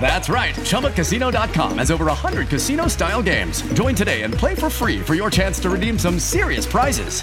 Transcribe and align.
That's 0.00 0.28
right. 0.28 0.54
ChumbaCasino.com 0.54 1.78
has 1.78 1.90
over 1.90 2.06
100 2.06 2.48
casino 2.48 2.88
style 2.88 3.22
games. 3.22 3.62
Join 3.74 3.94
today 3.94 4.22
and 4.22 4.32
play 4.32 4.54
for 4.54 4.70
free 4.70 5.00
for 5.00 5.14
your 5.14 5.30
chance 5.30 5.60
to 5.60 5.70
redeem 5.70 5.98
some 5.98 6.18
serious 6.18 6.66
prizes. 6.66 7.22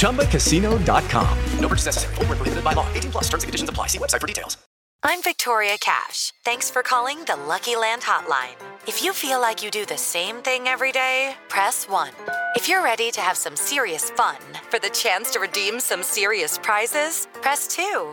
ChumbaCasino.com. 0.00 1.38
No 1.60 1.68
purchase 1.68 1.86
necessary. 1.86 2.14
Void 2.16 2.28
were 2.28 2.36
prohibited 2.36 2.64
by 2.64 2.72
law. 2.72 2.88
18 2.94 3.12
plus. 3.12 3.24
Terms 3.24 3.44
and 3.44 3.48
conditions 3.48 3.70
apply. 3.70 3.88
See 3.88 3.98
website 3.98 4.20
for 4.20 4.26
details. 4.26 4.56
I'm 5.04 5.22
Victoria 5.22 5.76
Cash. 5.78 6.32
Thanks 6.44 6.70
for 6.70 6.82
calling 6.82 7.22
the 7.24 7.36
Lucky 7.36 7.76
Land 7.76 8.02
Hotline. 8.02 8.56
If 8.88 9.04
you 9.04 9.12
feel 9.12 9.40
like 9.40 9.62
you 9.62 9.70
do 9.70 9.86
the 9.86 9.96
same 9.96 10.38
thing 10.38 10.66
every 10.66 10.90
day, 10.90 11.36
press 11.48 11.88
1. 11.88 12.10
If 12.56 12.68
you're 12.68 12.82
ready 12.82 13.12
to 13.12 13.20
have 13.20 13.36
some 13.36 13.54
serious 13.54 14.10
fun 14.10 14.38
for 14.68 14.80
the 14.80 14.90
chance 14.90 15.30
to 15.32 15.38
redeem 15.38 15.78
some 15.78 16.02
serious 16.02 16.58
prizes, 16.58 17.28
press 17.42 17.68
2. 17.68 18.12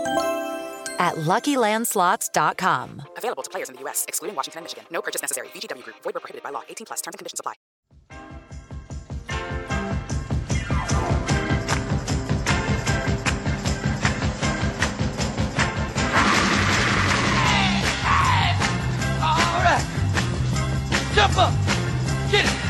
at 1.01 1.15
LuckyLandSlots.com. 1.15 3.01
Available 3.17 3.43
to 3.43 3.49
players 3.49 3.69
in 3.69 3.75
the 3.75 3.81
U.S., 3.81 4.05
excluding 4.07 4.35
Washington 4.35 4.59
and 4.59 4.65
Michigan. 4.65 4.85
No 4.91 5.01
purchase 5.01 5.21
necessary. 5.21 5.47
VGW 5.49 5.83
Group. 5.83 5.97
Void 6.03 6.13
were 6.13 6.19
prohibited 6.21 6.43
by 6.43 6.51
law. 6.51 6.61
18 6.69 6.85
plus. 6.85 7.01
Terms 7.01 7.15
and 7.15 7.19
conditions 7.19 7.39
apply. 7.39 7.55
All 19.23 19.63
right. 19.63 19.85
Jump 21.15 21.37
up. 21.37 21.53
Get 22.31 22.45
it. 22.45 22.60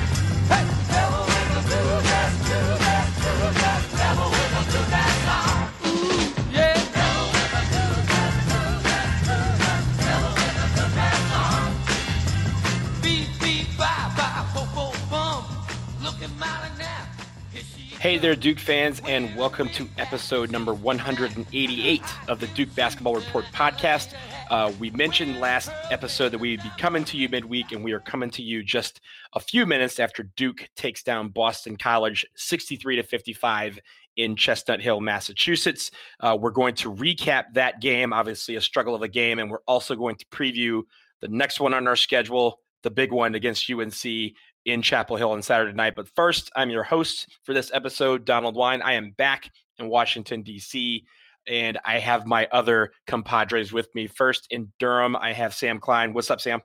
Hey 18.02 18.18
there, 18.18 18.36
Duke 18.36 18.58
fans, 18.58 19.00
and 19.06 19.36
welcome 19.36 19.70
to 19.70 19.88
episode 20.00 20.50
number 20.50 20.74
188 20.74 22.02
of 22.30 22.40
the 22.40 22.48
Duke 22.48 22.74
Basketball 22.74 23.14
Report 23.14 23.46
podcast. 23.54 24.16
Uh, 24.50 24.74
we 24.80 24.90
mentioned 24.90 25.40
last 25.40 25.70
episode 25.92 26.30
that 26.30 26.40
we'd 26.40 26.64
be 26.64 26.72
coming 26.80 27.04
to 27.04 27.16
you 27.16 27.30
midweek, 27.30 27.72
and 27.74 27.84
we 27.84 27.92
are 27.92 28.00
coming 28.00 28.32
to 28.32 28.42
you 28.42 28.64
just 28.64 29.02
a 29.34 29.40
few 29.40 29.68
minutes 29.68 30.00
after 30.00 30.24
Duke 30.24 30.68
takes 30.76 31.04
down 31.04 31.30
Boston 31.30 31.78
College 31.78 32.26
63 32.36 32.96
to 32.96 33.04
55 33.04 33.78
in 34.18 34.36
Chestnut 34.36 34.82
Hill, 34.82 35.00
Massachusetts. 35.00 35.92
Uh, 36.20 36.36
we're 36.42 36.50
going 36.50 36.74
to 36.74 36.92
recap 36.92 37.54
that 37.54 37.82
game, 37.82 38.14
obviously, 38.14 38.56
a 38.56 38.62
struggle 38.62 38.96
of 38.96 39.04
a 39.04 39.08
game, 39.08 39.38
and 39.38 39.52
we're 39.52 39.60
also 39.68 39.94
going 39.94 40.16
to 40.16 40.26
preview 40.34 40.82
the 41.20 41.28
next 41.28 41.60
one 41.60 41.76
on 41.76 41.88
our 41.88 41.96
schedule, 41.96 42.62
the 42.82 42.90
big 42.90 43.12
one 43.12 43.36
against 43.36 43.70
UNC 43.70 44.34
in 44.66 44.82
Chapel 44.82 45.16
Hill 45.18 45.32
on 45.32 45.42
Saturday 45.42 45.74
night. 45.74 45.96
But 45.96 46.08
first, 46.16 46.52
I'm 46.56 46.70
your 46.70 46.84
host 46.84 47.28
for 47.44 47.54
this 47.54 47.72
episode, 47.74 48.26
Donald 48.26 48.56
Wine. 48.56 48.82
I 48.82 48.94
am 48.94 49.12
back 49.12 49.50
in 49.80 49.88
Washington, 49.88 50.42
D.C., 50.44 51.04
and 51.48 51.80
I 51.86 51.98
have 51.98 52.28
my 52.28 52.48
other 52.52 52.92
compadres 53.08 53.74
with 53.74 53.88
me. 53.96 54.06
First 54.08 54.46
in 54.52 54.72
Durham, 54.80 55.16
I 55.16 55.34
have 55.34 55.56
Sam 55.56 55.80
Klein. 55.80 56.14
What's 56.14 56.30
up, 56.30 56.40
Sam? 56.40 56.62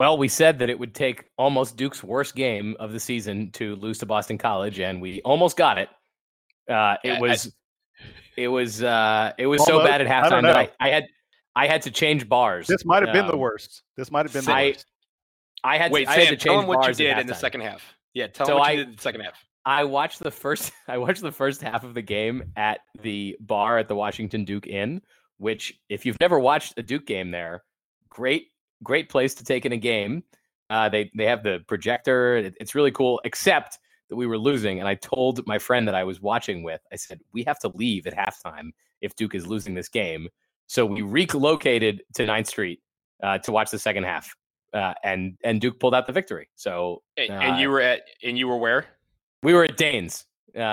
Well, 0.00 0.16
we 0.16 0.28
said 0.28 0.60
that 0.60 0.70
it 0.70 0.78
would 0.78 0.94
take 0.94 1.24
almost 1.36 1.76
Duke's 1.76 2.02
worst 2.02 2.34
game 2.34 2.76
of 2.78 2.92
the 2.92 3.00
season 3.00 3.50
to 3.52 3.74
lose 3.76 3.98
to 3.98 4.06
Boston 4.06 4.38
College, 4.38 4.78
and 4.78 5.02
we 5.02 5.20
almost 5.22 5.56
got 5.56 5.76
it. 5.78 5.88
Uh, 6.70 6.96
it 7.04 7.10
I- 7.12 7.16
I- 7.16 7.20
was, 7.20 7.54
it 8.36 8.48
was, 8.48 8.82
uh, 8.82 9.32
it 9.38 9.46
was 9.46 9.64
so 9.66 9.84
bad 9.84 10.00
at 10.00 10.06
I 10.06 10.10
halftime 10.10 10.42
that 10.42 10.56
I. 10.56 10.70
I 10.80 10.88
had, 10.90 11.04
I 11.56 11.66
had 11.66 11.82
to 11.82 11.90
change 11.90 12.28
bars. 12.28 12.68
This 12.68 12.84
might 12.84 13.02
have 13.02 13.12
been 13.12 13.26
the 13.26 13.32
Um, 13.32 13.40
worst. 13.40 13.82
This 13.96 14.10
might 14.12 14.24
have 14.24 14.32
been 14.32 14.44
the 14.44 14.52
I, 14.52 14.66
worst. 14.68 14.86
I 15.64 15.76
had, 15.78 15.90
Wait, 15.92 16.04
to, 16.04 16.10
I 16.10 16.14
had 16.14 16.28
Sam, 16.28 16.36
to 16.36 16.44
tell 16.44 16.56
them 16.58 16.66
what 16.66 16.86
you 16.88 16.94
did 16.94 17.18
in 17.18 17.26
the 17.26 17.34
second 17.34 17.62
half. 17.62 17.82
Yeah, 18.14 18.26
tell 18.28 18.46
So 18.46 18.52
them 18.52 18.58
what 18.60 18.68
I- 18.68 18.72
you 18.72 18.78
did 18.78 18.88
in 18.90 18.96
the 18.96 19.02
second 19.02 19.20
half. 19.22 19.44
I 19.64 19.84
watched 19.84 20.20
the 20.20 20.30
first 20.30 20.72
I 20.88 20.98
watched 20.98 21.20
the 21.20 21.32
first 21.32 21.60
half 21.62 21.84
of 21.84 21.94
the 21.94 22.02
game 22.02 22.52
at 22.56 22.80
the 23.02 23.36
bar 23.40 23.78
at 23.78 23.88
the 23.88 23.94
Washington 23.94 24.44
Duke 24.44 24.66
Inn, 24.66 25.02
which 25.36 25.74
if 25.88 26.06
you've 26.06 26.18
never 26.20 26.38
watched 26.38 26.74
a 26.78 26.82
Duke 26.82 27.06
game 27.06 27.30
there, 27.30 27.64
great 28.08 28.46
great 28.82 29.08
place 29.10 29.34
to 29.34 29.44
take 29.44 29.66
in 29.66 29.72
a 29.72 29.76
game. 29.76 30.22
Uh, 30.70 30.88
they 30.88 31.10
they 31.16 31.24
have 31.26 31.42
the 31.42 31.60
projector. 31.66 32.36
It- 32.36 32.54
it's 32.60 32.74
really 32.74 32.92
cool, 32.92 33.20
except 33.24 33.78
that 34.08 34.16
we 34.16 34.26
were 34.26 34.38
losing, 34.38 34.78
and 34.78 34.88
I 34.88 34.94
told 34.94 35.46
my 35.46 35.58
friend 35.58 35.86
that 35.86 35.94
I 35.94 36.04
was 36.04 36.18
watching 36.20 36.62
with, 36.62 36.80
I 36.90 36.96
said 36.96 37.20
we 37.34 37.42
have 37.44 37.58
to 37.58 37.68
leave 37.74 38.06
at 38.06 38.14
halftime 38.16 38.70
if 39.02 39.14
Duke 39.16 39.34
is 39.34 39.46
losing 39.46 39.74
this 39.74 39.88
game. 39.90 40.28
So 40.66 40.86
we 40.86 41.02
relocated 41.02 42.02
to 42.14 42.26
9th 42.26 42.46
Street 42.46 42.80
uh, 43.22 43.36
to 43.38 43.52
watch 43.52 43.70
the 43.70 43.78
second 43.78 44.04
half, 44.04 44.34
uh, 44.74 44.94
and 45.02 45.36
and 45.44 45.60
Duke 45.60 45.78
pulled 45.80 45.94
out 45.94 46.06
the 46.06 46.12
victory. 46.12 46.48
So 46.54 47.02
And, 47.16 47.30
uh, 47.30 47.34
and 47.34 47.60
you 47.60 47.70
were 47.70 47.80
at 47.80 48.02
and 48.22 48.36
you 48.38 48.48
were 48.48 48.56
where? 48.58 48.86
we 49.42 49.54
were 49.54 49.64
at 49.64 49.76
Danes. 49.76 50.24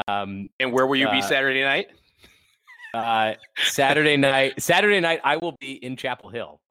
Um, 0.08 0.50
And 0.60 0.72
where 0.74 0.88
will 0.88 0.96
you 0.98 1.10
be 1.12 1.20
uh, 1.20 1.22
Saturday 1.22 1.62
night? 1.64 1.88
uh, 2.94 3.34
Saturday 3.58 4.18
night. 4.18 4.62
Saturday 4.62 5.00
night, 5.00 5.20
I 5.24 5.38
will 5.38 5.56
be 5.60 5.74
in 5.74 5.96
Chapel 5.98 6.30
Hill. 6.30 6.62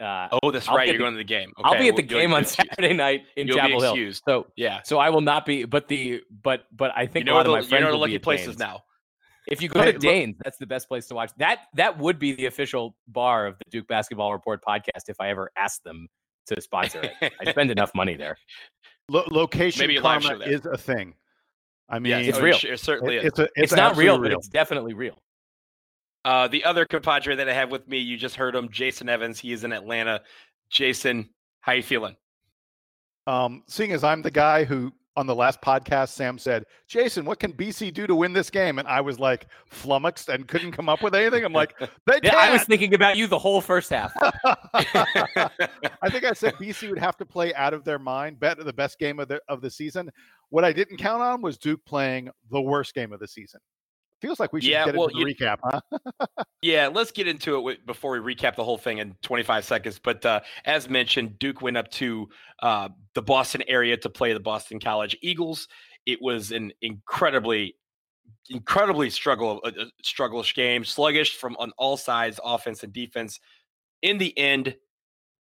Uh, 0.00 0.28
Oh, 0.42 0.50
that's 0.50 0.68
I'll 0.68 0.76
right. 0.76 0.86
You're 0.88 0.94
the- 0.94 0.98
going 0.98 1.12
to 1.14 1.18
the 1.18 1.24
game. 1.24 1.52
I'll 1.64 1.78
be 1.78 1.88
at 1.88 1.96
the 1.96 2.02
game 2.02 2.34
on 2.34 2.44
Saturday 2.58 2.92
night 2.94 3.22
in 3.36 3.46
You'll 3.46 3.56
Chapel 3.56 3.80
Hill. 3.80 4.12
So, 4.26 4.46
Yeah. 4.56 4.80
so 4.84 4.98
I 4.98 5.08
will 5.10 5.20
not 5.22 5.46
be. 5.46 5.64
But 5.64 5.88
the 5.88 6.20
but 6.42 6.64
but 6.72 6.92
I 6.96 7.06
think 7.06 7.26
You 7.26 7.32
a 7.32 7.34
lot 7.34 7.44
the, 7.44 7.50
of 7.50 7.54
my 7.54 7.60
you 7.60 7.68
friends 7.68 7.84
know 7.84 7.90
the 7.92 7.96
lucky 7.98 8.18
places 8.18 8.46
Danes. 8.56 8.58
now. 8.58 8.82
If 9.46 9.62
you 9.62 9.68
go 9.76 9.84
to 9.84 9.92
Danes, 9.92 10.36
that's 10.44 10.58
the 10.58 10.66
best 10.66 10.88
place 10.88 11.06
to 11.08 11.14
watch. 11.14 11.30
That 11.38 11.60
that 11.74 11.98
would 11.98 12.18
be 12.18 12.32
the 12.34 12.46
official 12.46 12.96
bar 13.08 13.46
of 13.46 13.56
the 13.58 13.64
Duke 13.70 13.88
Basketball 13.88 14.32
Report 14.32 14.62
podcast 14.66 15.08
if 15.08 15.16
I 15.20 15.28
ever 15.30 15.50
asked 15.56 15.84
them 15.84 16.08
to 16.46 16.60
sponsor 16.60 17.02
it. 17.02 17.32
I 17.40 17.50
spend 17.50 17.70
enough 17.70 17.92
money 17.94 18.16
there. 18.16 18.36
Lo- 19.08 19.24
location 19.30 19.80
Maybe 19.80 19.96
a 19.96 20.02
karma 20.02 20.22
show 20.22 20.38
there. 20.38 20.52
is 20.52 20.64
a 20.66 20.76
thing. 20.78 21.14
I 21.88 21.98
mean, 21.98 22.10
Yes, 22.10 22.28
it's 22.28 22.38
oh, 22.38 22.42
real. 22.42 22.56
It, 22.56 22.64
it 22.64 22.80
certainly 22.80 23.16
it- 23.16 23.24
is. 23.24 23.24
it's, 23.26 23.38
a, 23.38 23.42
it's, 23.42 23.52
It's, 23.56 23.72
not 23.72 23.96
real, 23.96 24.14
absolutely 24.14 24.28
but 24.30 24.38
it's 24.38 24.48
definitely 24.48 24.94
real. 24.94 25.18
Uh, 26.24 26.48
the 26.48 26.64
other 26.64 26.86
compadre 26.86 27.36
that 27.36 27.48
I 27.48 27.52
have 27.52 27.70
with 27.70 27.86
me, 27.86 27.98
you 27.98 28.16
just 28.16 28.36
heard 28.36 28.54
him, 28.54 28.70
Jason 28.70 29.08
Evans. 29.10 29.38
He 29.38 29.52
is 29.52 29.62
in 29.64 29.72
Atlanta. 29.72 30.22
Jason, 30.70 31.28
how 31.60 31.72
you 31.72 31.82
feeling? 31.82 32.16
Um, 33.26 33.62
seeing 33.68 33.92
as 33.92 34.02
I'm 34.04 34.22
the 34.22 34.30
guy 34.30 34.64
who 34.64 34.92
on 35.16 35.26
the 35.26 35.34
last 35.34 35.60
podcast, 35.62 36.08
Sam 36.10 36.38
said, 36.38 36.64
Jason, 36.88 37.24
what 37.24 37.38
can 37.38 37.52
BC 37.52 37.92
do 37.94 38.06
to 38.06 38.14
win 38.14 38.32
this 38.32 38.50
game? 38.50 38.78
And 38.78 38.88
I 38.88 39.00
was 39.00 39.20
like 39.20 39.46
flummoxed 39.66 40.28
and 40.28 40.48
couldn't 40.48 40.72
come 40.72 40.88
up 40.88 41.02
with 41.02 41.14
anything. 41.14 41.44
I'm 41.44 41.52
like, 41.52 41.74
they 42.06 42.20
Yeah. 42.22 42.36
I 42.36 42.52
was 42.52 42.64
thinking 42.64 42.94
about 42.94 43.16
you 43.16 43.26
the 43.26 43.38
whole 43.38 43.60
first 43.60 43.90
half. 43.90 44.12
I 44.74 46.10
think 46.10 46.24
I 46.24 46.32
said 46.32 46.54
BC 46.54 46.88
would 46.90 46.98
have 46.98 47.16
to 47.18 47.26
play 47.26 47.54
out 47.54 47.74
of 47.74 47.84
their 47.84 47.98
mind, 47.98 48.40
bet 48.40 48.58
the 48.58 48.72
best 48.72 48.98
game 48.98 49.20
of 49.20 49.28
the 49.28 49.40
of 49.48 49.60
the 49.60 49.70
season. 49.70 50.10
What 50.50 50.64
I 50.64 50.72
didn't 50.72 50.98
count 50.98 51.22
on 51.22 51.42
was 51.42 51.58
Duke 51.58 51.84
playing 51.84 52.30
the 52.50 52.60
worst 52.60 52.94
game 52.94 53.12
of 53.12 53.20
the 53.20 53.28
season. 53.28 53.60
Feels 54.24 54.40
like 54.40 54.52
we 54.54 54.60
should 54.62 54.70
Yeah, 54.70 54.86
get 54.86 54.96
well, 54.96 55.08
into 55.08 55.22
the 55.24 55.30
you- 55.30 55.36
recap, 55.36 55.58
huh? 55.62 55.80
Yeah, 56.62 56.88
let's 56.88 57.10
get 57.10 57.28
into 57.28 57.68
it 57.68 57.84
before 57.84 58.18
we 58.18 58.34
recap 58.34 58.56
the 58.56 58.64
whole 58.64 58.78
thing 58.78 58.96
in 58.96 59.14
25 59.22 59.66
seconds. 59.66 60.00
But 60.02 60.24
uh, 60.24 60.40
as 60.64 60.88
mentioned, 60.88 61.38
Duke 61.38 61.60
went 61.60 61.76
up 61.76 61.90
to 61.92 62.26
uh, 62.62 62.88
the 63.14 63.20
Boston 63.20 63.62
area 63.68 63.98
to 63.98 64.08
play 64.08 64.32
the 64.32 64.40
Boston 64.40 64.80
College 64.80 65.14
Eagles. 65.20 65.68
It 66.06 66.22
was 66.22 66.52
an 66.52 66.72
incredibly, 66.80 67.76
incredibly 68.48 69.10
struggle, 69.10 69.60
uh, 69.62 69.72
uh, 69.78 69.84
struggleish 70.02 70.54
game, 70.54 70.86
sluggish 70.86 71.36
from 71.36 71.54
on 71.58 71.72
all 71.76 71.98
sides, 71.98 72.40
offense 72.42 72.82
and 72.82 72.94
defense. 72.94 73.40
In 74.00 74.16
the 74.16 74.36
end, 74.38 74.74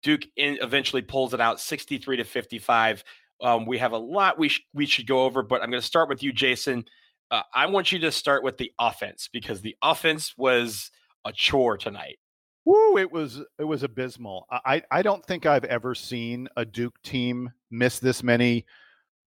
Duke 0.03 0.23
in, 0.35 0.57
eventually 0.61 1.01
pulls 1.01 1.33
it 1.33 1.39
out, 1.39 1.61
63 1.61 2.17
to 2.17 2.25
55. 2.25 3.01
Um, 3.41 3.65
we 3.65 3.77
have 3.77 3.93
a 3.93 3.97
lot 3.97 4.37
we 4.37 4.49
sh- 4.49 4.65
we 4.73 4.85
should 4.85 5.07
go 5.07 5.23
over, 5.23 5.41
but 5.41 5.61
I'm 5.61 5.69
going 5.69 5.81
to 5.81 5.87
start 5.87 6.09
with 6.09 6.21
you, 6.21 6.33
Jason. 6.33 6.83
Uh, 7.31 7.41
I 7.53 7.65
want 7.67 7.91
you 7.91 7.99
to 7.99 8.11
start 8.11 8.43
with 8.43 8.57
the 8.57 8.71
offense 8.79 9.29
because 9.31 9.61
the 9.61 9.75
offense 9.81 10.33
was 10.37 10.91
a 11.25 11.31
chore 11.31 11.77
tonight. 11.77 12.19
Woo! 12.65 12.97
It 12.97 13.11
was 13.11 13.41
it 13.59 13.63
was 13.65 13.83
abysmal. 13.83 14.47
I 14.49 14.81
I 14.89 15.01
don't 15.01 15.25
think 15.25 15.45
I've 15.45 15.65
ever 15.65 15.95
seen 15.95 16.47
a 16.55 16.63
Duke 16.63 17.01
team 17.01 17.51
miss 17.71 17.99
this 17.99 18.23
many 18.23 18.65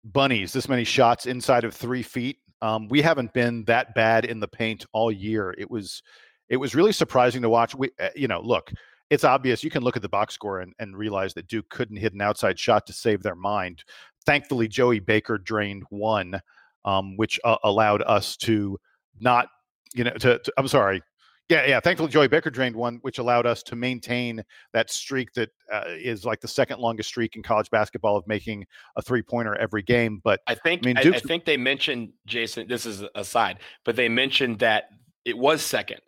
bunnies, 0.05 0.53
this 0.53 0.69
many 0.69 0.85
shots 0.85 1.27
inside 1.27 1.65
of 1.65 1.75
three 1.75 2.03
feet. 2.03 2.39
Um, 2.63 2.89
we 2.89 3.03
haven't 3.03 3.33
been 3.33 3.65
that 3.65 3.95
bad 3.95 4.25
in 4.25 4.41
the 4.41 4.49
paint 4.49 4.87
all 4.93 5.11
year. 5.11 5.55
It 5.59 5.71
was 5.71 6.03
it 6.49 6.57
was 6.57 6.75
really 6.75 6.93
surprising 6.93 7.43
to 7.43 7.49
watch. 7.49 7.75
We 7.75 7.91
uh, 7.99 8.11
you 8.15 8.29
know 8.29 8.41
look, 8.41 8.73
it's 9.11 9.25
obvious. 9.25 9.65
You 9.65 9.71
can 9.71 9.83
look 9.83 9.97
at 9.97 10.03
the 10.03 10.09
box 10.09 10.35
score 10.35 10.61
and, 10.61 10.73
and 10.79 10.97
realize 10.97 11.35
that 11.35 11.49
Duke 11.49 11.69
couldn't 11.69 11.97
hit 11.97 12.15
an 12.15 12.21
outside 12.21 12.59
shot 12.59 12.87
to 12.87 12.93
save 12.93 13.23
their 13.23 13.35
mind. 13.35 13.85
Thankfully, 14.25 14.69
Joey 14.69 15.01
Baker 15.01 15.39
drained 15.39 15.85
one, 15.91 16.41
um, 16.87 17.17
which 17.17 17.39
uh, 17.45 17.57
allowed 17.65 18.03
us 18.03 18.37
to 18.39 18.79
not 19.21 19.49
you 19.95 20.05
know 20.05 20.13
to, 20.13 20.39
to 20.39 20.53
I'm 20.57 20.69
sorry 20.69 21.03
yeah, 21.49 21.65
yeah. 21.65 21.81
Thankfully, 21.81 22.11
Joey 22.11 22.27
Baker 22.27 22.51
drained 22.51 22.75
one, 22.75 22.99
which 23.03 23.19
allowed 23.19 23.47
us 23.47 23.63
to 23.65 23.77
maintain 23.77 24.43
that 24.73 24.91
streak 24.91 25.33
that 25.35 25.51
uh, 25.73 25.85
is 25.87 26.25
like 26.25 26.41
the 26.41 26.49
second 26.49 26.81
longest 26.81 27.09
streak 27.09 27.37
in 27.37 27.43
college 27.43 27.71
basketball 27.71 28.17
of 28.17 28.27
making 28.27 28.67
a 28.97 29.03
three 29.03 29.23
pointer 29.23 29.55
every 29.55 29.83
game. 29.83 30.21
But 30.25 30.41
I 30.49 30.57
think 30.57 30.85
I 30.85 30.87
mean, 30.87 30.99
I, 30.99 31.17
I 31.17 31.21
think 31.21 31.45
they 31.45 31.57
mentioned 31.57 32.13
Jason. 32.27 32.67
This 32.67 32.85
is 32.85 33.05
aside, 33.15 33.61
but 33.85 33.95
they 33.95 34.09
mentioned 34.09 34.59
that 34.59 34.89
it 35.25 35.39
was 35.39 35.63
second. 35.63 36.01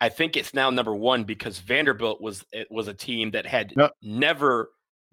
I 0.00 0.08
think 0.08 0.36
it's 0.36 0.52
now 0.52 0.68
number 0.70 0.94
one 0.94 1.22
because 1.22 1.60
Vanderbilt 1.60 2.20
was 2.20 2.44
it 2.52 2.66
was 2.70 2.88
a 2.88 2.94
team 2.94 3.30
that 3.30 3.46
had 3.46 3.72
No. 3.76 3.88
never 4.02 4.70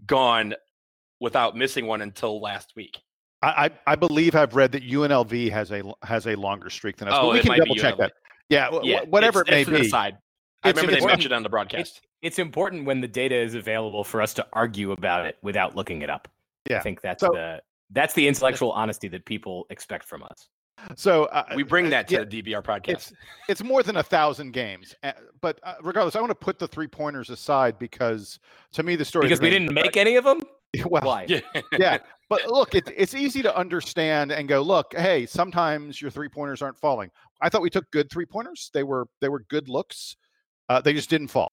gone 0.07 0.55
without 1.19 1.55
missing 1.55 1.85
one 1.85 2.01
until 2.01 2.41
last 2.41 2.73
week. 2.75 2.99
I, 3.43 3.65
I, 3.65 3.69
I 3.87 3.95
believe 3.95 4.35
I've 4.35 4.55
read 4.55 4.71
that 4.71 4.83
UNLV 4.83 5.51
has 5.51 5.71
a 5.71 5.83
has 6.03 6.27
a 6.27 6.35
longer 6.35 6.69
streak 6.69 6.97
than 6.97 7.07
us. 7.09 7.13
Oh, 7.17 7.23
but 7.27 7.33
we 7.33 7.39
it 7.39 7.41
can 7.41 7.49
might 7.49 7.55
be 7.63 7.65
double 7.65 7.75
check 7.75 7.95
UNLV. 7.95 7.97
that. 7.99 8.13
Yeah, 8.49 8.69
wh- 8.71 8.81
wh- 8.81 8.85
Yeah, 8.85 9.01
whatever 9.03 9.41
it's- 9.41 9.49
it 9.49 9.55
may 9.55 9.61
it's 9.61 9.69
an 9.69 9.75
be. 9.75 9.87
aside. 9.87 10.17
I 10.63 10.69
It's- 10.69 10.81
remember 10.81 10.99
they 11.01 11.05
mentioned 11.05 11.33
it 11.33 11.35
on 11.35 11.43
the 11.43 11.49
broadcast. 11.49 12.01
It's 12.21 12.39
important 12.39 12.85
when 12.85 13.01
the 13.01 13.07
data 13.07 13.35
is 13.35 13.53
available 13.53 14.03
for 14.05 14.21
us 14.21 14.33
to 14.35 14.47
argue 14.53 14.91
about 14.93 15.25
it 15.25 15.37
without 15.41 15.75
looking 15.75 16.01
it 16.03 16.09
up. 16.09 16.29
Yeah. 16.69 16.77
I 16.77 16.81
think 16.81 17.01
that's 17.01 17.21
So- 17.21 17.31
the 17.33 17.61
that's 17.91 18.13
the 18.15 18.27
intellectual 18.27 18.71
honesty 18.71 19.07
that 19.09 19.25
people 19.25 19.67
expect 19.69 20.05
from 20.05 20.23
us. 20.23 20.47
So 20.95 21.25
uh, 21.25 21.43
we 21.55 21.63
bring 21.63 21.89
that 21.91 22.07
to 22.09 22.15
yeah, 22.15 22.23
the 22.23 22.41
DBR 22.41 22.61
podcast. 22.63 22.89
It's 22.89 23.13
it's 23.47 23.63
more 23.63 23.83
than 23.83 23.97
a 23.97 24.03
thousand 24.03 24.51
games, 24.51 24.95
uh, 25.03 25.11
but 25.41 25.59
uh, 25.63 25.75
regardless, 25.81 26.15
I 26.15 26.19
want 26.19 26.31
to 26.31 26.35
put 26.35 26.59
the 26.59 26.67
three 26.67 26.87
pointers 26.87 27.29
aside 27.29 27.77
because 27.79 28.39
to 28.73 28.83
me 28.83 28.95
the 28.95 29.05
story 29.05 29.25
Because 29.25 29.39
we 29.41 29.49
didn't 29.49 29.73
make 29.73 29.95
any 29.97 30.15
of 30.15 30.23
them. 30.25 30.41
well, 30.85 31.03
Why? 31.03 31.25
yeah. 31.27 31.41
yeah 31.77 31.97
but 32.29 32.47
look 32.47 32.73
it, 32.73 32.89
it's 32.95 33.13
easy 33.13 33.41
to 33.43 33.55
understand 33.55 34.31
and 34.31 34.47
go 34.47 34.61
look 34.61 34.93
hey 34.95 35.25
sometimes 35.25 36.01
your 36.01 36.09
three 36.11 36.29
pointers 36.29 36.61
aren't 36.61 36.77
falling. 36.77 37.09
I 37.41 37.49
thought 37.49 37.61
we 37.61 37.69
took 37.69 37.89
good 37.91 38.09
three 38.09 38.25
pointers 38.25 38.71
they 38.73 38.83
were 38.83 39.07
they 39.21 39.29
were 39.29 39.45
good 39.49 39.69
looks. 39.69 40.17
Uh, 40.69 40.81
they 40.81 40.93
just 40.93 41.09
didn't 41.09 41.27
fall. 41.27 41.51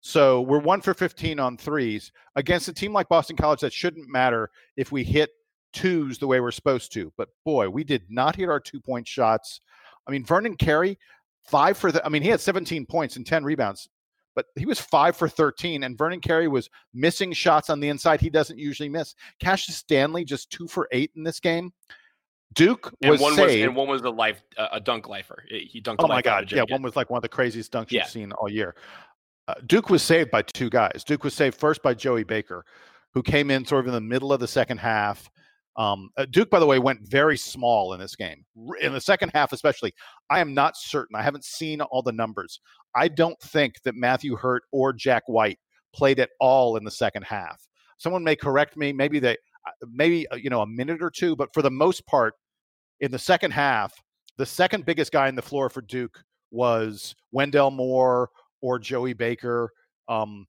So 0.00 0.40
we're 0.40 0.60
one 0.60 0.80
for 0.80 0.94
15 0.94 1.38
on 1.38 1.56
threes 1.56 2.10
against 2.36 2.68
a 2.68 2.72
team 2.72 2.92
like 2.92 3.08
boston 3.08 3.36
college 3.36 3.60
that 3.60 3.72
shouldn't 3.72 4.08
matter 4.08 4.50
if 4.76 4.90
we 4.90 5.04
hit 5.04 5.30
twos 5.72 6.18
the 6.18 6.26
way 6.26 6.40
we're 6.40 6.50
supposed 6.50 6.92
to 6.92 7.12
but 7.16 7.28
boy 7.44 7.68
we 7.68 7.84
did 7.84 8.02
not 8.08 8.34
hit 8.34 8.48
our 8.48 8.60
two 8.60 8.80
point 8.80 9.06
shots. 9.06 9.60
I 10.08 10.10
mean 10.10 10.24
vernon 10.24 10.56
carey 10.56 10.98
five 11.46 11.78
for 11.78 11.92
the 11.92 12.04
i 12.04 12.08
mean 12.08 12.22
he 12.22 12.28
had 12.28 12.40
17 12.40 12.86
points 12.86 13.16
and 13.16 13.26
10 13.26 13.44
rebounds 13.44 13.88
but 14.36 14.46
he 14.54 14.64
was 14.66 14.78
five 14.78 15.16
for 15.16 15.28
13 15.28 15.82
and 15.82 15.98
vernon 15.98 16.20
carey 16.20 16.46
was 16.46 16.70
missing 16.94 17.32
shots 17.32 17.68
on 17.70 17.80
the 17.80 17.88
inside 17.88 18.20
he 18.20 18.30
doesn't 18.30 18.58
usually 18.58 18.88
miss 18.88 19.14
cassius 19.40 19.76
stanley 19.78 20.24
just 20.24 20.50
two 20.50 20.68
for 20.68 20.86
eight 20.92 21.10
in 21.16 21.24
this 21.24 21.40
game 21.40 21.72
duke 22.54 22.92
and 23.02 23.10
was 23.10 23.20
one 23.20 23.34
saved 23.34 23.48
was 23.50 23.60
and 23.62 23.74
one 23.76 23.88
was 23.88 24.02
a 24.02 24.10
life 24.10 24.40
uh, 24.56 24.68
a 24.72 24.80
dunk 24.80 25.08
lifer. 25.08 25.42
He 25.48 25.80
dunked. 25.82 25.96
oh 25.98 26.06
my 26.06 26.16
lifer 26.16 26.28
out 26.28 26.42
of 26.44 26.48
god 26.48 26.52
yeah 26.52 26.62
Jimmy. 26.62 26.72
one 26.72 26.82
was 26.82 26.94
like 26.94 27.10
one 27.10 27.18
of 27.18 27.22
the 27.22 27.28
craziest 27.28 27.72
dunks 27.72 27.90
Yeah. 27.90 28.02
you've 28.02 28.10
seen 28.10 28.32
all 28.32 28.48
year 28.48 28.76
uh, 29.48 29.54
duke 29.66 29.90
was 29.90 30.02
saved 30.02 30.30
by 30.30 30.42
two 30.42 30.70
guys 30.70 31.02
duke 31.04 31.24
was 31.24 31.34
saved 31.34 31.58
first 31.58 31.82
by 31.82 31.92
joey 31.94 32.22
baker 32.24 32.64
who 33.14 33.22
came 33.22 33.50
in 33.50 33.64
sort 33.64 33.80
of 33.80 33.86
in 33.88 33.94
the 33.94 34.00
middle 34.00 34.32
of 34.32 34.40
the 34.40 34.48
second 34.48 34.78
half 34.78 35.28
um, 35.76 36.10
uh, 36.16 36.26
duke 36.30 36.50
by 36.50 36.58
the 36.58 36.66
way 36.66 36.78
went 36.78 37.00
very 37.02 37.36
small 37.36 37.92
in 37.92 38.00
this 38.00 38.16
game 38.16 38.44
in 38.80 38.92
the 38.92 39.00
second 39.00 39.30
half 39.34 39.52
especially. 39.52 39.92
I 40.30 40.40
am 40.40 40.54
not 40.54 40.76
certain. 40.76 41.16
I 41.16 41.22
haven't 41.22 41.44
seen 41.44 41.80
all 41.80 42.02
the 42.02 42.12
numbers. 42.12 42.60
I 42.94 43.08
don't 43.08 43.38
think 43.40 43.74
that 43.84 43.94
matthew 43.94 44.36
hurt 44.36 44.62
or 44.72 44.92
jack 44.92 45.24
white 45.26 45.58
played 45.94 46.20
at 46.20 46.30
all 46.40 46.76
in 46.76 46.84
the 46.84 46.90
second 46.90 47.24
half. 47.24 47.66
Someone 47.98 48.24
may 48.24 48.36
correct 48.36 48.76
me 48.76 48.92
maybe 48.92 49.18
they 49.18 49.36
uh, 49.66 49.86
maybe 49.88 50.28
uh, 50.28 50.36
you 50.36 50.50
know 50.50 50.62
a 50.62 50.66
minute 50.66 51.02
or 51.02 51.10
two 51.10 51.34
but 51.34 51.52
for 51.52 51.62
the 51.62 51.70
most 51.70 52.06
part 52.06 52.34
in 53.00 53.10
the 53.10 53.18
second 53.18 53.50
half 53.50 53.92
the 54.36 54.46
second 54.46 54.84
biggest 54.84 55.12
guy 55.12 55.28
on 55.28 55.34
the 55.34 55.42
floor 55.42 55.68
for 55.68 55.80
duke 55.82 56.22
was 56.50 57.14
wendell 57.32 57.70
moore 57.70 58.30
or 58.62 58.78
joey 58.78 59.12
baker 59.12 59.70
um, 60.08 60.46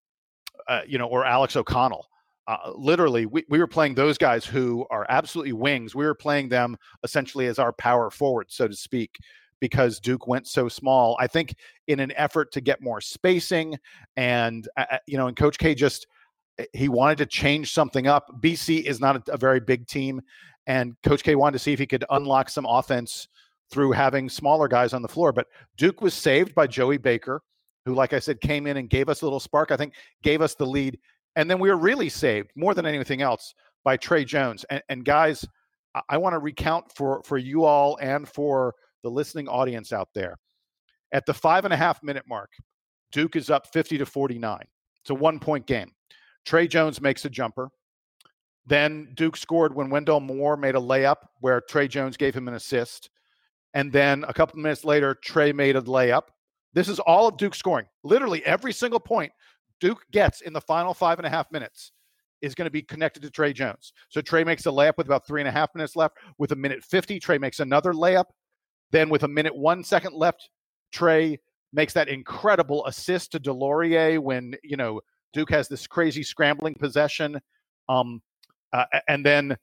uh, 0.67 0.81
you 0.87 0.97
know 0.97 1.07
or 1.07 1.25
alex 1.25 1.55
o'connell 1.55 2.07
uh, 2.47 2.71
literally 2.75 3.25
we, 3.25 3.43
we 3.49 3.59
were 3.59 3.67
playing 3.67 3.93
those 3.93 4.17
guys 4.17 4.45
who 4.45 4.85
are 4.89 5.05
absolutely 5.09 5.53
wings. 5.53 5.95
We 5.95 6.05
were 6.05 6.15
playing 6.15 6.49
them 6.49 6.77
essentially 7.03 7.47
as 7.47 7.59
our 7.59 7.73
power 7.73 8.09
forward 8.09 8.47
so 8.49 8.67
to 8.67 8.75
speak 8.75 9.17
because 9.59 9.99
duke 9.99 10.27
went 10.27 10.47
so 10.47 10.69
small. 10.69 11.17
I 11.19 11.27
think 11.27 11.55
in 11.87 11.99
an 11.99 12.13
effort 12.15 12.51
to 12.53 12.61
get 12.61 12.81
more 12.81 13.01
spacing 13.01 13.77
and 14.15 14.67
uh, 14.77 14.85
uh, 14.91 14.97
you 15.07 15.17
know 15.17 15.27
and 15.27 15.35
coach 15.35 15.57
k 15.57 15.75
just 15.75 16.07
uh, 16.59 16.63
he 16.73 16.89
wanted 16.89 17.17
to 17.19 17.25
change 17.25 17.73
something 17.73 18.07
up. 18.07 18.41
Bc 18.41 18.83
is 18.83 18.99
not 18.99 19.27
a, 19.27 19.33
a 19.33 19.37
very 19.37 19.59
big 19.59 19.87
team 19.87 20.21
and 20.67 20.95
coach 21.03 21.23
k 21.23 21.35
wanted 21.35 21.53
to 21.53 21.59
see 21.59 21.73
if 21.73 21.79
he 21.79 21.87
could 21.87 22.05
unlock 22.11 22.49
some 22.49 22.65
offense 22.65 23.27
through 23.69 23.91
having 23.91 24.29
smaller 24.29 24.69
guys 24.69 24.93
on 24.93 25.01
the 25.01 25.07
floor 25.09 25.33
but 25.33 25.47
duke 25.75 25.99
was 25.99 26.13
saved 26.13 26.55
by 26.55 26.65
joey 26.65 26.97
baker 26.97 27.41
who 27.85 27.93
like 27.93 28.13
i 28.13 28.19
said 28.19 28.39
came 28.39 28.65
in 28.65 28.77
and 28.77 28.89
gave 28.89 29.09
us 29.09 29.21
a 29.21 29.25
little 29.25 29.39
spark. 29.41 29.71
I 29.71 29.77
think 29.77 29.93
gave 30.23 30.41
us 30.41 30.55
the 30.55 30.65
lead 30.65 30.97
and 31.37 31.49
then 31.49 31.59
we 31.59 31.69
were 31.69 31.77
really 31.77 32.09
saved 32.09 32.51
more 32.55 32.73
than 32.73 32.85
anything 32.85 33.21
else 33.21 33.53
by 33.85 33.95
Tre 33.95 34.25
Jones. 34.25 34.65
And, 34.69 34.81
and 34.89 35.05
guys, 35.05 35.45
I, 35.95 36.01
I 36.09 36.17
want 36.17 36.33
to 36.33 36.39
recount 36.39 36.91
for 36.93 37.21
for 37.23 37.37
you 37.37 37.63
all 37.63 37.97
and 38.01 38.27
for 38.27 38.73
the 39.03 39.09
listening 39.09 39.47
audience 39.47 39.93
out 39.93 40.09
there. 40.13 40.35
At 41.13 41.25
the 41.25 41.33
five 41.33 41.63
and 41.63 41.73
a 41.73 41.77
half 41.77 42.03
minute 42.03 42.25
mark, 42.27 42.49
Duke 43.11 43.37
is 43.37 43.49
up 43.49 43.67
50 43.71 43.99
to 43.99 44.05
49. 44.05 44.59
It's 45.01 45.11
a 45.11 45.15
one 45.15 45.39
point 45.39 45.67
game. 45.67 45.91
Tre 46.43 46.67
Jones 46.67 46.99
makes 46.99 47.23
a 47.23 47.29
jumper. 47.29 47.69
Then 48.65 49.13
Duke 49.13 49.37
scored 49.37 49.73
when 49.73 49.89
Wendell 49.89 50.19
Moore 50.19 50.57
made 50.57 50.75
a 50.75 50.79
layup 50.79 51.17
where 51.39 51.61
Tre 51.61 51.87
Jones 51.87 52.17
gave 52.17 52.35
him 52.35 52.47
an 52.47 52.55
assist. 52.55 53.09
And 53.73 53.93
then 53.93 54.25
a 54.27 54.33
couple 54.33 54.59
minutes 54.59 54.83
later, 54.83 55.15
Tre 55.23 55.53
made 55.53 55.75
a 55.75 55.81
layup. 55.81 56.23
This 56.73 56.89
is 56.89 56.99
all 56.99 57.27
of 57.27 57.37
Duke 57.37 57.55
scoring. 57.55 57.85
Literally 58.03 58.43
every 58.45 58.73
single 58.73 58.99
point 58.99 59.31
Duke 59.79 60.03
gets 60.11 60.41
in 60.41 60.53
the 60.53 60.61
final 60.61 60.93
five 60.93 61.19
and 61.19 61.25
a 61.25 61.29
half 61.29 61.51
minutes 61.51 61.91
is 62.41 62.55
going 62.55 62.65
to 62.65 62.71
be 62.71 62.81
connected 62.81 63.21
to 63.23 63.29
Tre 63.29 63.53
Jones. 63.53 63.93
So 64.09 64.21
Tre 64.21 64.43
makes 64.43 64.65
a 64.65 64.69
layup 64.69 64.97
with 64.97 65.07
about 65.07 65.25
three 65.25 65.41
and 65.41 65.47
a 65.47 65.51
half 65.51 65.73
minutes 65.73 65.95
left. 65.95 66.17
With 66.37 66.51
a 66.51 66.55
minute 66.55 66.83
50, 66.83 67.19
Tre 67.19 67.37
makes 67.37 67.59
another 67.59 67.93
layup. 67.93 68.25
Then 68.91 69.09
with 69.09 69.23
a 69.23 69.27
minute 69.27 69.55
one 69.55 69.83
second 69.83 70.13
left, 70.13 70.49
Tre 70.91 71.39
makes 71.73 71.93
that 71.93 72.07
incredible 72.07 72.85
assist 72.85 73.31
to 73.31 73.39
DeLaurier 73.39 74.19
when, 74.19 74.55
you 74.63 74.77
know, 74.77 75.01
Duke 75.33 75.49
has 75.51 75.67
this 75.67 75.87
crazy 75.87 76.23
scrambling 76.23 76.75
possession. 76.75 77.39
Um, 77.89 78.21
uh, 78.73 78.85
and 79.07 79.25
then 79.25 79.57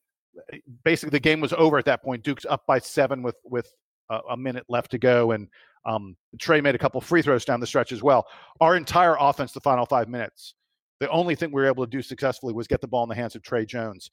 basically 0.84 1.10
the 1.10 1.20
game 1.20 1.40
was 1.40 1.52
over 1.52 1.78
at 1.78 1.84
that 1.86 2.02
point. 2.02 2.22
Duke's 2.22 2.46
up 2.48 2.66
by 2.66 2.78
seven 2.78 3.22
with, 3.22 3.36
with 3.44 3.72
a, 4.10 4.20
a 4.30 4.36
minute 4.36 4.64
left 4.68 4.90
to 4.90 4.98
go. 4.98 5.30
And 5.32 5.48
um, 5.86 6.16
Tre 6.38 6.60
made 6.60 6.74
a 6.74 6.78
couple 6.78 7.00
free 7.00 7.22
throws 7.22 7.44
down 7.44 7.60
the 7.60 7.66
stretch 7.66 7.92
as 7.92 8.02
well. 8.02 8.26
Our 8.60 8.76
entire 8.76 9.16
offense, 9.18 9.52
the 9.52 9.60
final 9.60 9.86
five 9.86 10.08
minutes, 10.08 10.54
the 11.00 11.10
only 11.10 11.34
thing 11.34 11.50
we 11.50 11.60
were 11.60 11.68
able 11.68 11.84
to 11.84 11.90
do 11.90 12.02
successfully 12.02 12.54
was 12.54 12.66
get 12.66 12.80
the 12.80 12.88
ball 12.88 13.02
in 13.02 13.08
the 13.08 13.14
hands 13.14 13.34
of 13.34 13.42
Tre 13.42 13.66
Jones. 13.66 14.10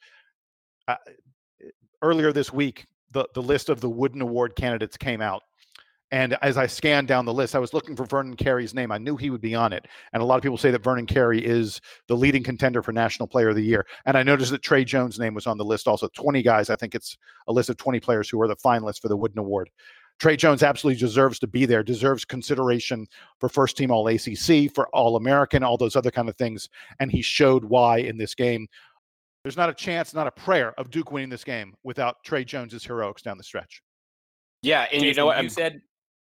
Uh, 0.87 0.95
earlier 2.01 2.33
this 2.33 2.51
week, 2.51 2.85
the, 3.11 3.25
the 3.33 3.41
list 3.41 3.69
of 3.69 3.81
the 3.81 3.89
Wooden 3.89 4.21
Award 4.21 4.55
candidates 4.55 4.97
came 4.97 5.21
out. 5.21 5.43
And 6.13 6.37
as 6.41 6.57
I 6.57 6.67
scanned 6.67 7.07
down 7.07 7.23
the 7.23 7.33
list, 7.33 7.55
I 7.55 7.59
was 7.59 7.73
looking 7.73 7.95
for 7.95 8.05
Vernon 8.05 8.35
Carey's 8.35 8.73
name. 8.73 8.91
I 8.91 8.97
knew 8.97 9.15
he 9.15 9.29
would 9.29 9.39
be 9.39 9.55
on 9.55 9.71
it. 9.71 9.87
And 10.11 10.21
a 10.21 10.25
lot 10.25 10.35
of 10.35 10.43
people 10.43 10.57
say 10.57 10.69
that 10.71 10.83
Vernon 10.83 11.05
Carey 11.05 11.39
is 11.43 11.79
the 12.09 12.17
leading 12.17 12.43
contender 12.43 12.83
for 12.83 12.91
National 12.91 13.27
Player 13.27 13.49
of 13.49 13.55
the 13.55 13.63
Year. 13.63 13.85
And 14.05 14.17
I 14.17 14.23
noticed 14.23 14.51
that 14.51 14.61
Tre 14.61 14.83
Jones' 14.83 15.19
name 15.19 15.33
was 15.33 15.47
on 15.47 15.57
the 15.57 15.63
list 15.63 15.87
also. 15.87 16.09
20 16.13 16.41
guys. 16.41 16.69
I 16.69 16.75
think 16.75 16.95
it's 16.95 17.17
a 17.47 17.53
list 17.53 17.69
of 17.69 17.77
20 17.77 18.01
players 18.01 18.29
who 18.29 18.41
are 18.41 18.47
the 18.49 18.57
finalists 18.57 18.99
for 19.01 19.07
the 19.07 19.15
Wooden 19.15 19.39
Award. 19.39 19.69
Tre 20.21 20.37
Jones 20.37 20.61
absolutely 20.61 20.99
deserves 20.99 21.39
to 21.39 21.47
be 21.47 21.65
there, 21.65 21.81
deserves 21.81 22.23
consideration 22.25 23.07
for 23.39 23.49
first 23.49 23.75
team 23.75 23.89
All 23.89 24.07
ACC, 24.07 24.71
for 24.71 24.87
All 24.93 25.15
American, 25.15 25.63
all 25.63 25.77
those 25.77 25.95
other 25.95 26.11
kind 26.11 26.29
of 26.29 26.35
things. 26.37 26.69
And 26.99 27.11
he 27.11 27.23
showed 27.23 27.65
why 27.65 27.97
in 27.97 28.19
this 28.19 28.35
game. 28.35 28.67
There's 29.43 29.57
not 29.57 29.69
a 29.69 29.73
chance, 29.73 30.13
not 30.13 30.27
a 30.27 30.31
prayer 30.31 30.79
of 30.79 30.91
Duke 30.91 31.11
winning 31.11 31.29
this 31.29 31.43
game 31.43 31.73
without 31.83 32.23
Tre 32.23 32.45
Jones's 32.45 32.85
heroics 32.85 33.23
down 33.23 33.39
the 33.39 33.43
stretch. 33.43 33.81
Yeah, 34.61 34.81
and 34.81 35.01
Jason, 35.01 35.07
you 35.07 35.13
know 35.15 35.25
what? 35.25 35.37
You 35.37 35.41
I'm- 35.45 35.49
said, 35.49 35.81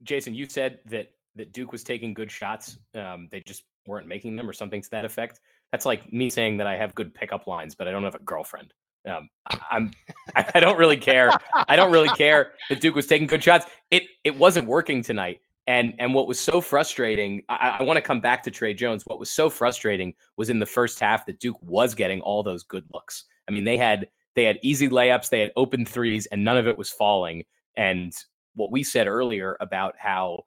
Jason, 0.04 0.34
you 0.34 0.46
said 0.48 0.78
that 0.86 1.10
that 1.36 1.52
Duke 1.52 1.70
was 1.70 1.84
taking 1.84 2.14
good 2.14 2.30
shots. 2.30 2.78
Um, 2.94 3.28
they 3.30 3.42
just 3.46 3.64
weren't 3.86 4.06
making 4.06 4.36
them, 4.36 4.48
or 4.48 4.54
something 4.54 4.80
to 4.80 4.90
that 4.92 5.04
effect. 5.04 5.38
That's 5.70 5.84
like 5.84 6.10
me 6.10 6.30
saying 6.30 6.56
that 6.58 6.66
I 6.66 6.76
have 6.76 6.94
good 6.94 7.12
pickup 7.12 7.46
lines, 7.46 7.74
but 7.74 7.88
I 7.88 7.90
don't 7.90 8.04
have 8.04 8.14
a 8.14 8.20
girlfriend. 8.20 8.72
Um, 9.08 9.28
I'm, 9.70 9.90
I 10.36 10.60
don't 10.60 10.78
really 10.78 10.96
care. 10.96 11.30
I 11.68 11.76
don't 11.76 11.92
really 11.92 12.08
care 12.10 12.52
that 12.68 12.80
Duke 12.80 12.94
was 12.94 13.06
taking 13.06 13.26
good 13.26 13.42
shots. 13.42 13.66
It 13.90 14.04
it 14.24 14.36
wasn't 14.36 14.68
working 14.68 15.02
tonight. 15.02 15.40
And 15.66 15.94
and 15.98 16.14
what 16.14 16.26
was 16.26 16.40
so 16.40 16.60
frustrating, 16.60 17.42
I, 17.48 17.76
I 17.80 17.82
want 17.82 17.96
to 17.96 18.02
come 18.02 18.20
back 18.20 18.42
to 18.44 18.50
Tre 18.50 18.74
Jones. 18.74 19.04
What 19.06 19.18
was 19.18 19.30
so 19.30 19.48
frustrating 19.48 20.14
was 20.36 20.50
in 20.50 20.58
the 20.58 20.66
first 20.66 20.98
half 21.00 21.26
that 21.26 21.40
Duke 21.40 21.58
was 21.62 21.94
getting 21.94 22.20
all 22.20 22.42
those 22.42 22.62
good 22.62 22.84
looks. 22.92 23.24
I 23.48 23.52
mean, 23.52 23.64
they 23.64 23.76
had 23.76 24.08
they 24.34 24.44
had 24.44 24.58
easy 24.62 24.88
layups, 24.88 25.28
they 25.28 25.40
had 25.40 25.52
open 25.56 25.84
threes, 25.84 26.26
and 26.26 26.44
none 26.44 26.56
of 26.56 26.66
it 26.66 26.78
was 26.78 26.90
falling. 26.90 27.44
And 27.76 28.12
what 28.54 28.70
we 28.70 28.82
said 28.82 29.06
earlier 29.06 29.56
about 29.60 29.94
how 29.98 30.44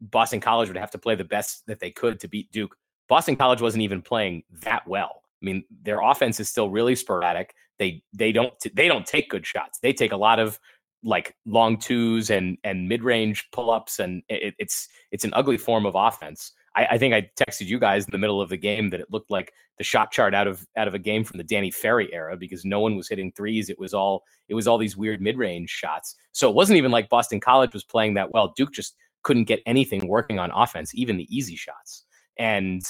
Boston 0.00 0.40
College 0.40 0.68
would 0.68 0.76
have 0.76 0.90
to 0.92 0.98
play 0.98 1.14
the 1.14 1.24
best 1.24 1.66
that 1.66 1.80
they 1.80 1.90
could 1.90 2.20
to 2.20 2.28
beat 2.28 2.50
Duke. 2.52 2.76
Boston 3.08 3.36
College 3.36 3.60
wasn't 3.60 3.82
even 3.82 4.02
playing 4.02 4.42
that 4.62 4.86
well. 4.86 5.22
I 5.42 5.46
mean, 5.46 5.64
their 5.82 6.00
offense 6.00 6.40
is 6.40 6.48
still 6.48 6.70
really 6.70 6.94
sporadic. 6.94 7.54
They 7.78 8.02
they 8.12 8.32
don't 8.32 8.54
they 8.74 8.88
don't 8.88 9.06
take 9.06 9.30
good 9.30 9.46
shots. 9.46 9.78
They 9.80 9.92
take 9.92 10.12
a 10.12 10.16
lot 10.16 10.38
of 10.38 10.58
like 11.04 11.34
long 11.46 11.78
twos 11.78 12.30
and 12.30 12.58
and 12.64 12.88
mid 12.88 13.02
range 13.02 13.46
pull 13.52 13.70
ups, 13.70 13.98
and 13.98 14.22
it, 14.28 14.54
it's 14.58 14.88
it's 15.10 15.24
an 15.24 15.32
ugly 15.34 15.56
form 15.56 15.86
of 15.86 15.94
offense. 15.94 16.52
I, 16.76 16.86
I 16.92 16.98
think 16.98 17.14
I 17.14 17.30
texted 17.40 17.66
you 17.66 17.78
guys 17.78 18.04
in 18.04 18.12
the 18.12 18.18
middle 18.18 18.40
of 18.40 18.48
the 18.48 18.56
game 18.56 18.90
that 18.90 19.00
it 19.00 19.10
looked 19.10 19.30
like 19.30 19.52
the 19.78 19.84
shot 19.84 20.10
chart 20.10 20.34
out 20.34 20.46
of 20.46 20.66
out 20.76 20.88
of 20.88 20.94
a 20.94 20.98
game 20.98 21.24
from 21.24 21.38
the 21.38 21.44
Danny 21.44 21.70
Ferry 21.70 22.12
era 22.12 22.36
because 22.36 22.64
no 22.64 22.80
one 22.80 22.96
was 22.96 23.08
hitting 23.08 23.32
threes. 23.32 23.70
It 23.70 23.78
was 23.78 23.94
all 23.94 24.24
it 24.48 24.54
was 24.54 24.66
all 24.66 24.78
these 24.78 24.96
weird 24.96 25.20
mid 25.20 25.38
range 25.38 25.70
shots. 25.70 26.16
So 26.32 26.48
it 26.48 26.54
wasn't 26.54 26.78
even 26.78 26.90
like 26.90 27.08
Boston 27.08 27.40
College 27.40 27.72
was 27.72 27.84
playing 27.84 28.14
that 28.14 28.32
well. 28.32 28.52
Duke 28.56 28.72
just 28.72 28.96
couldn't 29.22 29.44
get 29.44 29.62
anything 29.66 30.08
working 30.08 30.38
on 30.38 30.50
offense, 30.52 30.94
even 30.94 31.16
the 31.16 31.36
easy 31.36 31.56
shots. 31.56 32.04
And 32.38 32.82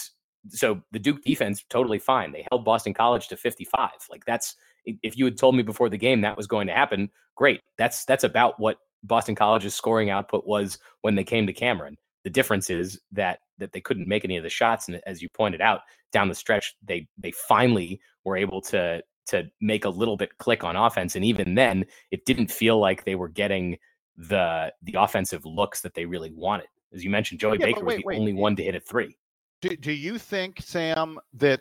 so 0.48 0.82
the 0.92 0.98
Duke 0.98 1.22
defense 1.22 1.64
totally 1.68 1.98
fine. 1.98 2.32
They 2.32 2.46
held 2.50 2.64
Boston 2.64 2.94
College 2.94 3.28
to 3.28 3.36
55. 3.36 3.90
Like 4.10 4.24
that's 4.24 4.56
if 4.84 5.16
you 5.16 5.24
had 5.24 5.36
told 5.38 5.54
me 5.54 5.62
before 5.62 5.88
the 5.88 5.98
game 5.98 6.20
that 6.22 6.36
was 6.36 6.46
going 6.46 6.66
to 6.66 6.72
happen, 6.72 7.10
great. 7.34 7.60
That's 7.76 8.04
that's 8.04 8.24
about 8.24 8.58
what 8.58 8.78
Boston 9.02 9.34
College's 9.34 9.74
scoring 9.74 10.10
output 10.10 10.46
was 10.46 10.78
when 11.02 11.14
they 11.14 11.24
came 11.24 11.46
to 11.46 11.52
Cameron. 11.52 11.96
The 12.24 12.30
difference 12.30 12.70
is 12.70 13.00
that 13.12 13.40
that 13.58 13.72
they 13.72 13.80
couldn't 13.80 14.08
make 14.08 14.24
any 14.24 14.36
of 14.36 14.42
the 14.42 14.50
shots, 14.50 14.88
and 14.88 15.00
as 15.06 15.22
you 15.22 15.28
pointed 15.28 15.60
out, 15.60 15.80
down 16.12 16.28
the 16.28 16.34
stretch, 16.34 16.74
they 16.82 17.06
they 17.16 17.30
finally 17.32 18.00
were 18.24 18.36
able 18.36 18.60
to 18.62 19.02
to 19.28 19.44
make 19.60 19.84
a 19.84 19.90
little 19.90 20.16
bit 20.16 20.38
click 20.38 20.64
on 20.64 20.76
offense, 20.76 21.14
and 21.14 21.24
even 21.24 21.54
then, 21.54 21.84
it 22.10 22.24
didn't 22.24 22.50
feel 22.50 22.78
like 22.78 23.04
they 23.04 23.14
were 23.14 23.28
getting 23.28 23.78
the 24.16 24.72
the 24.82 24.94
offensive 24.98 25.44
looks 25.46 25.80
that 25.82 25.94
they 25.94 26.04
really 26.04 26.32
wanted. 26.32 26.66
As 26.92 27.04
you 27.04 27.10
mentioned, 27.10 27.40
Joey 27.40 27.58
Yeah, 27.60 27.66
Baker 27.66 27.84
was 27.84 27.96
the 27.96 28.02
wait. 28.04 28.18
only 28.18 28.32
one 28.32 28.56
to 28.56 28.62
hit 28.62 28.74
a 28.74 28.80
three. 28.80 29.16
Do, 29.60 29.70
do 29.76 29.92
you 29.92 30.18
think, 30.18 30.60
Sam, 30.60 31.18
that 31.34 31.60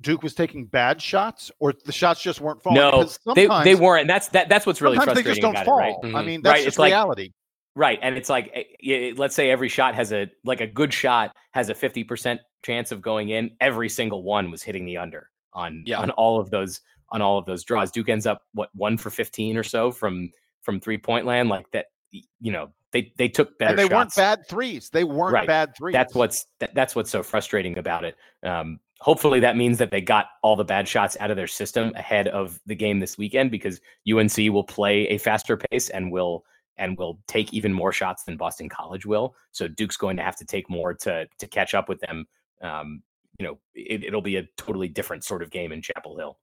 Duke 0.00 0.22
was 0.22 0.34
taking 0.34 0.66
bad 0.66 1.00
shots 1.00 1.50
or 1.60 1.72
the 1.84 1.92
shots 1.92 2.20
just 2.22 2.40
weren't 2.40 2.62
falling? 2.62 2.76
No, 2.80 3.08
they, 3.34 3.46
they 3.64 3.74
weren't. 3.74 4.08
That's 4.08 4.28
that. 4.28 4.48
That's 4.48 4.66
what's 4.66 4.80
really 4.80 4.96
sometimes 4.96 5.16
they 5.16 5.22
just 5.22 5.40
don't 5.40 5.52
about 5.54 5.64
fall. 5.66 5.78
it, 6.02 6.06
right? 6.12 6.14
I 6.14 6.22
mean, 6.24 6.42
that's 6.42 6.52
Right, 6.52 6.58
just 6.58 6.68
it's 6.68 6.78
like- 6.78 6.90
reality. 6.90 7.32
Right, 7.78 7.98
and 8.00 8.16
it's 8.16 8.30
like, 8.30 8.50
eh, 8.54 8.62
eh, 8.90 9.12
let's 9.18 9.34
say 9.34 9.50
every 9.50 9.68
shot 9.68 9.94
has 9.94 10.10
a 10.10 10.30
like 10.44 10.62
a 10.62 10.66
good 10.66 10.94
shot 10.94 11.36
has 11.50 11.68
a 11.68 11.74
fifty 11.74 12.02
percent 12.04 12.40
chance 12.64 12.90
of 12.90 13.02
going 13.02 13.28
in. 13.28 13.50
Every 13.60 13.90
single 13.90 14.22
one 14.22 14.50
was 14.50 14.62
hitting 14.62 14.86
the 14.86 14.96
under 14.96 15.28
on 15.52 15.82
Yeah. 15.84 15.98
on 16.00 16.08
all 16.12 16.40
of 16.40 16.48
those 16.48 16.80
on 17.10 17.20
all 17.20 17.36
of 17.36 17.44
those 17.44 17.64
draws. 17.64 17.90
Duke 17.90 18.08
ends 18.08 18.26
up 18.26 18.40
what 18.54 18.70
one 18.74 18.96
for 18.96 19.10
fifteen 19.10 19.58
or 19.58 19.62
so 19.62 19.90
from 19.92 20.30
from 20.62 20.80
three 20.80 20.96
point 20.96 21.26
land. 21.26 21.50
Like 21.50 21.70
that, 21.72 21.86
you 22.12 22.50
know, 22.50 22.72
they 22.92 23.12
they 23.16 23.28
took 23.28 23.58
better 23.58 23.70
and 23.70 23.78
they 23.78 23.94
weren't 23.94 24.14
bad 24.14 24.46
threes. 24.48 24.90
They 24.90 25.04
weren't 25.04 25.34
Right. 25.34 25.46
bad 25.46 25.76
threes. 25.76 25.92
That's 25.92 26.14
what's 26.14 26.46
that, 26.60 26.74
that's 26.74 26.94
what's 26.94 27.10
so 27.10 27.22
frustrating 27.22 27.78
about 27.78 28.04
it. 28.04 28.16
Um, 28.42 28.78
hopefully, 29.00 29.40
that 29.40 29.56
means 29.56 29.78
that 29.78 29.90
they 29.90 30.00
got 30.00 30.26
all 30.42 30.56
the 30.56 30.64
bad 30.64 30.88
shots 30.88 31.16
out 31.20 31.30
of 31.30 31.36
their 31.36 31.46
system 31.46 31.92
ahead 31.96 32.28
of 32.28 32.60
the 32.66 32.74
game 32.74 33.00
this 33.00 33.18
weekend 33.18 33.50
because 33.50 33.80
UNC 34.10 34.36
will 34.52 34.64
play 34.64 35.08
a 35.08 35.18
faster 35.18 35.56
pace 35.56 35.90
and 35.90 36.10
will 36.12 36.44
and 36.78 36.96
will 36.98 37.18
take 37.26 37.52
even 37.54 37.72
more 37.72 37.92
shots 37.92 38.24
than 38.24 38.36
Boston 38.36 38.68
College 38.68 39.06
will. 39.06 39.34
So 39.52 39.66
Duke's 39.66 39.96
going 39.96 40.16
to 40.18 40.22
have 40.22 40.36
to 40.36 40.44
take 40.44 40.68
more 40.70 40.94
to 40.94 41.26
to 41.38 41.46
catch 41.46 41.74
up 41.74 41.88
with 41.88 42.00
them. 42.00 42.26
Um, 42.62 43.02
you 43.38 43.46
know, 43.46 43.58
it, 43.74 44.04
it'll 44.04 44.22
be 44.22 44.36
a 44.36 44.44
totally 44.56 44.88
different 44.88 45.24
sort 45.24 45.42
of 45.42 45.50
game 45.50 45.72
in 45.72 45.82
Chapel 45.82 46.16
Hill. 46.16 46.38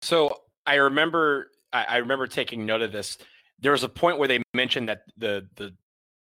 So 0.00 0.40
I 0.66 0.76
remember 0.76 1.48
I, 1.72 1.84
I 1.84 1.96
remember 1.98 2.26
taking 2.26 2.64
note 2.66 2.82
of 2.82 2.92
this. 2.92 3.18
There 3.62 3.72
was 3.72 3.84
a 3.84 3.88
point 3.88 4.18
where 4.18 4.28
they 4.28 4.42
mentioned 4.54 4.88
that 4.88 5.02
the 5.16 5.48
the 5.56 5.74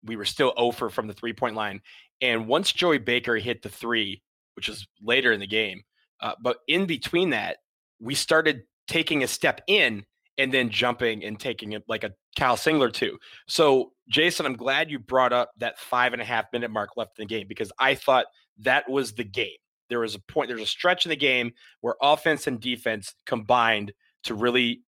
we 0.04 0.16
were 0.16 0.26
still 0.26 0.54
over 0.58 0.90
from 0.90 1.08
the 1.08 1.14
three 1.14 1.34
point 1.34 1.56
line, 1.56 1.82
and 2.22 2.48
once 2.48 2.72
Joey 2.72 2.98
Baker 2.98 3.38
hit 3.38 3.62
the 3.62 3.70
three, 3.70 4.22
which 4.56 4.68
was 4.68 4.88
later 5.02 5.32
in 5.32 5.40
the 5.40 5.48
game, 5.48 5.84
uh, 6.22 6.34
but 6.42 6.58
in 6.68 6.86
between 6.86 7.30
that, 7.32 7.58
we 8.00 8.16
started 8.16 8.64
taking 8.88 9.24
a 9.24 9.28
step 9.28 9.62
in 9.68 10.06
and 10.38 10.54
then 10.54 10.70
jumping 10.70 11.24
and 11.24 11.40
taking 11.40 11.74
it 11.74 11.84
like 11.88 12.04
a 12.04 12.14
Kyle 12.38 12.56
Singler 12.56 12.92
two. 12.92 13.18
So 13.48 13.92
Jason, 14.10 14.46
I'm 14.46 14.56
glad 14.56 14.90
you 14.90 14.98
brought 14.98 15.34
up 15.34 15.52
that 15.58 15.78
five 15.80 16.14
and 16.14 16.22
a 16.22 16.26
half 16.26 16.46
minute 16.52 16.72
mark 16.72 16.92
left 16.98 17.20
in 17.20 17.24
the 17.24 17.28
game 17.28 17.48
because 17.48 17.72
I 17.78 17.96
thought 17.96 18.26
that 18.60 18.90
was 18.90 19.14
the 19.14 19.24
game. 19.24 19.58
There 19.90 20.00
was 20.00 20.16
a 20.16 20.20
point, 20.20 20.50
there's 20.50 20.62
a 20.62 20.66
stretch 20.66 21.06
in 21.06 21.10
the 21.10 21.16
game 21.16 21.52
where 21.82 21.96
offense 22.02 22.48
and 22.48 22.60
defense 22.60 23.14
combined 23.26 23.94
to 24.24 24.36
really 24.36 24.82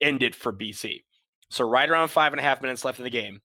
end 0.00 0.22
it 0.22 0.34
for 0.34 0.52
BC. 0.52 1.02
So 1.50 1.68
right 1.68 1.88
around 1.88 2.08
five 2.08 2.32
and 2.32 2.40
a 2.40 2.42
half 2.42 2.62
minutes 2.62 2.84
left 2.84 2.98
in 2.98 3.04
the 3.04 3.10
game, 3.10 3.40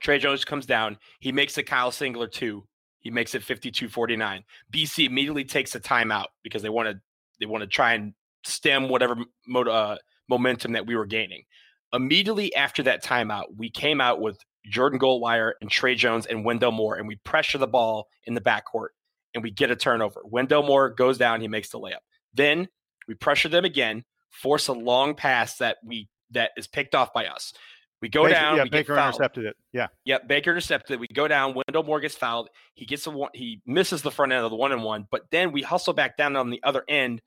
Tre 0.00 0.18
Jones 0.18 0.44
comes 0.44 0.66
down. 0.66 0.98
He 1.20 1.32
makes 1.32 1.56
a 1.58 1.62
Kyle 1.62 1.90
Singler 1.90 2.30
two. 2.30 2.64
He 3.00 3.10
makes 3.10 3.34
it 3.34 3.42
52-49. 3.42 4.42
BC 4.72 5.06
immediately 5.06 5.44
takes 5.44 5.74
a 5.74 5.80
timeout 5.80 6.26
because 6.42 6.62
they 6.62 6.68
want 6.68 6.88
to 6.88 7.00
they 7.38 7.46
want 7.46 7.62
to 7.62 7.68
try 7.68 7.94
and 7.94 8.14
stem 8.44 8.88
whatever 8.88 9.16
mo- 9.46 9.62
uh, 9.62 9.96
momentum 10.28 10.72
that 10.72 10.86
we 10.86 10.96
were 10.96 11.06
gaining. 11.06 11.44
Immediately 11.92 12.54
after 12.54 12.82
that 12.82 13.04
timeout, 13.04 13.44
we 13.56 13.70
came 13.70 14.00
out 14.00 14.20
with 14.20 14.38
Jordan 14.66 14.98
Goldwire 14.98 15.52
and 15.60 15.70
Tre 15.70 15.94
Jones 15.94 16.26
and 16.26 16.44
Wendell 16.44 16.72
Moore, 16.72 16.96
and 16.96 17.06
we 17.06 17.16
pressure 17.16 17.58
the 17.58 17.66
ball 17.66 18.08
in 18.24 18.34
the 18.34 18.40
backcourt 18.40 18.88
and 19.34 19.42
we 19.42 19.50
get 19.50 19.70
a 19.70 19.76
turnover. 19.76 20.20
Wendell 20.24 20.62
Moore 20.62 20.90
goes 20.90 21.18
down, 21.18 21.40
he 21.40 21.48
makes 21.48 21.70
the 21.70 21.78
layup. 21.78 21.98
Then 22.34 22.68
we 23.06 23.14
pressure 23.14 23.48
them 23.48 23.64
again, 23.64 24.04
force 24.30 24.68
a 24.68 24.72
long 24.72 25.14
pass 25.14 25.56
that 25.58 25.78
we 25.84 26.08
that 26.30 26.50
is 26.56 26.66
picked 26.66 26.94
off 26.94 27.12
by 27.12 27.26
us. 27.26 27.52
We 28.00 28.08
go 28.08 28.24
Baker, 28.24 28.34
down, 28.34 28.56
Yeah, 28.56 28.62
we 28.64 28.70
Baker 28.70 28.96
intercepted 28.96 29.44
it. 29.44 29.56
Yeah. 29.72 29.88
Yep, 30.04 30.28
Baker 30.28 30.50
intercepted. 30.50 30.94
it. 30.94 31.00
We 31.00 31.08
go 31.08 31.26
down. 31.26 31.54
Wendell 31.54 31.82
Moore 31.82 32.00
gets 32.00 32.14
fouled. 32.14 32.48
He 32.74 32.86
gets 32.86 33.06
a 33.06 33.10
one. 33.10 33.30
He 33.34 33.60
misses 33.66 34.02
the 34.02 34.10
front 34.10 34.32
end 34.32 34.44
of 34.44 34.50
the 34.50 34.56
one 34.56 34.72
and 34.72 34.84
one. 34.84 35.06
But 35.10 35.22
then 35.30 35.50
we 35.50 35.62
hustle 35.62 35.94
back 35.94 36.16
down 36.16 36.36
on 36.36 36.50
the 36.50 36.60
other 36.62 36.84
end. 36.88 37.22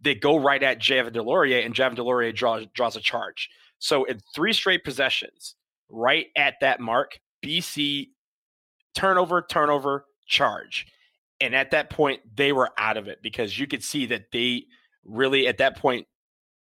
They 0.00 0.16
go 0.16 0.36
right 0.36 0.62
at 0.62 0.80
Javin 0.80 1.12
DeLaurier, 1.12 1.64
and 1.64 1.74
Javin 1.74 1.96
DeLaurier 1.96 2.34
draws 2.34 2.66
draws 2.74 2.96
a 2.96 3.00
charge. 3.00 3.48
So 3.78 4.04
in 4.04 4.20
three 4.34 4.52
straight 4.52 4.82
possessions, 4.82 5.54
right 5.88 6.26
at 6.36 6.54
that 6.60 6.80
mark, 6.80 7.20
BC 7.44 8.08
turnover, 8.94 9.42
turnover, 9.48 10.06
charge. 10.26 10.86
And 11.40 11.54
at 11.54 11.72
that 11.72 11.90
point, 11.90 12.20
they 12.36 12.52
were 12.52 12.70
out 12.78 12.96
of 12.96 13.08
it 13.08 13.18
because 13.22 13.58
you 13.58 13.66
could 13.66 13.82
see 13.82 14.06
that 14.06 14.26
they 14.32 14.64
really, 15.04 15.48
at 15.48 15.58
that 15.58 15.76
point, 15.76 16.06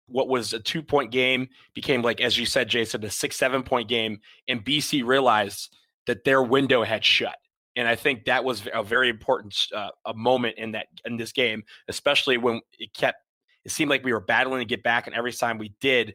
what 0.07 0.29
was 0.29 0.53
a 0.53 0.61
two 0.61 0.83
point 0.83 1.11
game 1.11 1.49
became 1.75 2.03
like, 2.03 2.21
as 2.21 2.39
you 2.39 2.47
said, 2.47 2.69
Jason, 2.69 3.05
a 3.05 3.11
six, 3.11 3.37
seven 3.37 3.63
point 3.63 3.89
game. 3.89 4.21
And 4.49 4.65
BC 4.65 5.05
realized 5.05 5.75
that 6.07 6.25
their 6.25 6.43
window 6.43 6.83
had 6.83 7.05
shut. 7.05 7.37
And 7.77 7.89
I 7.89 7.97
think 7.97 8.27
that 8.27 8.45
was 8.45 8.63
a 8.73 8.83
very 8.83 9.09
important 9.09 9.57
uh, 9.75 9.91
a 10.07 10.15
moment 10.15 10.57
in 10.59 10.73
that 10.73 10.87
in 11.05 11.17
this 11.17 11.33
game, 11.33 11.65
especially 11.89 12.37
when 12.37 12.61
it 12.79 12.95
kept. 12.95 13.19
It 13.65 13.71
seemed 13.71 13.91
like 13.91 14.05
we 14.05 14.13
were 14.13 14.21
battling 14.21 14.61
to 14.61 14.67
get 14.67 14.83
back, 14.83 15.07
and 15.07 15.17
every 15.17 15.33
time 15.33 15.57
we 15.57 15.75
did, 15.81 16.15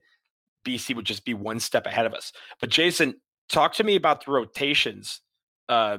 BC 0.65 0.96
would 0.96 1.05
just 1.05 1.25
be 1.25 1.34
one 1.34 1.60
step 1.60 1.86
ahead 1.88 2.05
of 2.05 2.13
us. 2.13 2.31
But 2.62 2.69
Jason, 2.69 3.15
talk 3.50 3.74
to 3.74 3.84
me 3.84 3.96
about 3.96 4.24
the 4.24 4.31
rotations. 4.31 5.22
Uh, 5.67 5.98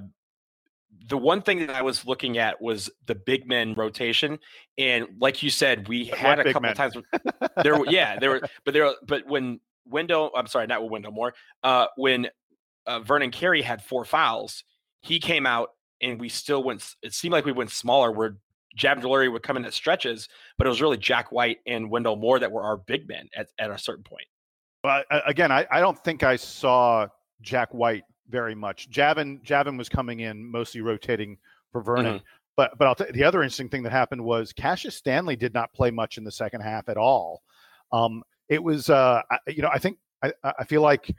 the 1.09 1.17
one 1.19 1.43
thing 1.43 1.59
that 1.67 1.71
I 1.71 1.83
was 1.83 2.07
looking 2.07 2.39
at 2.39 2.61
was 2.61 2.91
the 3.07 3.15
big 3.15 3.47
men 3.47 3.75
rotation, 3.75 4.39
and 4.79 5.07
like 5.19 5.43
you 5.43 5.51
said, 5.51 5.89
we 5.89 6.07
had 6.07 6.39
a 6.41 6.45
couple 6.45 6.63
men? 6.63 6.75
times. 6.75 6.95
There, 7.63 7.79
were- 7.79 7.87
yeah, 7.87 8.19
there 8.19 8.31
were, 8.31 8.41
but 8.65 8.75
there, 8.75 8.93
but 9.07 9.27
when 9.27 9.61
Wendell, 9.87 10.31
I'm 10.35 10.47
sorry, 10.47 10.67
not 10.67 10.83
with 10.83 10.91
Wendell 10.91 11.13
Moore. 11.13 11.35
Uh, 11.63 11.87
when 11.97 12.29
uh, 12.87 13.01
Vernon 13.01 13.31
Carey 13.31 13.61
had 13.63 13.83
four 13.83 14.05
fouls, 14.05 14.65
he 15.03 15.19
came 15.19 15.47
out 15.47 15.71
and 16.01 16.19
we 16.21 16.29
still 16.29 16.63
went. 16.63 16.95
It 17.03 17.13
seemed 17.13 17.33
like 17.33 17.45
we 17.45 17.53
went 17.53 17.71
smaller. 17.71 18.11
Where 18.13 18.37
Javin 18.79 19.03
DeLaurier 19.03 19.33
would 19.33 19.43
come 19.43 19.57
in 19.57 19.65
at 19.65 19.75
stretches, 19.75 20.29
but 20.57 20.67
it 20.67 20.71
was 20.71 20.81
really 20.81 20.97
Jack 20.97 21.33
White 21.33 21.59
and 21.67 21.91
Wendell 21.91 22.17
Moore 22.17 22.39
that 22.39 22.51
were 22.53 22.63
our 22.63 22.77
big 22.77 23.09
men 23.09 23.29
at, 23.37 23.49
at 23.59 23.71
a 23.71 23.79
certain 23.79 24.05
point. 24.05 24.27
But 24.83 25.07
again, 25.27 25.53
I, 25.53 25.67
I 25.71 25.81
don't 25.81 25.99
think 26.03 26.23
I 26.23 26.37
saw 26.37 27.07
Jack 27.43 27.75
White 27.75 28.05
very 28.31 28.55
much. 28.55 28.91
Javin 28.91 29.43
Javin 29.43 29.77
was 29.77 29.89
coming 29.89 30.21
in 30.21 30.51
mostly 30.51 30.81
rotating 30.81 31.39
for 31.73 31.83
Vernon. 31.83 32.17
Mm-hmm. 32.17 32.25
But 32.57 32.73
but 32.79 32.89
I'll 32.89 32.95
t- 32.95 33.13
the 33.13 33.25
other 33.25 33.43
interesting 33.43 33.69
thing 33.69 33.83
that 33.85 33.93
happened 33.93 34.23
was 34.23 34.53
Cassius 34.53 34.97
Stanley 34.97 35.37
did 35.37 35.55
not 35.55 35.73
play 35.73 35.91
much 35.91 36.19
in 36.19 36.25
the 36.25 36.33
second 36.33 36.61
half 36.61 36.89
at 36.89 36.97
all. 36.97 37.43
Um, 37.93 38.23
it 38.49 38.63
was 38.63 38.91
uh, 38.91 39.23
I, 39.31 39.39
you 39.49 39.63
know 39.63 39.71
I 39.73 39.79
think 39.79 39.99
I, 40.23 40.33
I 40.45 40.65
feel 40.65 40.83
like 40.83 41.15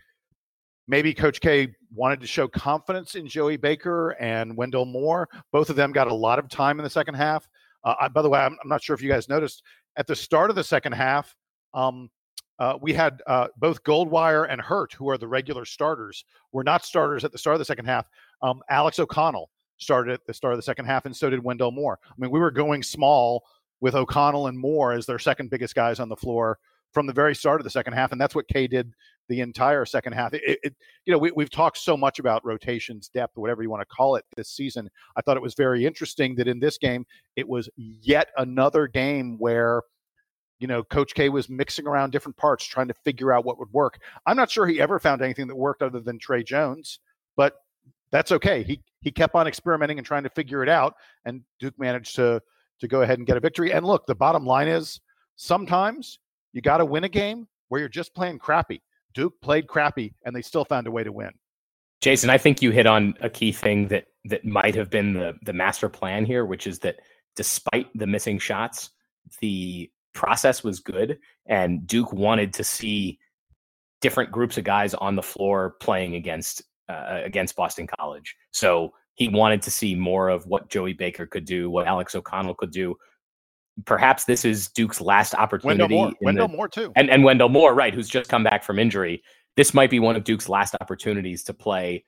maybe 0.88 1.14
Coach 1.14 1.42
K 1.42 1.74
wanted 1.94 2.22
to 2.22 2.28
show 2.28 2.48
confidence 2.48 3.16
in 3.16 3.28
Joey 3.28 3.58
Baker 3.58 4.12
and 4.20 4.56
Wendell 4.56 4.86
Moore. 4.86 5.30
Both 5.52 5.70
of 5.70 5.76
them 5.76 5.92
got 5.92 6.08
a 6.08 6.14
lot 6.14 6.40
of 6.40 6.50
time 6.50 6.80
in 6.80 6.84
the 6.84 6.90
second 6.90 7.16
half. 7.16 7.48
Uh, 7.84 7.96
I, 8.02 8.08
by 8.08 8.22
the 8.22 8.30
way, 8.30 8.40
I'm, 8.40 8.58
I'm, 8.62 8.70
not 8.70 8.84
sure 8.84 8.94
if 8.94 9.02
you 9.02 9.10
guys 9.10 9.28
noticed 9.28 9.64
at 9.96 10.06
the 10.06 10.16
start 10.16 10.50
of 10.50 10.56
the 10.56 10.64
second 10.64 10.92
half, 10.92 11.36
um, 11.74 12.10
uh, 12.62 12.78
we 12.80 12.94
had 12.94 13.24
uh, 13.26 13.48
both 13.58 13.84
Goldwire 13.84 14.46
and 14.48 14.62
Hurt, 14.62 14.94
who 14.94 15.10
are 15.10 15.18
the 15.18 15.28
regular 15.28 15.66
starters, 15.66 16.24
were 16.52 16.64
not 16.64 16.86
starters 16.86 17.24
at 17.26 17.32
the 17.32 17.38
start 17.40 17.56
of 17.56 17.60
the 17.60 17.66
second 17.66 17.86
half. 17.86 18.06
Um, 18.44 18.62
Alex 18.70 19.00
O'Connell 19.00 19.50
started 19.78 20.14
at 20.14 20.24
the 20.28 20.34
start 20.36 20.54
of 20.54 20.60
the 20.60 20.64
second 20.64 20.86
half, 20.86 21.08
and 21.08 21.16
so 21.16 21.32
did 21.32 21.44
Wendell 21.44 21.72
Moore. 21.72 21.98
I 22.08 22.14
mean, 22.20 22.30
we 22.30 22.40
were 22.40 22.52
going 22.52 22.84
small 22.84 23.44
with 23.80 23.96
O'Connell 23.96 24.46
and 24.46 24.60
Moore 24.60 24.94
as 24.94 25.08
their 25.08 25.18
second 25.18 25.50
biggest 25.50 25.74
guys 25.74 26.00
on 26.00 26.08
the 26.08 26.16
floor 26.16 26.60
from 26.92 27.08
the 27.08 27.14
very 27.14 27.34
start 27.34 27.60
of 27.60 27.64
the 27.64 27.72
second 27.72 27.94
half, 27.94 28.12
and 28.12 28.22
that's 28.22 28.36
what 28.36 28.48
K 28.48 28.68
did 28.68 28.94
the 29.28 29.40
entire 29.40 29.84
second 29.84 30.14
half. 30.14 30.36
It, 30.36 30.60
it 30.62 30.76
you 31.06 31.12
know, 31.12 31.18
we, 31.18 31.32
we've 31.32 31.50
talked 31.50 31.80
so 31.80 31.98
much 31.98 32.20
about 32.20 32.46
rotations, 32.46 33.08
depth, 33.08 33.40
whatever 33.40 33.64
you 33.64 33.72
want 33.72 33.82
to 33.82 33.96
call 33.96 34.18
it, 34.18 34.26
this 34.36 34.50
season. 34.50 34.88
I 35.16 35.22
thought 35.22 35.36
it 35.36 35.42
was 35.42 35.56
very 35.56 35.84
interesting 35.84 36.36
that 36.36 36.48
in 36.48 36.60
this 36.60 36.78
game, 36.78 37.08
it 37.36 37.50
was 37.50 37.72
yet 37.76 38.28
another 38.38 38.86
game 38.86 39.40
where 39.40 39.82
you 40.62 40.68
know, 40.68 40.84
Coach 40.84 41.16
K 41.16 41.30
was 41.30 41.50
mixing 41.50 41.88
around 41.88 42.12
different 42.12 42.38
parts, 42.38 42.64
trying 42.64 42.88
to 42.88 42.94
figure 42.94 43.34
out 43.34 43.44
what 43.44 43.58
would 43.58 43.74
work. 43.74 44.00
I'm 44.28 44.38
not 44.38 44.52
sure 44.52 44.68
he 44.68 44.80
ever 44.80 45.00
found 45.00 45.24
anything 45.24 45.48
that 45.48 45.56
worked 45.56 45.82
other 45.82 46.00
than 46.00 46.20
Tre 46.20 46.44
Jones, 46.44 47.00
but 47.36 47.56
that's 48.12 48.32
okay. 48.32 48.62
He 48.62 48.80
he 49.02 49.12
kept 49.12 49.34
on 49.34 49.48
experimenting 49.48 49.98
and 49.98 50.06
trying 50.06 50.24
to 50.24 50.30
figure 50.30 50.62
it 50.62 50.70
out, 50.70 50.94
and 51.26 51.42
Duke 51.60 51.78
managed 51.80 52.16
to 52.18 52.42
to 52.80 52.88
go 52.88 53.02
ahead 53.02 53.18
and 53.18 53.26
get 53.26 53.38
a 53.38 53.40
victory. 53.40 53.74
And 53.74 53.86
look, 53.86 54.06
the 54.06 54.14
bottom 54.14 54.46
line 54.46 54.68
is 54.68 55.02
sometimes 55.36 56.20
you 56.54 56.62
got 56.62 56.78
to 56.78 56.86
win 56.86 57.06
a 57.06 57.10
game 57.10 57.48
where 57.70 57.80
you're 57.80 57.90
just 57.90 58.14
playing 58.14 58.38
crappy. 58.38 58.82
Duke 59.16 59.34
played 59.42 59.66
crappy, 59.68 60.14
and 60.26 60.36
they 60.36 60.44
still 60.44 60.64
found 60.64 60.86
a 60.86 60.92
way 60.92 61.04
to 61.04 61.12
win. 61.12 61.32
Jason, 62.02 62.30
I 62.30 62.38
think 62.38 62.62
you 62.62 62.70
hit 62.70 62.86
on 62.86 63.16
a 63.22 63.30
key 63.30 63.52
thing 63.52 63.88
that 63.88 64.06
that 64.26 64.46
might 64.46 64.76
have 64.76 64.92
been 64.92 65.14
the 65.14 65.34
the 65.42 65.54
master 65.54 65.90
plan 65.90 66.24
here, 66.24 66.46
which 66.46 66.68
is 66.68 66.78
that 66.80 66.98
despite 67.36 67.88
the 67.96 68.06
missing 68.06 68.38
shots, 68.38 68.92
the 69.40 69.90
process 70.14 70.64
was 70.64 70.80
good, 70.80 71.20
and 71.46 71.86
Duke 71.88 72.14
wanted 72.14 72.54
to 72.54 72.64
see 72.64 73.20
different 74.02 74.32
groups 74.32 74.58
of 74.58 74.64
guys 74.64 74.94
on 74.96 75.16
the 75.16 75.22
floor 75.22 75.76
playing 75.80 76.16
against 76.16 76.64
uh, 76.90 77.22
against 77.24 77.56
Boston 77.56 77.88
College. 78.00 78.36
So 78.52 78.94
he 79.16 79.28
wanted 79.28 79.62
to 79.64 79.72
see 79.72 79.96
more 79.96 80.30
of 80.30 80.46
what 80.48 80.70
Joey 80.70 80.94
Baker 80.94 81.26
could 81.26 81.46
do, 81.46 81.70
what 81.70 81.88
Alex 81.88 82.16
O'Connell 82.16 82.56
could 82.56 82.72
do. 82.72 82.96
Perhaps 83.86 84.26
this 84.26 84.44
is 84.44 84.68
Duke's 84.70 85.00
last 85.00 85.34
opportunity. 85.34 85.82
Wendell 85.82 85.98
Moore, 85.98 86.14
Wendell 86.22 86.48
the, 86.48 86.56
Moore 86.56 86.68
too, 86.68 86.92
and 86.96 87.10
and 87.10 87.24
Wendell 87.24 87.50
Moore, 87.50 87.74
right, 87.74 87.94
who's 87.94 88.10
just 88.10 88.30
come 88.30 88.44
back 88.44 88.64
from 88.64 88.80
injury. 88.80 89.24
This 89.56 89.74
might 89.74 89.90
be 89.90 90.00
one 90.00 90.16
of 90.16 90.24
Duke's 90.24 90.50
last 90.50 90.76
opportunities 90.82 91.44
to 91.44 91.54
play 91.54 92.04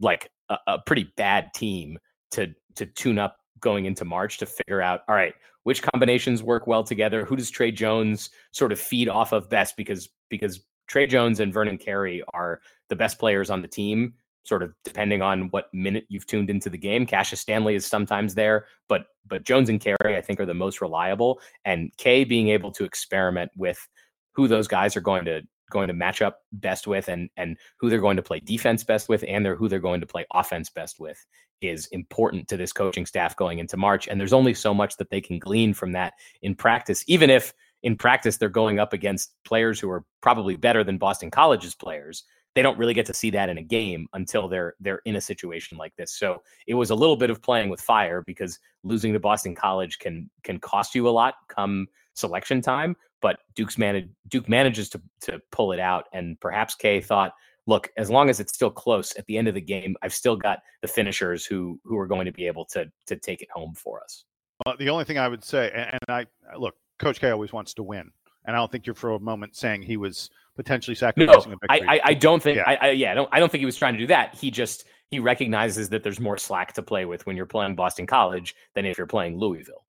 like 0.00 0.30
a, 0.48 0.58
a 0.66 0.78
pretty 0.78 1.12
bad 1.16 1.52
team 1.54 1.98
to 2.32 2.54
to 2.74 2.86
tune 2.86 3.18
up 3.18 3.38
going 3.66 3.84
into 3.84 4.04
March 4.04 4.38
to 4.38 4.46
figure 4.46 4.80
out, 4.80 5.00
all 5.08 5.16
right, 5.16 5.34
which 5.64 5.82
combinations 5.82 6.40
work 6.40 6.68
well 6.68 6.84
together? 6.84 7.24
Who 7.24 7.34
does 7.34 7.50
Tre 7.50 7.72
Jones 7.72 8.30
sort 8.52 8.70
of 8.70 8.78
feed 8.78 9.08
off 9.08 9.32
of 9.32 9.50
best? 9.50 9.76
Because 9.76 10.08
because 10.30 10.60
Tre 10.86 11.08
Jones 11.08 11.40
and 11.40 11.52
Vernon 11.52 11.76
Carey 11.76 12.22
are 12.32 12.60
the 12.88 12.94
best 12.94 13.18
players 13.18 13.50
on 13.50 13.62
the 13.62 13.68
team, 13.68 14.14
sort 14.44 14.62
of 14.62 14.72
depending 14.84 15.20
on 15.20 15.48
what 15.48 15.74
minute 15.74 16.06
you've 16.08 16.28
tuned 16.28 16.48
into 16.48 16.70
the 16.70 16.78
game. 16.78 17.06
Cassius 17.06 17.40
Stanley 17.40 17.74
is 17.74 17.84
sometimes 17.84 18.36
there, 18.36 18.66
but 18.88 19.06
but 19.26 19.42
Jones 19.42 19.68
and 19.68 19.80
Carey, 19.80 20.16
I 20.16 20.20
think, 20.20 20.38
are 20.38 20.46
the 20.46 20.54
most 20.54 20.80
reliable. 20.80 21.40
And 21.64 21.90
K 21.96 22.22
being 22.22 22.50
able 22.50 22.70
to 22.70 22.84
experiment 22.84 23.50
with 23.56 23.88
who 24.30 24.46
those 24.46 24.68
guys 24.68 24.96
are 24.96 25.00
going 25.00 25.24
to 25.24 25.42
going 25.72 25.88
to 25.88 25.94
match 25.94 26.22
up 26.22 26.42
best 26.52 26.86
with 26.86 27.08
and 27.08 27.28
and 27.36 27.56
who 27.80 27.90
they're 27.90 28.00
going 28.00 28.16
to 28.16 28.22
play 28.22 28.38
defense 28.38 28.84
best 28.84 29.08
with 29.08 29.24
and 29.26 29.44
they're 29.44 29.56
who 29.56 29.68
they're 29.68 29.80
going 29.80 30.00
to 30.00 30.06
play 30.06 30.24
offense 30.32 30.70
best 30.70 31.00
with 31.00 31.26
is 31.60 31.86
important 31.86 32.48
to 32.48 32.56
this 32.56 32.72
coaching 32.72 33.06
staff 33.06 33.36
going 33.36 33.58
into 33.58 33.76
March 33.76 34.08
and 34.08 34.20
there's 34.20 34.32
only 34.32 34.54
so 34.54 34.74
much 34.74 34.96
that 34.96 35.10
they 35.10 35.20
can 35.20 35.38
glean 35.38 35.72
from 35.74 35.92
that 35.92 36.14
in 36.42 36.54
practice 36.54 37.04
even 37.06 37.30
if 37.30 37.52
in 37.82 37.96
practice 37.96 38.36
they're 38.36 38.48
going 38.48 38.78
up 38.78 38.92
against 38.92 39.32
players 39.44 39.78
who 39.80 39.90
are 39.90 40.04
probably 40.20 40.56
better 40.56 40.84
than 40.84 40.98
Boston 40.98 41.30
College's 41.30 41.74
players 41.74 42.24
they 42.54 42.62
don't 42.62 42.78
really 42.78 42.94
get 42.94 43.04
to 43.04 43.12
see 43.12 43.28
that 43.28 43.50
in 43.50 43.58
a 43.58 43.62
game 43.62 44.08
until 44.14 44.48
they're 44.48 44.74
they're 44.80 45.02
in 45.04 45.16
a 45.16 45.20
situation 45.20 45.76
like 45.76 45.94
this. 45.96 46.12
So 46.14 46.42
it 46.66 46.72
was 46.72 46.88
a 46.88 46.94
little 46.94 47.16
bit 47.16 47.28
of 47.28 47.42
playing 47.42 47.68
with 47.68 47.82
fire 47.82 48.22
because 48.26 48.58
losing 48.82 49.12
to 49.12 49.20
Boston 49.20 49.54
College 49.54 49.98
can 49.98 50.30
can 50.42 50.58
cost 50.58 50.94
you 50.94 51.06
a 51.06 51.10
lot 51.10 51.34
come 51.48 51.86
selection 52.14 52.62
time 52.62 52.96
but 53.20 53.40
Duke's 53.54 53.78
managed 53.78 54.08
Duke 54.28 54.48
manages 54.48 54.88
to 54.90 55.02
to 55.22 55.40
pull 55.50 55.72
it 55.72 55.80
out, 55.80 56.06
and 56.12 56.38
perhaps 56.40 56.74
K 56.74 57.00
thought, 57.00 57.32
look, 57.66 57.90
as 57.96 58.10
long 58.10 58.30
as 58.30 58.40
it's 58.40 58.54
still 58.54 58.70
close 58.70 59.14
at 59.16 59.26
the 59.26 59.36
end 59.36 59.48
of 59.48 59.54
the 59.54 59.60
game, 59.60 59.96
I've 60.02 60.14
still 60.14 60.36
got 60.36 60.60
the 60.82 60.88
finishers 60.88 61.44
who 61.44 61.80
who 61.84 61.98
are 61.98 62.06
going 62.06 62.26
to 62.26 62.32
be 62.32 62.46
able 62.46 62.64
to 62.66 62.90
to 63.06 63.16
take 63.16 63.42
it 63.42 63.48
home 63.50 63.74
for 63.74 64.02
us. 64.02 64.24
Well, 64.64 64.76
the 64.78 64.88
only 64.88 65.04
thing 65.04 65.18
I 65.18 65.28
would 65.28 65.44
say, 65.44 65.70
and, 65.74 65.90
and 65.92 66.08
I 66.08 66.26
uh, 66.52 66.58
look, 66.58 66.74
Coach 66.98 67.20
K 67.20 67.30
always 67.30 67.52
wants 67.52 67.74
to 67.74 67.82
win, 67.82 68.10
and 68.44 68.56
I 68.56 68.58
don't 68.58 68.72
think 68.72 68.86
you're 68.86 68.94
for 68.94 69.10
a 69.10 69.20
moment 69.20 69.56
saying 69.56 69.82
he 69.82 69.96
was 69.96 70.30
potentially 70.56 70.94
sacrificing 70.94 71.50
no, 71.50 71.58
a 71.62 71.68
victory. 71.68 71.88
I, 71.88 71.96
I, 71.96 72.00
I 72.04 72.14
don't 72.14 72.42
think, 72.42 72.56
yeah. 72.56 72.64
I, 72.66 72.76
I, 72.76 72.90
yeah, 72.92 73.12
I 73.12 73.14
don't, 73.14 73.28
I 73.30 73.38
don't 73.38 73.52
think 73.52 73.60
he 73.60 73.66
was 73.66 73.76
trying 73.76 73.92
to 73.92 73.98
do 73.98 74.06
that. 74.06 74.34
He 74.34 74.50
just 74.50 74.84
he 75.10 75.18
recognizes 75.18 75.90
that 75.90 76.02
there's 76.02 76.18
more 76.18 76.38
slack 76.38 76.72
to 76.74 76.82
play 76.82 77.04
with 77.04 77.26
when 77.26 77.36
you're 77.36 77.46
playing 77.46 77.74
Boston 77.74 78.06
College 78.06 78.56
than 78.74 78.86
if 78.86 78.96
you're 78.96 79.06
playing 79.06 79.38
Louisville. 79.38 79.84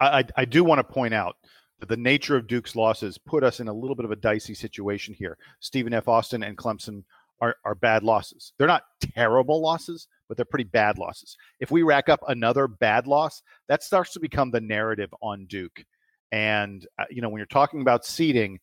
I, 0.00 0.24
I 0.36 0.44
do 0.44 0.62
want 0.62 0.78
to 0.78 0.84
point 0.84 1.14
out 1.14 1.36
that 1.80 1.88
the 1.88 1.96
nature 1.96 2.36
of 2.36 2.46
Duke's 2.46 2.76
losses 2.76 3.18
put 3.18 3.42
us 3.42 3.60
in 3.60 3.68
a 3.68 3.72
little 3.72 3.96
bit 3.96 4.04
of 4.04 4.10
a 4.10 4.16
dicey 4.16 4.54
situation 4.54 5.14
here. 5.14 5.38
Stephen 5.60 5.94
F. 5.94 6.08
Austin 6.08 6.42
and 6.42 6.56
Clemson 6.56 7.02
are, 7.40 7.56
are 7.64 7.74
bad 7.74 8.02
losses. 8.02 8.52
They're 8.58 8.66
not 8.66 8.84
terrible 9.14 9.60
losses, 9.60 10.08
but 10.28 10.36
they're 10.36 10.46
pretty 10.46 10.68
bad 10.68 10.98
losses. 10.98 11.36
If 11.60 11.70
we 11.70 11.82
rack 11.82 12.08
up 12.08 12.20
another 12.28 12.68
bad 12.68 13.06
loss, 13.06 13.42
that 13.68 13.82
starts 13.82 14.12
to 14.14 14.20
become 14.20 14.50
the 14.50 14.60
narrative 14.60 15.12
on 15.22 15.46
Duke. 15.46 15.84
And, 16.32 16.86
uh, 16.98 17.04
you 17.10 17.22
know, 17.22 17.28
when 17.28 17.38
you're 17.38 17.46
talking 17.46 17.80
about 17.80 18.04
seeding, 18.04 18.60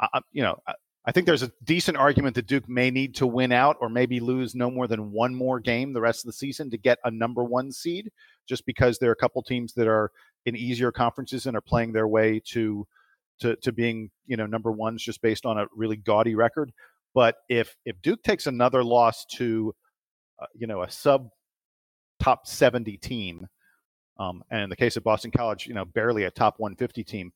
uh, 0.00 0.20
you 0.32 0.42
know, 0.42 0.58
I 1.06 1.12
think 1.12 1.26
there's 1.26 1.42
a 1.42 1.52
decent 1.64 1.96
argument 1.96 2.34
that 2.34 2.46
Duke 2.46 2.68
may 2.68 2.90
need 2.90 3.14
to 3.16 3.26
win 3.26 3.52
out 3.52 3.76
or 3.80 3.88
maybe 3.88 4.20
lose 4.20 4.54
no 4.54 4.70
more 4.70 4.86
than 4.86 5.12
one 5.12 5.34
more 5.34 5.58
game 5.58 5.92
the 5.92 6.00
rest 6.00 6.24
of 6.24 6.26
the 6.26 6.32
season 6.32 6.70
to 6.70 6.78
get 6.78 6.98
a 7.04 7.10
number 7.10 7.42
one 7.42 7.72
seed, 7.72 8.10
just 8.46 8.66
because 8.66 8.98
there 8.98 9.08
are 9.08 9.14
a 9.14 9.16
couple 9.16 9.42
teams 9.42 9.72
that 9.74 9.88
are 9.88 10.10
in 10.44 10.56
easier 10.56 10.92
conferences 10.92 11.46
and 11.46 11.56
are 11.56 11.62
playing 11.62 11.92
their 11.92 12.08
way 12.08 12.40
to 12.46 12.86
to 13.40 13.56
to 13.56 13.72
being 13.72 14.10
you 14.26 14.36
know 14.36 14.46
number 14.46 14.70
ones 14.70 15.02
just 15.02 15.22
based 15.22 15.46
on 15.46 15.58
a 15.58 15.66
really 15.74 15.96
gaudy 15.96 16.34
record. 16.34 16.70
But 17.14 17.36
if 17.48 17.76
if 17.84 18.00
Duke 18.02 18.22
takes 18.22 18.46
another 18.46 18.84
loss 18.84 19.24
to 19.36 19.74
uh, 20.40 20.46
you 20.54 20.66
know 20.66 20.82
a 20.82 20.90
sub 20.90 21.28
top 22.20 22.46
70 22.46 22.96
team, 22.98 23.46
um, 24.18 24.42
and 24.50 24.62
in 24.62 24.70
the 24.70 24.76
case 24.76 24.96
of 24.96 25.04
Boston 25.04 25.30
College, 25.30 25.66
you 25.66 25.74
know 25.74 25.84
barely 25.84 26.24
a 26.24 26.30
top 26.30 26.54
150 26.58 27.04
team, 27.04 27.32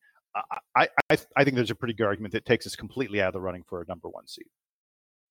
I, 0.76 0.88
I 1.10 1.18
I 1.36 1.44
think 1.44 1.56
there's 1.56 1.70
a 1.70 1.74
pretty 1.74 1.94
good 1.94 2.06
argument 2.06 2.32
that 2.32 2.44
takes 2.44 2.66
us 2.66 2.76
completely 2.76 3.20
out 3.20 3.28
of 3.28 3.32
the 3.34 3.40
running 3.40 3.64
for 3.68 3.82
a 3.82 3.86
number 3.86 4.08
one 4.08 4.26
seed. 4.26 4.46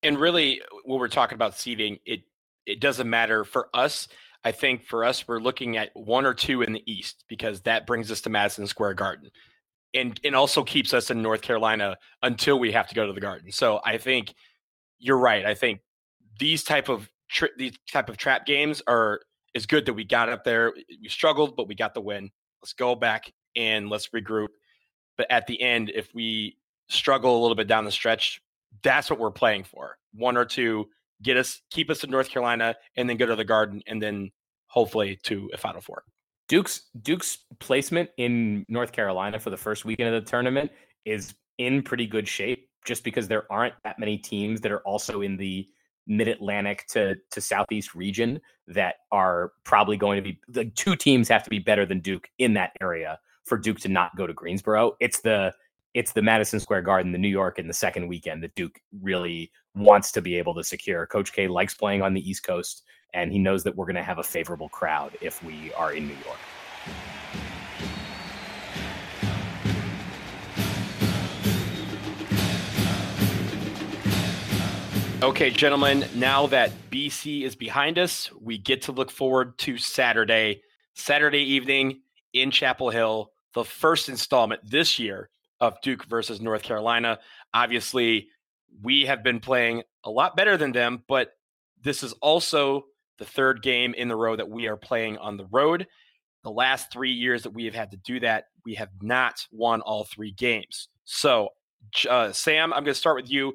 And 0.01 0.17
really, 0.17 0.61
when 0.83 0.99
we're 0.99 1.07
talking 1.07 1.35
about 1.35 1.57
seeding, 1.57 1.99
it 2.05 2.21
it 2.65 2.79
doesn't 2.79 3.09
matter 3.09 3.43
for 3.43 3.69
us. 3.73 4.07
I 4.43 4.51
think 4.51 4.83
for 4.83 5.05
us, 5.05 5.25
we're 5.27 5.39
looking 5.39 5.77
at 5.77 5.91
one 5.93 6.25
or 6.25 6.33
two 6.33 6.61
in 6.61 6.73
the 6.73 6.83
East 6.85 7.23
because 7.29 7.61
that 7.61 7.87
brings 7.87 8.11
us 8.11 8.21
to 8.21 8.29
Madison 8.29 8.67
Square 8.67 8.95
Garden, 8.95 9.31
and 9.93 10.19
and 10.23 10.35
also 10.35 10.63
keeps 10.63 10.93
us 10.93 11.11
in 11.11 11.21
North 11.21 11.41
Carolina 11.41 11.97
until 12.21 12.59
we 12.59 12.71
have 12.71 12.87
to 12.87 12.95
go 12.95 13.05
to 13.05 13.13
the 13.13 13.21
Garden. 13.21 13.51
So 13.51 13.79
I 13.85 13.97
think 13.97 14.33
you're 14.99 15.17
right. 15.17 15.45
I 15.45 15.53
think 15.53 15.81
these 16.39 16.63
type 16.63 16.89
of 16.89 17.09
tri- 17.29 17.49
these 17.57 17.73
type 17.91 18.09
of 18.09 18.17
trap 18.17 18.45
games 18.45 18.81
are 18.87 19.21
is 19.53 19.65
good 19.65 19.85
that 19.85 19.93
we 19.93 20.03
got 20.03 20.29
up 20.29 20.43
there. 20.43 20.73
We 21.01 21.09
struggled, 21.09 21.55
but 21.55 21.67
we 21.67 21.75
got 21.75 21.93
the 21.93 22.01
win. 22.01 22.31
Let's 22.61 22.73
go 22.73 22.95
back 22.95 23.31
and 23.55 23.89
let's 23.89 24.09
regroup. 24.09 24.47
But 25.17 25.29
at 25.29 25.45
the 25.47 25.61
end, 25.61 25.91
if 25.93 26.13
we 26.13 26.57
struggle 26.89 27.39
a 27.39 27.41
little 27.41 27.55
bit 27.55 27.67
down 27.67 27.85
the 27.85 27.91
stretch, 27.91 28.41
that's 28.81 29.09
what 29.09 29.19
we're 29.19 29.31
playing 29.31 29.65
for. 29.65 29.97
One 30.13 30.37
or 30.37 30.45
two 30.45 30.87
get 31.21 31.37
us, 31.37 31.61
keep 31.69 31.89
us 31.89 32.03
in 32.03 32.09
North 32.09 32.29
Carolina, 32.29 32.75
and 32.97 33.09
then 33.09 33.17
go 33.17 33.25
to 33.25 33.35
the 33.35 33.45
Garden, 33.45 33.81
and 33.87 34.01
then 34.01 34.31
hopefully 34.67 35.19
to 35.23 35.49
a 35.53 35.57
Final 35.57 35.81
Four. 35.81 36.03
Duke's 36.53 36.81
Duke's 37.01 37.39
placement 37.57 38.11
in 38.17 38.63
North 38.69 38.91
Carolina 38.91 39.39
for 39.39 39.49
the 39.49 39.57
first 39.57 39.85
weekend 39.85 40.13
of 40.13 40.23
the 40.23 40.29
tournament 40.29 40.69
is 41.03 41.33
in 41.57 41.81
pretty 41.81 42.05
good 42.05 42.27
shape 42.27 42.69
just 42.85 43.03
because 43.03 43.27
there 43.27 43.51
aren't 43.51 43.73
that 43.83 43.97
many 43.97 44.19
teams 44.19 44.61
that 44.61 44.71
are 44.71 44.81
also 44.81 45.23
in 45.23 45.35
the 45.35 45.67
mid 46.05 46.27
Atlantic 46.27 46.85
to 46.89 47.15
to 47.31 47.41
Southeast 47.41 47.95
region 47.95 48.39
that 48.67 48.97
are 49.11 49.53
probably 49.63 49.97
going 49.97 50.15
to 50.15 50.21
be 50.21 50.39
the 50.47 50.65
two 50.65 50.95
teams 50.95 51.27
have 51.27 51.41
to 51.41 51.49
be 51.49 51.57
better 51.57 51.87
than 51.87 52.01
Duke 52.01 52.29
in 52.37 52.53
that 52.53 52.73
area 52.81 53.17
for 53.45 53.57
Duke 53.57 53.79
to 53.79 53.89
not 53.89 54.15
go 54.15 54.27
to 54.27 54.33
Greensboro. 54.33 54.95
It's 54.99 55.21
the 55.21 55.55
it's 55.95 56.11
the 56.11 56.21
Madison 56.21 56.59
Square 56.59 56.83
Garden, 56.83 57.11
the 57.11 57.17
New 57.17 57.29
York 57.29 57.57
in 57.57 57.65
the 57.65 57.73
second 57.73 58.07
weekend 58.07 58.43
that 58.43 58.53
Duke 58.53 58.79
really 59.01 59.51
wants 59.73 60.11
to 60.11 60.21
be 60.21 60.35
able 60.35 60.53
to 60.53 60.63
secure. 60.63 61.07
Coach 61.07 61.33
K 61.33 61.47
likes 61.47 61.73
playing 61.73 62.03
on 62.03 62.13
the 62.13 62.29
East 62.29 62.43
Coast, 62.43 62.83
and 63.13 63.31
he 63.31 63.39
knows 63.39 63.63
that 63.63 63.75
we're 63.75 63.85
going 63.85 63.95
to 63.95 64.03
have 64.03 64.19
a 64.19 64.23
favorable 64.23 64.69
crowd 64.69 65.17
if 65.21 65.43
we 65.43 65.73
are 65.73 65.93
in 65.93 66.07
New 66.07 66.15
York. 66.25 66.39
Okay, 75.23 75.51
gentlemen, 75.51 76.05
now 76.15 76.47
that 76.47 76.71
BC 76.91 77.43
is 77.43 77.55
behind 77.55 77.97
us, 77.97 78.29
we 78.41 78.57
get 78.57 78.81
to 78.83 78.91
look 78.91 79.09
forward 79.09 79.57
to 79.59 79.77
Saturday, 79.77 80.61
Saturday 80.95 81.43
evening 81.43 82.01
in 82.33 82.51
Chapel 82.51 82.89
Hill, 82.89 83.31
the 83.53 83.63
first 83.63 84.09
installment 84.09 84.69
this 84.69 84.99
year 84.99 85.29
of 85.61 85.79
Duke 85.81 86.03
versus 86.07 86.41
North 86.41 86.61
Carolina. 86.61 87.19
Obviously, 87.53 88.27
we 88.81 89.05
have 89.05 89.23
been 89.23 89.39
playing 89.39 89.83
a 90.03 90.09
lot 90.09 90.35
better 90.35 90.57
than 90.57 90.73
them, 90.73 91.03
but 91.07 91.31
this 91.81 92.03
is 92.03 92.11
also 92.13 92.87
the 93.19 93.25
third 93.25 93.61
game 93.61 93.93
in 93.93 94.07
the 94.07 94.15
row 94.15 94.35
that 94.35 94.49
we 94.49 94.67
are 94.67 94.77
playing 94.77 95.17
on 95.17 95.37
the 95.37 95.47
road. 95.51 95.87
The 96.43 96.51
last 96.51 96.91
three 96.91 97.11
years 97.11 97.43
that 97.43 97.53
we 97.53 97.65
have 97.65 97.75
had 97.75 97.91
to 97.91 97.97
do 97.97 98.19
that, 98.19 98.45
we 98.65 98.75
have 98.75 98.89
not 99.01 99.45
won 99.51 99.81
all 99.81 100.03
three 100.03 100.31
games. 100.31 100.89
So, 101.05 101.49
uh, 102.09 102.31
Sam, 102.31 102.73
I'm 102.73 102.83
going 102.83 102.93
to 102.93 102.99
start 102.99 103.21
with 103.21 103.31
you 103.31 103.53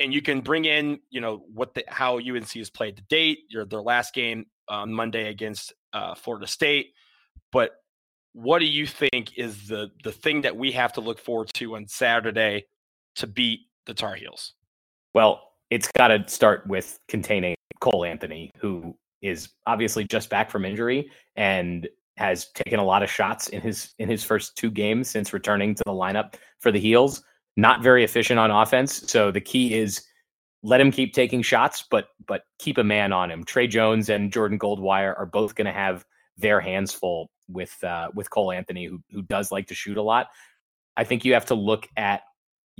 and 0.00 0.14
you 0.14 0.22
can 0.22 0.40
bring 0.40 0.64
in, 0.64 0.98
you 1.10 1.20
know, 1.20 1.42
what 1.52 1.74
the 1.74 1.84
how 1.86 2.18
UNC 2.18 2.50
has 2.54 2.70
played 2.70 2.96
to 2.96 3.02
date. 3.04 3.40
Your 3.50 3.64
their 3.66 3.82
last 3.82 4.14
game 4.14 4.46
on 4.68 4.92
Monday 4.92 5.28
against 5.28 5.74
uh, 5.92 6.14
Florida 6.14 6.46
State, 6.46 6.92
but 7.52 7.72
what 8.32 8.60
do 8.60 8.66
you 8.66 8.86
think 8.86 9.36
is 9.36 9.68
the 9.68 9.90
the 10.02 10.12
thing 10.12 10.40
that 10.42 10.56
we 10.56 10.72
have 10.72 10.92
to 10.94 11.00
look 11.00 11.18
forward 11.18 11.50
to 11.54 11.76
on 11.76 11.86
Saturday 11.86 12.64
to 13.16 13.26
beat 13.26 13.60
the 13.86 13.94
Tar 13.94 14.14
Heels? 14.14 14.54
Well, 15.14 15.42
it's 15.70 15.90
got 15.92 16.08
to 16.08 16.26
start 16.28 16.66
with 16.66 16.98
containing 17.08 17.54
Cole 17.80 18.04
Anthony, 18.04 18.50
who 18.58 18.96
is 19.22 19.50
obviously 19.66 20.04
just 20.04 20.30
back 20.30 20.50
from 20.50 20.64
injury 20.64 21.10
and 21.36 21.88
has 22.16 22.50
taken 22.52 22.78
a 22.78 22.84
lot 22.84 23.02
of 23.02 23.10
shots 23.10 23.48
in 23.48 23.60
his 23.60 23.94
in 23.98 24.08
his 24.08 24.22
first 24.22 24.56
two 24.56 24.70
games 24.70 25.08
since 25.08 25.32
returning 25.32 25.74
to 25.74 25.82
the 25.86 25.92
lineup 25.92 26.34
for 26.60 26.70
the 26.70 26.80
Heels 26.80 27.22
not 27.56 27.82
very 27.82 28.04
efficient 28.04 28.38
on 28.38 28.50
offense. 28.50 29.10
So 29.10 29.30
the 29.30 29.40
key 29.40 29.74
is 29.74 30.02
let 30.62 30.80
him 30.80 30.90
keep 30.90 31.14
taking 31.14 31.42
shots, 31.42 31.84
but 31.90 32.08
but 32.26 32.42
keep 32.58 32.78
a 32.78 32.84
man 32.84 33.12
on 33.12 33.30
him. 33.30 33.44
Tre 33.44 33.66
Jones 33.66 34.08
and 34.08 34.32
Jordan 34.32 34.58
Goldwire 34.58 35.18
are 35.18 35.26
both 35.26 35.54
going 35.54 35.66
to 35.66 35.72
have 35.72 36.04
their 36.36 36.60
hands 36.60 36.92
full 36.92 37.30
with 37.48 37.76
uh, 37.84 38.08
with 38.14 38.30
Cole 38.30 38.52
Anthony, 38.52 38.86
who 38.86 39.00
who 39.10 39.22
does 39.22 39.52
like 39.52 39.66
to 39.68 39.74
shoot 39.74 39.96
a 39.96 40.02
lot. 40.02 40.28
I 40.96 41.04
think 41.04 41.24
you 41.24 41.34
have 41.34 41.46
to 41.46 41.54
look 41.54 41.88
at 41.96 42.22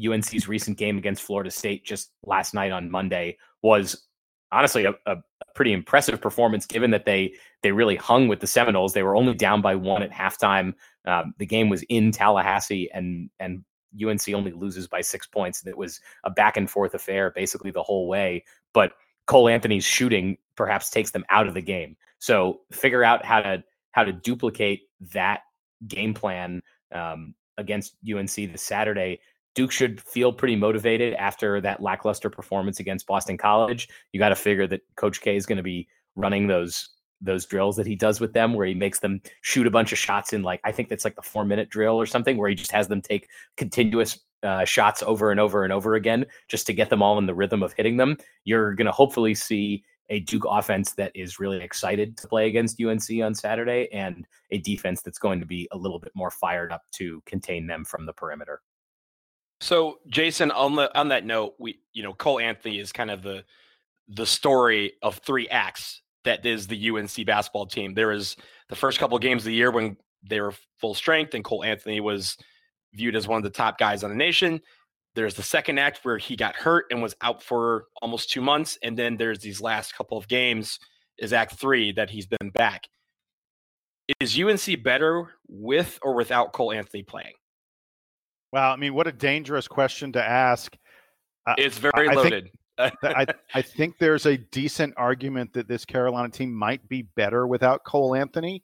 UNC's 0.03 0.49
recent 0.49 0.79
game 0.79 0.99
against 0.99 1.23
Florida 1.23 1.51
State 1.51 1.85
just 1.85 2.11
last 2.25 2.55
night 2.55 2.73
on 2.73 2.91
Monday 2.91 3.39
was 3.63 4.07
honestly 4.53 4.85
a, 4.85 4.95
a, 5.07 5.17
pretty 5.55 5.73
impressive 5.73 6.21
performance 6.21 6.65
given 6.65 6.93
that 6.93 7.05
they 7.05 7.35
they 7.63 7.73
really 7.73 7.97
hung 7.97 8.29
with 8.29 8.41
the 8.41 8.47
Seminoles. 8.47 8.93
They 8.93 9.03
were 9.03 9.17
only 9.17 9.35
down 9.35 9.61
by 9.61 9.75
one 9.75 10.03
at 10.03 10.11
halftime. 10.11 10.75
Um, 11.07 11.35
the 11.39 11.47
game 11.47 11.69
was 11.69 11.83
in 11.89 12.13
Tallahassee, 12.13 12.89
and 12.93 13.31
and 13.41 13.65
UNC 14.01 14.29
only 14.33 14.53
loses 14.53 14.87
by 14.87 15.01
six 15.01 15.27
points. 15.27 15.63
And 15.63 15.71
It 15.71 15.77
was 15.77 16.01
a 16.25 16.31
back 16.31 16.57
and 16.57 16.71
forth 16.71 16.95
affair 16.95 17.31
basically 17.31 17.71
the 17.71 17.83
whole 17.83 18.09
way. 18.09 18.45
But 18.73 18.93
Cole 19.27 19.49
Anthony's 19.49 19.85
shooting 19.85 20.39
perhaps 20.57 20.91
takes 20.91 21.11
them 21.11 21.25
out 21.31 21.47
of 21.47 21.55
the 21.55 21.63
game. 21.63 21.97
So 22.19 22.61
figure 22.71 23.05
out 23.05 23.25
how 23.25 23.41
to 23.41 23.65
how 23.93 24.05
to 24.05 24.13
duplicate 24.13 24.83
that 25.13 25.41
game 25.89 26.15
plan 26.15 26.63
um, 26.93 27.35
against 27.59 27.97
UNC 28.09 28.35
this 28.35 28.63
Saturday. 28.63 29.21
Duke 29.55 29.73
should 29.73 30.01
feel 30.01 30.33
pretty 30.33 30.57
motivated 30.57 31.15
after 31.15 31.61
that 31.61 31.83
lackluster 31.83 32.31
performance 32.31 32.81
against 32.81 33.07
Boston 33.07 33.37
College. 33.37 33.89
You 34.13 34.21
got 34.21 34.29
to 34.31 34.37
figure 34.37 34.67
that 34.69 34.83
Coach 34.97 35.21
K 35.21 35.37
is 35.37 35.47
going 35.47 35.57
to 35.57 35.63
be 35.63 35.89
running 36.17 36.47
those 36.47 36.91
those 37.23 37.45
drills 37.45 37.77
that 37.77 37.87
he 37.87 37.95
does 37.95 38.19
with 38.19 38.33
them 38.33 38.55
where 38.55 38.67
he 38.67 38.75
makes 38.75 39.01
them 39.01 39.21
shoot 39.43 39.67
a 39.67 39.71
bunch 39.71 39.93
of 39.93 39.99
shots 39.99 40.33
in 40.33 40.43
like 40.43 40.59
I 40.65 40.73
think 40.73 40.89
that's 40.89 41.05
like 41.05 41.17
the 41.17 41.23
4 41.23 41.45
minute 41.45 41.69
drill 41.69 42.01
or 42.01 42.07
something 42.07 42.39
where 42.39 42.49
he 42.49 42.55
just 42.55 42.73
has 42.73 42.89
them 42.89 43.03
take 43.03 43.29
continuous 43.59 44.21
uh, 44.43 44.65
shots 44.65 45.03
over 45.03 45.31
and 45.31 45.39
over 45.39 45.65
and 45.65 45.73
over 45.73 45.97
again 45.97 46.25
just 46.49 46.67
to 46.67 46.73
get 46.73 46.89
them 46.89 47.03
all 47.03 47.19
in 47.19 47.27
the 47.27 47.35
rhythm 47.35 47.63
of 47.63 47.75
hitting 47.75 47.99
them. 47.99 48.17
You're 48.45 48.75
going 48.75 48.87
to 48.87 48.93
hopefully 48.93 49.35
see 49.35 49.85
a 50.09 50.21
Duke 50.21 50.47
offense 50.49 50.93
that 50.95 51.13
is 51.15 51.39
really 51.39 51.63
excited 51.63 52.17
to 52.17 52.27
play 52.27 52.49
against 52.49 52.83
UNC 52.83 53.23
on 53.23 53.35
Saturday 53.35 53.89
and 53.93 54.27
a 54.51 54.59
defense 54.59 55.03
that's 55.03 55.19
going 55.19 55.41
to 55.41 55.47
be 55.47 55.69
a 55.73 55.77
little 55.77 56.01
bit 56.01 56.13
more 56.15 56.31
fired 56.31 56.73
up 56.73 56.83
to 56.93 57.23
contain 57.27 57.67
them 57.67 57.85
from 57.85 58.07
the 58.07 58.13
perimeter. 58.13 58.61
So, 59.61 59.99
Jason, 60.09 60.51
on 60.51 60.77
the 60.77 60.97
on 60.99 61.09
that 61.09 61.25
note, 61.25 61.55
we 61.59 61.81
you 61.93 62.03
know 62.03 62.15
Cole 62.15 62.41
Anthony 62.41 62.79
is 62.79 62.93
kind 62.93 63.11
of 63.11 63.23
the 63.23 63.45
the 64.09 64.27
story 64.27 64.95
of 65.03 65.19
three 65.19 65.49
acts 65.49 66.03
that 66.25 66.45
is 66.45 66.67
the 66.67 66.91
UNC 66.91 67.25
basketball 67.27 67.67
team. 67.67 67.95
There 67.95 68.09
was 68.09 68.37
the 68.69 68.77
first 68.77 68.99
couple 68.99 69.17
of 69.17 69.23
games 69.23 69.43
of 69.43 69.47
the 69.47 69.55
year 69.55 69.71
when 69.71 69.97
they 70.29 70.41
were 70.41 70.55
full 70.79 70.95
strength 70.95 71.35
and 71.35 71.45
Cole 71.45 71.65
Anthony 71.65 72.01
was 72.01 72.37
viewed 72.93 73.17
as 73.17 73.29
one 73.29 73.39
of 73.39 73.43
the 73.43 73.51
top 73.51 73.79
guys 73.79 74.03
on 74.05 74.11
the 74.11 74.17
nation. 74.17 74.61
There's 75.15 75.35
the 75.35 75.43
second 75.43 75.79
act 75.79 76.01
where 76.03 76.19
he 76.19 76.37
got 76.37 76.57
hurt 76.57 76.87
and 76.91 77.03
was 77.03 77.15
out 77.21 77.43
for 77.43 77.87
almost 78.03 78.31
two 78.31 78.41
months. 78.41 78.79
And 78.83 78.97
then 78.97 79.17
there's 79.17 79.41
these 79.41 79.61
last 79.61 79.95
couple 79.95 80.19
of 80.19 80.29
games 80.29 80.79
is 81.19 81.33
act 81.33 81.55
three 81.55 81.93
that 81.93 82.11
he's 82.11 82.27
been 82.27 82.51
back. 82.51 82.89
Is 84.21 84.39
UNC 84.39 84.83
better 84.83 85.31
with 85.49 85.99
or 86.03 86.15
without 86.15 86.53
Cole 86.53 86.73
Anthony 86.73 87.03
playing? 87.03 87.35
Well, 88.53 88.73
I 88.73 88.77
mean, 88.77 88.95
what 88.95 89.07
a 89.07 89.13
dangerous 89.13 89.69
question 89.69 90.13
to 90.13 90.23
ask. 90.23 90.77
It's 91.57 91.79
very 91.79 92.09
I 92.09 92.15
loaded. 92.15 92.51
Think, 92.79 92.95
I, 93.03 93.27
I 93.53 93.61
think 93.61 93.99
there's 93.99 94.25
a 94.25 94.39
decent 94.39 94.95
argument 94.97 95.53
that 95.53 95.69
this 95.69 95.85
Carolina 95.85 96.31
team 96.31 96.51
might 96.51 96.89
be 96.89 97.03
better 97.03 97.47
without 97.47 97.85
Cole 97.85 98.15
Anthony. 98.15 98.63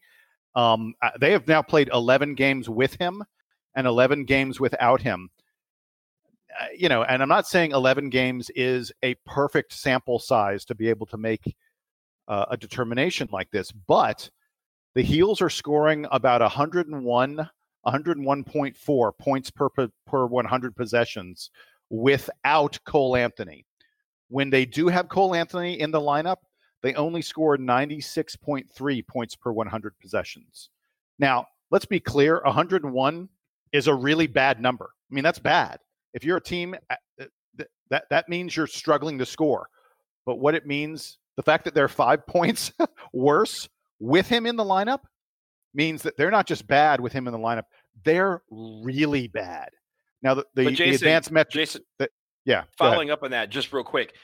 Um, 0.55 0.95
uh, 1.03 1.11
they 1.21 1.33
have 1.33 1.47
now 1.47 1.61
played 1.61 1.91
11 1.93 2.35
games 2.35 2.67
with 2.67 2.95
him 2.95 3.23
and 3.75 3.87
11 3.87 4.25
games 4.25 4.59
without 4.59 5.03
him. 5.03 5.29
Uh, 6.59 6.67
you 6.75 6.89
know, 6.89 7.03
and 7.03 7.23
I'm 7.23 7.29
not 7.29 7.47
saying 7.47 7.73
11 7.73 8.09
games 8.09 8.51
is 8.57 8.91
a 9.03 9.15
perfect 9.27 9.75
sample 9.75 10.19
size 10.19 10.65
to 10.65 10.75
be 10.75 10.89
able 10.89 11.05
to 11.07 11.19
make 11.19 11.55
uh, 12.27 12.47
a 12.51 12.57
determination 12.57 13.29
like 13.31 13.51
this, 13.51 13.71
but 13.71 14.31
the 14.95 15.03
Heels 15.03 15.43
are 15.43 15.51
scoring 15.51 16.07
about 16.11 16.41
101, 16.41 17.51
101.4 17.87 19.13
points 19.19 19.51
per 19.51 19.69
per 20.07 20.27
100 20.27 20.77
possessions 20.77 21.51
without 21.91 22.79
Cole 22.85 23.17
Anthony. 23.17 23.65
When 24.29 24.51
they 24.51 24.65
do 24.65 24.89
have 24.89 25.09
Cole 25.09 25.35
Anthony 25.35 25.81
in 25.81 25.91
the 25.91 26.01
lineup, 26.01 26.39
they 26.83 26.95
only 26.95 27.23
score 27.23 27.57
96.3 27.57 29.07
points 29.07 29.37
per 29.37 29.53
100 29.53 29.99
possessions. 30.01 30.71
Now, 31.19 31.47
let's 31.71 31.87
be 31.87 32.01
clear 32.01 32.41
101 32.45 33.29
is 33.73 33.87
a 33.87 33.95
really 33.95 34.27
bad 34.27 34.61
number. 34.61 34.91
I 35.11 35.15
mean, 35.15 35.25
that's 35.25 35.39
bad. 35.39 35.79
If 36.15 36.25
you're 36.25 36.37
a 36.39 36.43
team, 36.43 36.75
uh, 36.91 37.25
that, 37.91 38.05
that 38.11 38.29
means 38.29 38.57
you're 38.57 38.67
struggling 38.67 39.19
to 39.19 39.27
score. 39.27 39.69
But 40.25 40.39
what 40.39 40.55
it 40.55 40.67
means, 40.67 41.19
the 41.37 41.43
fact 41.43 41.65
that 41.65 41.75
they're 41.75 41.89
five 41.89 42.27
points 42.29 42.73
worse 43.13 43.69
with 44.01 44.29
him 44.29 44.47
in 44.47 44.57
the 44.57 44.65
lineup 44.65 45.01
means 45.75 46.03
that 46.03 46.17
they're 46.17 46.31
not 46.31 46.47
just 46.47 46.67
bad 46.67 47.01
with 47.01 47.13
him 47.13 47.27
in 47.27 47.33
the 47.33 47.39
lineup, 47.39 47.65
they're 48.05 48.43
really 48.51 49.29
bad. 49.29 49.71
Now, 50.23 50.35
the, 50.35 50.47
the, 50.55 50.71
Jason, 50.71 50.91
the 50.91 50.95
advanced 50.95 51.31
metrics. 51.31 51.73
Jason, 51.73 51.83
that, 51.99 52.11
yeah. 52.45 52.65
Following 52.79 53.11
up 53.11 53.23
on 53.23 53.33
that, 53.33 53.51
just 53.51 53.73
real 53.73 53.85
quick. 53.85 54.15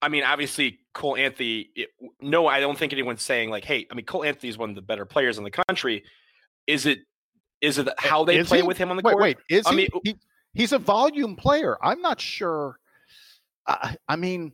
I 0.00 0.08
mean, 0.08 0.22
obviously, 0.22 0.80
Cole 0.94 1.16
Anthony. 1.16 1.70
It, 1.74 1.88
no, 2.20 2.46
I 2.46 2.60
don't 2.60 2.78
think 2.78 2.92
anyone's 2.92 3.22
saying 3.22 3.50
like, 3.50 3.64
"Hey, 3.64 3.86
I 3.90 3.94
mean, 3.94 4.06
Cole 4.06 4.24
Anthony 4.24 4.48
is 4.48 4.58
one 4.58 4.70
of 4.70 4.76
the 4.76 4.82
better 4.82 5.04
players 5.04 5.38
in 5.38 5.44
the 5.44 5.50
country." 5.50 6.04
Is 6.66 6.86
it? 6.86 7.00
Is 7.60 7.78
it 7.78 7.88
eh, 7.88 7.92
how 7.98 8.24
they 8.24 8.38
is 8.38 8.48
play 8.48 8.58
he? 8.58 8.62
with 8.62 8.78
him 8.78 8.90
on 8.90 8.96
the 8.96 9.02
wait, 9.02 9.12
court? 9.12 9.22
Wait, 9.22 9.38
is 9.48 9.66
I 9.66 9.70
he, 9.70 9.76
mean, 9.76 9.88
he? 10.04 10.16
He's 10.54 10.72
a 10.72 10.78
volume 10.78 11.34
player. 11.34 11.76
I'm 11.82 12.00
not 12.00 12.20
sure. 12.20 12.78
I, 13.66 13.96
I 14.08 14.16
mean, 14.16 14.52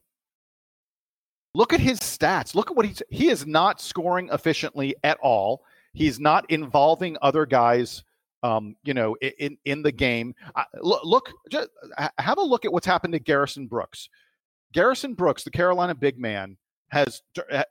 look 1.54 1.72
at 1.72 1.80
his 1.80 2.00
stats. 2.00 2.54
Look 2.54 2.70
at 2.70 2.76
what 2.76 2.86
he's. 2.86 3.02
He 3.10 3.28
is 3.28 3.46
not 3.46 3.80
scoring 3.80 4.30
efficiently 4.32 4.94
at 5.04 5.18
all. 5.22 5.62
He's 5.92 6.18
not 6.18 6.50
involving 6.50 7.16
other 7.20 7.44
guys 7.44 8.02
um, 8.44 8.76
you 8.84 8.92
know, 8.92 9.16
in 9.38 9.56
in 9.64 9.82
the 9.82 9.90
game. 9.90 10.34
Uh, 10.54 10.64
look, 10.82 11.30
just 11.50 11.68
have 12.18 12.38
a 12.38 12.42
look 12.42 12.66
at 12.66 12.72
what's 12.72 12.86
happened 12.86 13.14
to 13.14 13.18
Garrison 13.18 13.66
Brooks. 13.66 14.10
Garrison 14.74 15.14
Brooks, 15.14 15.44
the 15.44 15.50
Carolina 15.50 15.94
big 15.94 16.18
man, 16.18 16.58
has 16.90 17.22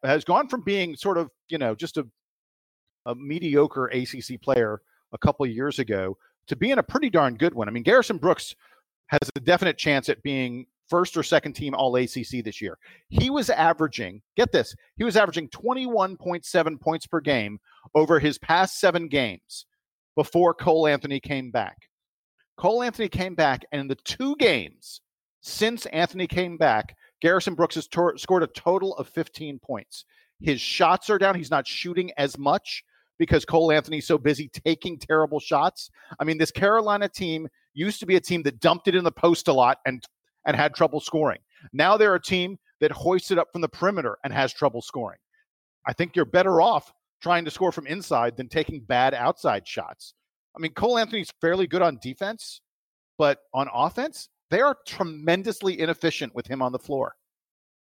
has 0.04 0.24
gone 0.26 0.50
from 0.50 0.62
being 0.62 0.96
sort 0.96 1.20
of 1.20 1.30
you 1.48 1.60
know 1.60 1.76
just 1.76 1.98
a 1.98 2.08
a 3.06 3.14
mediocre 3.14 3.88
ACC 3.88 4.42
player 4.42 4.82
a 5.12 5.18
couple 5.18 5.46
years 5.46 5.78
ago 5.78 6.18
to 6.48 6.56
being 6.56 6.80
a 6.80 6.84
pretty 6.84 7.10
darn 7.10 7.36
good 7.36 7.54
one. 7.54 7.68
I 7.68 7.72
mean, 7.72 7.84
Garrison 7.84 8.18
Brooks 8.18 8.56
has 9.08 9.30
a 9.36 9.40
definite 9.40 9.78
chance 9.78 10.10
at 10.10 10.24
being 10.24 10.66
first 10.90 11.16
or 11.16 11.22
second 11.22 11.54
team 11.54 11.76
all 11.76 11.96
ACC 11.96 12.44
this 12.44 12.62
year. 12.62 12.78
He 13.10 13.30
was 13.30 13.50
averaging, 13.50 14.22
get 14.36 14.52
this, 14.52 14.76
he 14.96 15.04
was 15.04 15.18
averaging 15.18 15.50
21.7 15.50 16.80
points 16.80 17.06
per 17.06 17.20
game 17.20 17.60
over 17.94 18.20
his 18.20 18.38
past 18.38 18.80
seven 18.80 19.08
games 19.08 19.66
before 20.16 20.54
Cole 20.54 20.88
Anthony 20.88 21.20
came 21.20 21.52
back. 21.52 21.78
Cole 22.58 22.84
Anthony 22.84 23.10
came 23.10 23.36
back, 23.36 23.64
and 23.72 23.82
in 23.82 23.88
the 23.88 23.96
two 23.96 24.36
games 24.38 25.02
since 25.42 25.86
Anthony 25.88 26.28
came 26.28 26.58
back, 26.58 26.96
Garrison 27.22 27.56
Brooks 27.56 27.76
has 27.76 27.88
tor- 27.88 28.18
scored 28.18 28.44
a 28.44 28.48
total 28.48 28.96
of 28.96 29.08
15 29.10 29.60
points. 29.60 30.06
His 30.40 30.62
shots 30.62 31.10
are 31.10 31.18
down. 31.18 31.36
He's 31.36 31.52
not 31.52 31.68
shooting 31.68 32.12
as 32.18 32.38
much 32.38 32.84
because 33.18 33.46
Cole 33.46 33.72
Anthony's 33.72 34.08
so 34.08 34.18
busy 34.18 34.50
taking 34.50 34.98
terrible 34.98 35.40
shots. 35.40 35.90
I 36.20 36.24
mean, 36.24 36.38
this 36.38 36.52
Carolina 36.52 37.08
team 37.10 37.48
used 37.74 38.00
to 38.00 38.06
be 38.06 38.16
a 38.16 38.22
team 38.22 38.44
that 38.44 38.60
dumped 38.60 38.88
it 38.88 38.96
in 38.96 39.04
the 39.04 39.12
post 39.12 39.48
a 39.48 39.54
lot 39.54 39.78
and 39.86 40.04
and 40.46 40.58
had 40.58 40.76
trouble 40.76 41.00
scoring. 41.00 41.40
Now 41.72 41.96
they're 41.96 42.16
a 42.16 42.22
team 42.22 42.58
that 42.82 42.92
hoists 42.92 43.32
it 43.32 43.38
up 43.38 43.48
from 43.54 43.62
the 43.62 43.70
perimeter 43.70 44.18
and 44.24 44.34
has 44.34 44.52
trouble 44.52 44.82
scoring. 44.82 45.20
I 45.86 45.94
think 45.94 46.16
you're 46.16 46.26
better 46.26 46.62
off 46.62 46.92
trying 47.24 47.46
to 47.46 47.52
score 47.52 47.72
from 47.72 47.88
inside 47.88 48.36
than 48.38 48.50
taking 48.50 48.82
bad 48.82 49.14
outside 49.14 49.66
shots. 49.68 50.14
I 50.56 50.60
mean, 50.60 50.74
Cole 50.74 51.00
Anthony's 51.00 51.32
fairly 51.42 51.66
good 51.66 51.82
on 51.82 51.98
defense, 52.04 52.62
but 53.18 53.40
on 53.54 53.68
offense, 53.74 54.30
they 54.52 54.60
are 54.62 54.78
tremendously 54.86 55.80
inefficient 55.80 56.36
with 56.36 56.46
him 56.46 56.62
on 56.62 56.72
the 56.74 56.78
floor. 56.80 57.16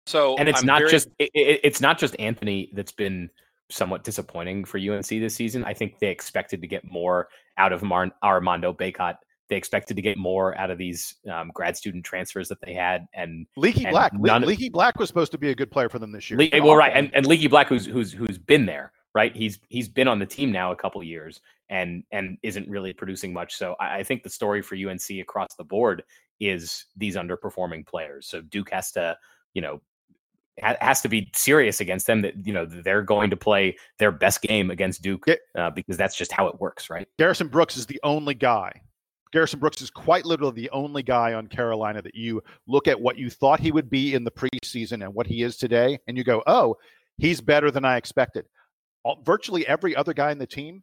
So 0.07 0.37
and 0.37 0.49
it's 0.49 0.61
I'm 0.61 0.67
not 0.67 0.79
very- 0.81 0.91
just 0.91 1.09
it, 1.19 1.31
it- 1.35 1.61
it's 1.65 1.81
not 1.81 1.99
just 1.99 2.15
Anthony 2.19 2.71
that's 2.75 2.93
been 2.93 3.29
somewhat 3.71 4.05
disappointing 4.05 4.65
for 4.65 4.79
UNC 4.79 5.09
this 5.09 5.35
season. 5.35 5.65
I 5.65 5.75
think 5.75 5.99
they 5.99 6.09
expected 6.11 6.61
to 6.61 6.67
get 6.69 6.85
more 6.91 7.29
out 7.59 7.73
of 7.73 7.83
Mar- 7.83 8.13
Armando 8.23 8.73
Bacot. 8.73 9.17
They 9.49 9.57
expected 9.57 9.97
to 9.97 10.03
get 10.03 10.17
more 10.17 10.57
out 10.59 10.71
of 10.71 10.79
these 10.79 11.17
um, 11.31 11.51
grad 11.53 11.77
student 11.77 12.05
transfers 12.05 12.49
that 12.49 12.61
they 12.63 12.73
had, 12.75 13.07
and 13.15 13.47
Leaky 13.57 13.85
and 13.85 13.93
Black, 13.93 14.13
Le- 14.19 14.37
of- 14.37 14.43
Leaky 14.45 14.69
Black 14.71 14.99
was 14.99 15.09
supposed 15.09 15.33
to 15.33 15.39
be 15.39 15.51
a 15.51 15.55
good 15.55 15.71
player 15.71 15.89
for 15.89 15.99
them 15.99 16.13
this 16.13 16.31
year. 16.31 16.39
Le- 16.39 16.63
well, 16.65 16.77
right, 16.77 16.93
and, 16.95 17.11
and 17.15 17.27
Leaky 17.27 17.49
Black, 17.49 17.69
who's 17.69 17.85
who's 17.87 18.13
who's 18.13 18.39
been 18.39 18.65
there, 18.67 18.93
right? 19.15 19.35
He's 19.35 19.59
he's 19.69 19.89
been 19.89 20.09
on 20.09 20.19
the 20.19 20.27
team 20.27 20.51
now 20.51 20.73
a 20.73 20.77
couple 20.77 21.03
years, 21.03 21.41
and 21.71 22.05
and 22.11 22.37
isn't 22.43 22.69
really 22.69 22.93
producing 22.93 23.33
much. 23.33 23.55
So 23.55 23.77
I, 23.81 23.99
I 23.99 24.03
think 24.03 24.23
the 24.23 24.31
story 24.31 24.61
for 24.61 24.77
UNC 24.77 25.09
across 25.21 25.55
the 25.57 25.65
board 25.65 26.03
is 26.41 26.87
these 26.97 27.17
underperforming 27.17 27.87
players. 27.87 28.27
So 28.27 28.41
Duke 28.43 28.71
has 28.71 28.91
to, 28.93 29.17
you 29.55 29.63
know, 29.63 29.81
ha- 30.61 30.77
has 30.81 31.01
to 31.03 31.09
be 31.09 31.31
serious 31.35 31.81
against 31.81 32.07
them. 32.07 32.23
That 32.23 32.47
you 32.47 32.53
know 32.53 32.67
they're 32.67 33.03
going 33.03 33.31
to 33.31 33.37
play 33.37 33.77
their 33.99 34.13
best 34.13 34.43
game 34.43 34.71
against 34.71 35.03
Duke 35.03 35.27
uh, 35.55 35.71
because 35.71 35.97
that's 35.97 36.17
just 36.17 36.33
how 36.33 36.49
it 36.49 36.61
works, 36.61 36.91
right? 36.91 37.09
Garrison 37.19 37.49
Brooks 37.49 37.77
is 37.77 37.87
the 37.87 38.01
only 38.03 38.35
guy. 38.35 38.81
Garrison 39.33 39.59
Brooks 39.59 39.83
is 39.83 39.91
quite 39.91 40.25
literally 40.25 40.55
the 40.55 40.71
only 40.71 41.03
guy 41.03 41.35
on 41.35 41.49
Carolina 41.49 42.01
that 42.03 42.15
you 42.15 42.41
look 42.69 42.87
at 42.87 43.01
what 43.01 43.19
you 43.19 43.31
thought 43.31 43.59
he 43.59 43.73
would 43.73 43.91
be 43.91 44.15
in 44.15 44.23
the 44.23 44.31
preseason 44.31 45.05
and 45.05 45.13
what 45.13 45.27
he 45.27 45.43
is 45.43 45.57
today, 45.57 45.99
and 46.07 46.17
you 46.17 46.25
go, 46.25 46.43
"Oh, 46.47 46.77
he's 47.19 47.41
better 47.41 47.71
than 47.71 47.85
I 47.85 47.97
expected." 47.97 48.47
All, 49.05 49.23
virtually 49.25 49.67
every 49.67 49.95
other 49.95 50.13
guy 50.15 50.33
in 50.33 50.39
the 50.39 50.47
team 50.47 50.83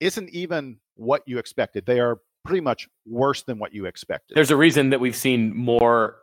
isn't 0.00 0.28
even 0.30 0.78
what 0.96 1.22
you 1.26 1.38
expected. 1.38 1.86
They 1.86 2.00
are 2.00 2.18
pretty 2.44 2.60
much 2.60 2.88
worse 3.06 3.42
than 3.42 3.58
what 3.58 3.72
you 3.72 3.86
expected. 3.86 4.34
There's 4.34 4.50
a 4.50 4.56
reason 4.56 4.90
that 4.90 5.00
we've 5.00 5.16
seen 5.16 5.56
more 5.56 6.16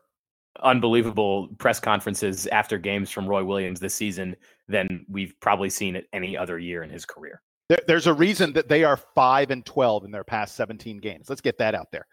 unbelievable 0.62 1.48
press 1.58 1.80
conferences 1.80 2.46
after 2.48 2.78
games 2.78 3.10
from 3.10 3.26
Roy 3.28 3.44
Williams 3.44 3.80
this 3.80 3.94
season 3.96 4.36
than 4.68 5.06
we've 5.10 5.34
probably 5.40 5.70
seen 5.70 5.96
at 5.96 6.04
any 6.12 6.38
other 6.38 6.60
year 6.60 6.84
in 6.84 6.90
his 6.90 7.06
career. 7.06 7.42
There, 7.70 7.80
there's 7.88 8.08
a 8.08 8.14
reason 8.14 8.52
that 8.54 8.68
they 8.68 8.84
are 8.84 8.98
five 8.98 9.52
and 9.52 9.66
twelve 9.66 10.04
in 10.04 10.12
their 10.12 10.24
past 10.24 10.56
17 10.56 10.98
games. 11.00 11.30
Let's 11.30 11.42
get 11.42 11.58
that 11.60 11.76
out 11.76 11.92
there. 11.92 12.08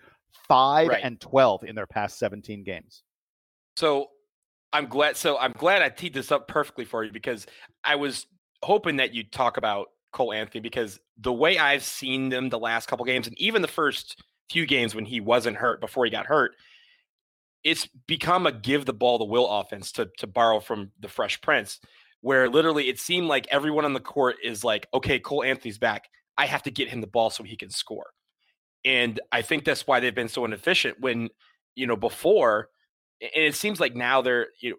Five 0.46 0.88
Right. 0.88 1.00
and 1.02 1.20
twelve 1.20 1.64
in 1.64 1.74
their 1.74 1.86
past 1.86 2.18
17 2.18 2.62
games. 2.62 3.02
So 3.76 4.08
I'm 4.72 4.86
glad. 4.86 5.16
So 5.16 5.38
I'm 5.38 5.52
glad 5.52 5.82
I 5.82 5.88
teed 5.88 6.14
this 6.14 6.30
up 6.30 6.46
perfectly 6.46 6.84
for 6.84 7.02
you 7.02 7.10
because 7.10 7.46
I 7.82 7.96
was 7.96 8.26
hoping 8.66 8.96
that 8.96 9.14
you'd 9.14 9.32
talk 9.32 9.56
about 9.56 9.88
Cole 10.12 10.32
Anthony 10.32 10.60
because 10.60 10.98
the 11.18 11.32
way 11.32 11.58
I've 11.58 11.84
seen 11.84 12.28
them 12.28 12.48
the 12.48 12.58
last 12.58 12.88
couple 12.88 13.04
games 13.04 13.26
and 13.26 13.38
even 13.38 13.62
the 13.62 13.68
first 13.68 14.22
few 14.50 14.66
games 14.66 14.94
when 14.94 15.04
he 15.04 15.20
wasn't 15.20 15.56
hurt 15.56 15.80
before 15.80 16.04
he 16.04 16.10
got 16.10 16.26
hurt, 16.26 16.52
it's 17.64 17.88
become 18.06 18.46
a 18.46 18.52
give 18.52 18.84
the 18.84 18.92
ball 18.92 19.18
the 19.18 19.24
Will 19.24 19.48
offense 19.48 19.92
to 19.92 20.08
to 20.18 20.26
borrow 20.26 20.60
from 20.60 20.90
the 21.00 21.08
Fresh 21.08 21.40
Prince, 21.40 21.80
where 22.20 22.48
literally 22.48 22.88
it 22.88 22.98
seemed 22.98 23.28
like 23.28 23.46
everyone 23.50 23.84
on 23.84 23.92
the 23.92 24.00
court 24.00 24.36
is 24.42 24.64
like, 24.64 24.86
okay, 24.92 25.18
Cole 25.18 25.44
Anthony's 25.44 25.78
back. 25.78 26.08
I 26.38 26.46
have 26.46 26.62
to 26.64 26.70
get 26.70 26.88
him 26.88 27.00
the 27.00 27.06
ball 27.06 27.30
so 27.30 27.44
he 27.44 27.56
can 27.56 27.70
score. 27.70 28.10
And 28.84 29.20
I 29.32 29.42
think 29.42 29.64
that's 29.64 29.86
why 29.86 30.00
they've 30.00 30.14
been 30.14 30.28
so 30.28 30.44
inefficient 30.44 31.00
when, 31.00 31.28
you 31.74 31.86
know, 31.86 31.96
before 31.96 32.68
and 33.20 33.44
it 33.44 33.54
seems 33.54 33.80
like 33.80 33.94
now 33.94 34.22
they're 34.22 34.48
you 34.60 34.70
know 34.70 34.76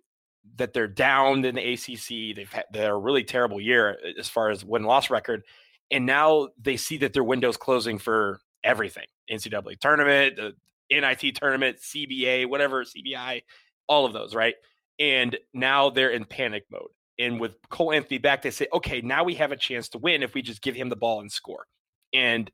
that 0.56 0.74
they're 0.74 0.88
down 0.88 1.46
in 1.46 1.56
the 1.56 1.74
ACC. 1.74 2.36
They've 2.36 2.52
had 2.52 2.66
they're 2.72 2.96
a 2.96 3.00
really 3.00 3.24
terrible 3.24 3.62
year 3.62 3.98
as 4.18 4.30
far 4.30 4.50
as 4.50 4.64
win 4.64 4.84
loss 4.84 5.10
record, 5.10 5.44
and 5.92 6.06
now 6.06 6.50
they 6.62 6.78
see 6.78 6.98
that 6.98 7.14
their 7.14 7.24
window's 7.24 7.58
closing 7.58 8.00
for 8.00 8.40
everything: 8.64 9.06
NCAA 9.30 9.80
tournament, 9.80 10.38
the 10.38 10.56
NIT 10.90 11.36
tournament, 11.36 11.78
CBA, 11.78 12.48
whatever 12.50 12.84
CBI, 12.84 13.44
all 13.88 14.06
of 14.06 14.14
those, 14.14 14.34
right? 14.34 14.56
And 15.00 15.38
now 15.54 15.90
they're 15.90 16.10
in 16.10 16.26
panic 16.26 16.66
mode. 16.72 16.90
And 17.20 17.40
with 17.40 17.56
Cole 17.70 17.94
Anthony 17.94 18.20
back, 18.20 18.42
they 18.42 18.52
say, 18.52 18.68
okay, 18.74 19.02
now 19.02 19.24
we 19.24 19.36
have 19.36 19.52
a 19.52 19.58
chance 19.58 19.90
to 19.90 19.98
win 19.98 20.24
if 20.24 20.34
we 20.34 20.42
just 20.42 20.62
give 20.62 20.76
him 20.76 20.90
the 20.90 20.96
ball 20.96 21.20
and 21.20 21.32
score. 21.32 21.66
And 22.14 22.50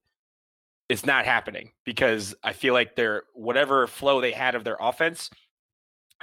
it's 0.90 1.06
not 1.06 1.26
happening 1.26 1.72
because 1.86 2.36
I 2.44 2.54
feel 2.54 2.74
like 2.74 2.96
their 2.96 3.24
whatever 3.34 3.88
flow 3.88 4.22
they 4.22 4.32
had 4.32 4.56
of 4.56 4.64
their 4.64 4.78
offense 4.80 5.30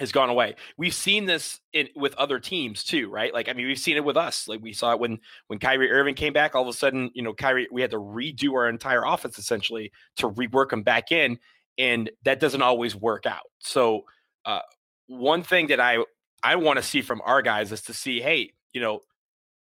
has 0.00 0.12
gone 0.12 0.30
away. 0.30 0.56
We've 0.78 0.94
seen 0.94 1.26
this 1.26 1.60
in, 1.74 1.88
with 1.94 2.14
other 2.14 2.40
teams 2.40 2.82
too, 2.82 3.10
right? 3.10 3.34
Like 3.34 3.50
I 3.50 3.52
mean, 3.52 3.66
we've 3.66 3.78
seen 3.78 3.98
it 3.98 4.04
with 4.04 4.16
us. 4.16 4.48
Like 4.48 4.60
we 4.62 4.72
saw 4.72 4.92
it 4.92 4.98
when 4.98 5.18
when 5.48 5.58
Kyrie 5.58 5.92
Irving 5.92 6.14
came 6.14 6.32
back. 6.32 6.54
All 6.54 6.62
of 6.62 6.68
a 6.68 6.72
sudden, 6.72 7.10
you 7.14 7.22
know, 7.22 7.34
Kyrie, 7.34 7.68
we 7.70 7.82
had 7.82 7.90
to 7.90 7.98
redo 7.98 8.54
our 8.54 8.68
entire 8.68 9.04
offense 9.04 9.38
essentially 9.38 9.92
to 10.16 10.30
rework 10.30 10.72
him 10.72 10.82
back 10.82 11.12
in, 11.12 11.38
and 11.76 12.10
that 12.24 12.40
doesn't 12.40 12.62
always 12.62 12.96
work 12.96 13.26
out. 13.26 13.44
So, 13.58 14.04
uh, 14.46 14.60
one 15.06 15.42
thing 15.42 15.66
that 15.66 15.80
I 15.80 15.98
I 16.42 16.56
want 16.56 16.78
to 16.78 16.82
see 16.82 17.02
from 17.02 17.20
our 17.26 17.42
guys 17.42 17.70
is 17.70 17.82
to 17.82 17.92
see, 17.92 18.22
hey, 18.22 18.54
you 18.72 18.80
know, 18.80 19.00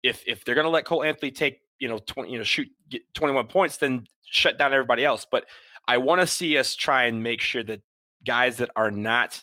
if 0.02 0.24
if 0.26 0.44
they're 0.44 0.56
going 0.56 0.66
to 0.66 0.70
let 0.70 0.84
Cole 0.84 1.04
Anthony 1.04 1.30
take 1.30 1.60
you 1.78 1.88
know 1.88 1.98
twenty, 1.98 2.32
you 2.32 2.38
know, 2.38 2.44
shoot 2.44 2.68
get 2.90 3.02
twenty 3.14 3.32
one 3.32 3.46
points, 3.46 3.76
then 3.76 4.06
shut 4.24 4.58
down 4.58 4.72
everybody 4.72 5.04
else. 5.04 5.24
But 5.30 5.44
I 5.86 5.98
want 5.98 6.20
to 6.20 6.26
see 6.26 6.58
us 6.58 6.74
try 6.74 7.04
and 7.04 7.22
make 7.22 7.40
sure 7.40 7.62
that 7.62 7.80
guys 8.26 8.56
that 8.56 8.70
are 8.74 8.90
not 8.90 9.40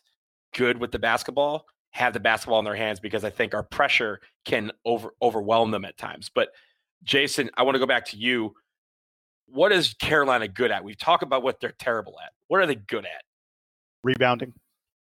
good 0.53 0.79
with 0.79 0.91
the 0.91 0.99
basketball 0.99 1.65
have 1.91 2.13
the 2.13 2.19
basketball 2.19 2.57
in 2.57 2.65
their 2.65 2.75
hands 2.75 2.99
because 2.99 3.23
I 3.23 3.29
think 3.29 3.53
our 3.53 3.61
pressure 3.61 4.19
can 4.45 4.71
over 4.83 5.13
overwhelm 5.21 5.69
them 5.69 5.85
at 5.85 5.95
times. 5.95 6.31
But 6.33 6.49
Jason, 7.03 7.51
I 7.55 7.61
want 7.61 7.75
to 7.75 7.79
go 7.79 7.85
back 7.85 8.05
to 8.07 8.17
you. 8.17 8.55
What 9.45 9.71
is 9.71 9.93
Carolina 9.93 10.47
good 10.47 10.71
at? 10.71 10.83
We've 10.83 10.97
talked 10.97 11.21
about 11.21 11.43
what 11.43 11.59
they're 11.59 11.75
terrible 11.77 12.15
at. 12.25 12.31
What 12.47 12.61
are 12.61 12.65
they 12.65 12.75
good 12.75 13.05
at? 13.05 13.23
rebounding. 14.03 14.53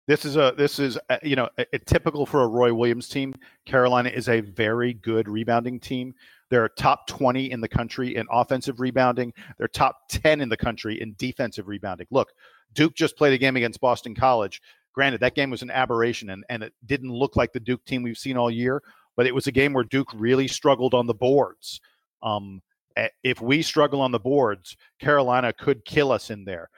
This 0.08 0.24
is 0.24 0.36
a 0.36 0.52
this 0.56 0.78
is 0.78 0.98
a, 1.10 1.18
you 1.22 1.36
know 1.36 1.48
a, 1.58 1.66
a 1.72 1.78
typical 1.78 2.26
for 2.26 2.42
a 2.42 2.46
Roy 2.46 2.74
Williams 2.74 3.08
team. 3.08 3.34
Carolina 3.66 4.08
is 4.08 4.28
a 4.28 4.40
very 4.40 4.94
good 4.94 5.28
rebounding 5.28 5.78
team. 5.78 6.14
They're 6.50 6.68
top 6.68 7.06
20 7.06 7.50
in 7.50 7.60
the 7.60 7.68
country 7.68 8.16
in 8.16 8.26
offensive 8.30 8.80
rebounding. 8.80 9.32
They're 9.58 9.68
top 9.68 10.08
10 10.10 10.40
in 10.40 10.48
the 10.48 10.56
country 10.56 11.00
in 11.00 11.14
defensive 11.18 11.68
rebounding. 11.68 12.06
Look, 12.10 12.32
Duke 12.74 12.94
just 12.94 13.16
played 13.16 13.32
a 13.32 13.38
game 13.38 13.56
against 13.56 13.80
Boston 13.80 14.14
College. 14.14 14.60
Granted, 14.92 15.20
that 15.20 15.34
game 15.34 15.50
was 15.50 15.62
an 15.62 15.70
aberration 15.70 16.30
and, 16.30 16.44
and 16.48 16.62
it 16.62 16.72
didn't 16.86 17.10
look 17.10 17.36
like 17.36 17.52
the 17.52 17.60
Duke 17.60 17.84
team 17.84 18.02
we've 18.02 18.18
seen 18.18 18.36
all 18.36 18.50
year, 18.50 18.82
but 19.16 19.26
it 19.26 19.34
was 19.34 19.46
a 19.46 19.52
game 19.52 19.72
where 19.72 19.84
Duke 19.84 20.10
really 20.14 20.48
struggled 20.48 20.94
on 20.94 21.06
the 21.06 21.14
boards. 21.14 21.80
Um, 22.22 22.62
eh, 22.96 23.08
if 23.22 23.40
we 23.40 23.62
struggle 23.62 24.00
on 24.00 24.12
the 24.12 24.18
boards, 24.18 24.76
Carolina 25.00 25.52
could 25.52 25.84
kill 25.84 26.12
us 26.12 26.30
in 26.30 26.44
there 26.44 26.68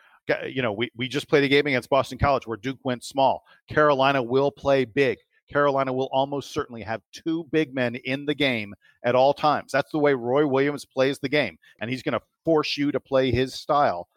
you 0.47 0.63
know, 0.63 0.73
we, 0.73 0.91
we 0.97 1.09
just 1.09 1.29
played 1.29 1.45
a 1.45 1.49
game 1.49 1.67
against 1.67 1.91
Boston 1.91 2.19
College 2.19 2.47
where 2.47 2.57
Duke 2.57 2.79
went 2.83 3.05
small. 3.05 3.45
Carolina 3.69 4.23
will 4.23 4.51
play 4.51 4.85
big. 4.85 5.19
Carolina 5.51 5.93
will 5.93 6.09
almost 6.11 6.53
certainly 6.53 6.83
have 6.83 7.03
two 7.13 7.45
big 7.53 7.75
men 7.75 7.97
in 7.97 8.25
the 8.25 8.35
game 8.35 8.75
at 9.05 9.15
all 9.15 9.35
times. 9.35 9.73
That's 9.73 9.93
the 9.93 9.99
way 9.99 10.15
Roy 10.15 10.47
Williams 10.47 10.87
plays 10.87 11.19
the 11.19 11.29
game, 11.29 11.59
and 11.81 11.91
he's 11.91 12.03
going 12.03 12.15
to 12.15 12.23
force 12.45 12.77
you 12.79 12.91
to 12.93 13.01
play 13.01 13.31
his 13.31 13.55
style. 13.55 14.09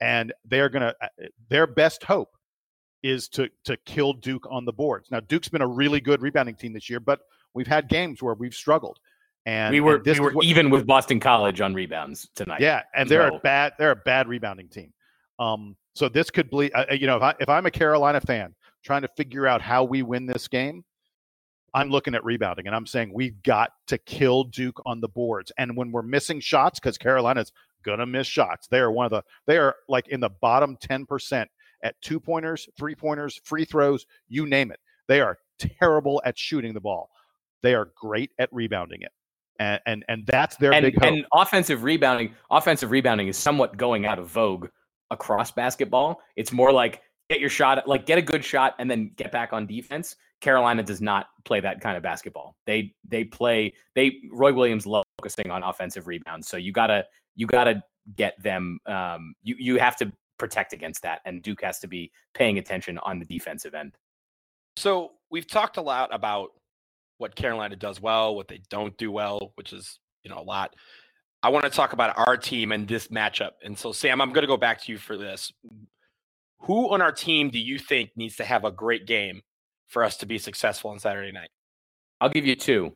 And 0.00 0.32
they're 0.46 0.70
going 0.70 0.82
to 0.82 0.94
their 1.50 1.66
best 1.66 2.02
hope 2.02 2.30
is 3.02 3.28
to 3.30 3.48
to 3.64 3.76
kill 3.78 4.12
Duke 4.12 4.46
on 4.50 4.64
the 4.64 4.72
boards. 4.72 5.10
Now 5.10 5.20
Duke's 5.20 5.48
been 5.48 5.62
a 5.62 5.66
really 5.66 6.00
good 6.00 6.22
rebounding 6.22 6.54
team 6.54 6.72
this 6.72 6.88
year, 6.90 7.00
but 7.00 7.20
we've 7.54 7.66
had 7.66 7.88
games 7.88 8.22
where 8.22 8.34
we've 8.34 8.54
struggled. 8.54 8.98
And 9.46 9.72
we 9.72 9.80
were 9.80 9.96
and 9.96 10.04
this 10.04 10.18
we 10.18 10.24
were 10.26 10.32
what- 10.32 10.44
even 10.44 10.70
with 10.70 10.86
Boston 10.86 11.18
College 11.18 11.60
on 11.60 11.74
rebounds 11.74 12.28
tonight. 12.34 12.60
yeah, 12.60 12.82
and 12.94 13.08
they're 13.08 13.28
a 13.28 13.38
bad 13.38 13.72
they're 13.78 13.92
a 13.92 13.96
bad 13.96 14.28
rebounding 14.28 14.68
team. 14.68 14.92
Um, 15.38 15.76
so 15.94 16.08
this 16.08 16.30
could 16.30 16.50
be 16.50 16.72
uh, 16.72 16.92
you 16.92 17.06
know 17.06 17.16
if 17.16 17.22
I 17.22 17.34
if 17.40 17.48
I'm 17.48 17.64
a 17.66 17.70
Carolina 17.70 18.20
fan 18.20 18.54
trying 18.84 19.02
to 19.02 19.08
figure 19.16 19.46
out 19.46 19.62
how 19.62 19.84
we 19.84 20.02
win 20.02 20.26
this 20.26 20.46
game, 20.46 20.84
I'm 21.72 21.88
looking 21.90 22.14
at 22.14 22.24
rebounding 22.24 22.66
and 22.66 22.76
I'm 22.76 22.86
saying 22.86 23.12
we've 23.14 23.42
got 23.42 23.70
to 23.86 23.98
kill 23.98 24.44
Duke 24.44 24.80
on 24.84 25.00
the 25.00 25.08
boards. 25.08 25.52
And 25.58 25.76
when 25.76 25.90
we're 25.92 26.02
missing 26.02 26.40
shots, 26.40 26.78
because 26.78 26.98
Carolina's 26.98 27.52
gonna 27.82 28.06
miss 28.06 28.26
shots, 28.26 28.66
they 28.66 28.78
are 28.78 28.90
one 28.92 29.06
of 29.06 29.10
the 29.10 29.22
they 29.46 29.56
are 29.56 29.74
like 29.88 30.08
in 30.08 30.20
the 30.20 30.28
bottom 30.28 30.76
ten 30.80 31.06
percent 31.06 31.50
at 31.82 32.00
two 32.02 32.20
pointers, 32.20 32.68
three 32.78 32.94
pointers, 32.94 33.40
free 33.44 33.64
throws, 33.64 34.06
you 34.28 34.46
name 34.46 34.70
it. 34.70 34.80
They 35.08 35.20
are 35.20 35.38
terrible 35.58 36.22
at 36.24 36.38
shooting 36.38 36.74
the 36.74 36.80
ball. 36.80 37.10
They 37.62 37.74
are 37.74 37.90
great 37.96 38.30
at 38.38 38.48
rebounding 38.52 39.02
it. 39.02 39.12
And 39.58 39.80
and, 39.86 40.04
and 40.08 40.26
that's 40.26 40.56
their 40.56 40.72
and, 40.72 40.84
big 40.84 40.94
hope. 40.94 41.04
and 41.04 41.24
offensive 41.34 41.82
rebounding, 41.82 42.34
offensive 42.50 42.90
rebounding 42.90 43.28
is 43.28 43.36
somewhat 43.36 43.76
going 43.76 44.06
out 44.06 44.18
of 44.18 44.28
vogue 44.28 44.68
across 45.10 45.50
basketball. 45.50 46.20
It's 46.36 46.52
more 46.52 46.72
like 46.72 47.02
get 47.28 47.40
your 47.40 47.50
shot, 47.50 47.86
like 47.86 48.06
get 48.06 48.18
a 48.18 48.22
good 48.22 48.44
shot 48.44 48.74
and 48.78 48.90
then 48.90 49.12
get 49.16 49.30
back 49.30 49.52
on 49.52 49.66
defense. 49.66 50.16
Carolina 50.40 50.82
does 50.82 51.02
not 51.02 51.26
play 51.44 51.60
that 51.60 51.80
kind 51.80 51.96
of 51.96 52.02
basketball. 52.02 52.56
They 52.66 52.94
they 53.06 53.24
play 53.24 53.74
they 53.94 54.20
Roy 54.32 54.52
Williams 54.52 54.86
loves 54.86 55.06
focusing 55.18 55.50
on 55.50 55.62
offensive 55.62 56.06
rebounds. 56.06 56.48
So 56.48 56.56
you 56.56 56.72
gotta 56.72 57.04
you 57.36 57.46
gotta 57.46 57.82
get 58.16 58.42
them. 58.42 58.78
Um, 58.86 59.34
you 59.42 59.56
you 59.58 59.78
have 59.78 59.96
to 59.96 60.10
protect 60.40 60.72
against 60.72 61.02
that, 61.02 61.20
and 61.24 61.42
Duke 61.42 61.62
has 61.62 61.78
to 61.80 61.86
be 61.86 62.10
paying 62.34 62.58
attention 62.58 62.98
on 62.98 63.20
the 63.20 63.26
defensive 63.26 63.74
end. 63.74 63.92
So 64.76 65.12
we've 65.30 65.46
talked 65.46 65.76
a 65.76 65.82
lot 65.82 66.08
about 66.12 66.50
what 67.18 67.36
Carolina 67.36 67.76
does 67.76 68.00
well, 68.00 68.34
what 68.34 68.48
they 68.48 68.62
don't 68.70 68.96
do 68.96 69.12
well, 69.12 69.52
which 69.54 69.72
is 69.72 70.00
you 70.24 70.30
know 70.30 70.38
a 70.38 70.42
lot. 70.42 70.74
I 71.42 71.50
want 71.50 71.64
to 71.64 71.70
talk 71.70 71.92
about 71.92 72.18
our 72.18 72.36
team 72.36 72.72
and 72.72 72.88
this 72.88 73.08
matchup. 73.08 73.52
And 73.64 73.78
so, 73.78 73.92
Sam, 73.92 74.20
I'm 74.20 74.32
going 74.32 74.42
to 74.42 74.48
go 74.48 74.58
back 74.58 74.82
to 74.82 74.92
you 74.92 74.98
for 74.98 75.16
this. 75.16 75.52
Who 76.60 76.92
on 76.92 77.00
our 77.00 77.12
team 77.12 77.48
do 77.48 77.58
you 77.58 77.78
think 77.78 78.10
needs 78.16 78.36
to 78.36 78.44
have 78.44 78.64
a 78.64 78.70
great 78.70 79.06
game 79.06 79.40
for 79.86 80.04
us 80.04 80.18
to 80.18 80.26
be 80.26 80.38
successful 80.38 80.90
on 80.90 80.98
Saturday 80.98 81.32
night? 81.32 81.48
I'll 82.20 82.28
give 82.28 82.46
you 82.46 82.56
two. 82.56 82.92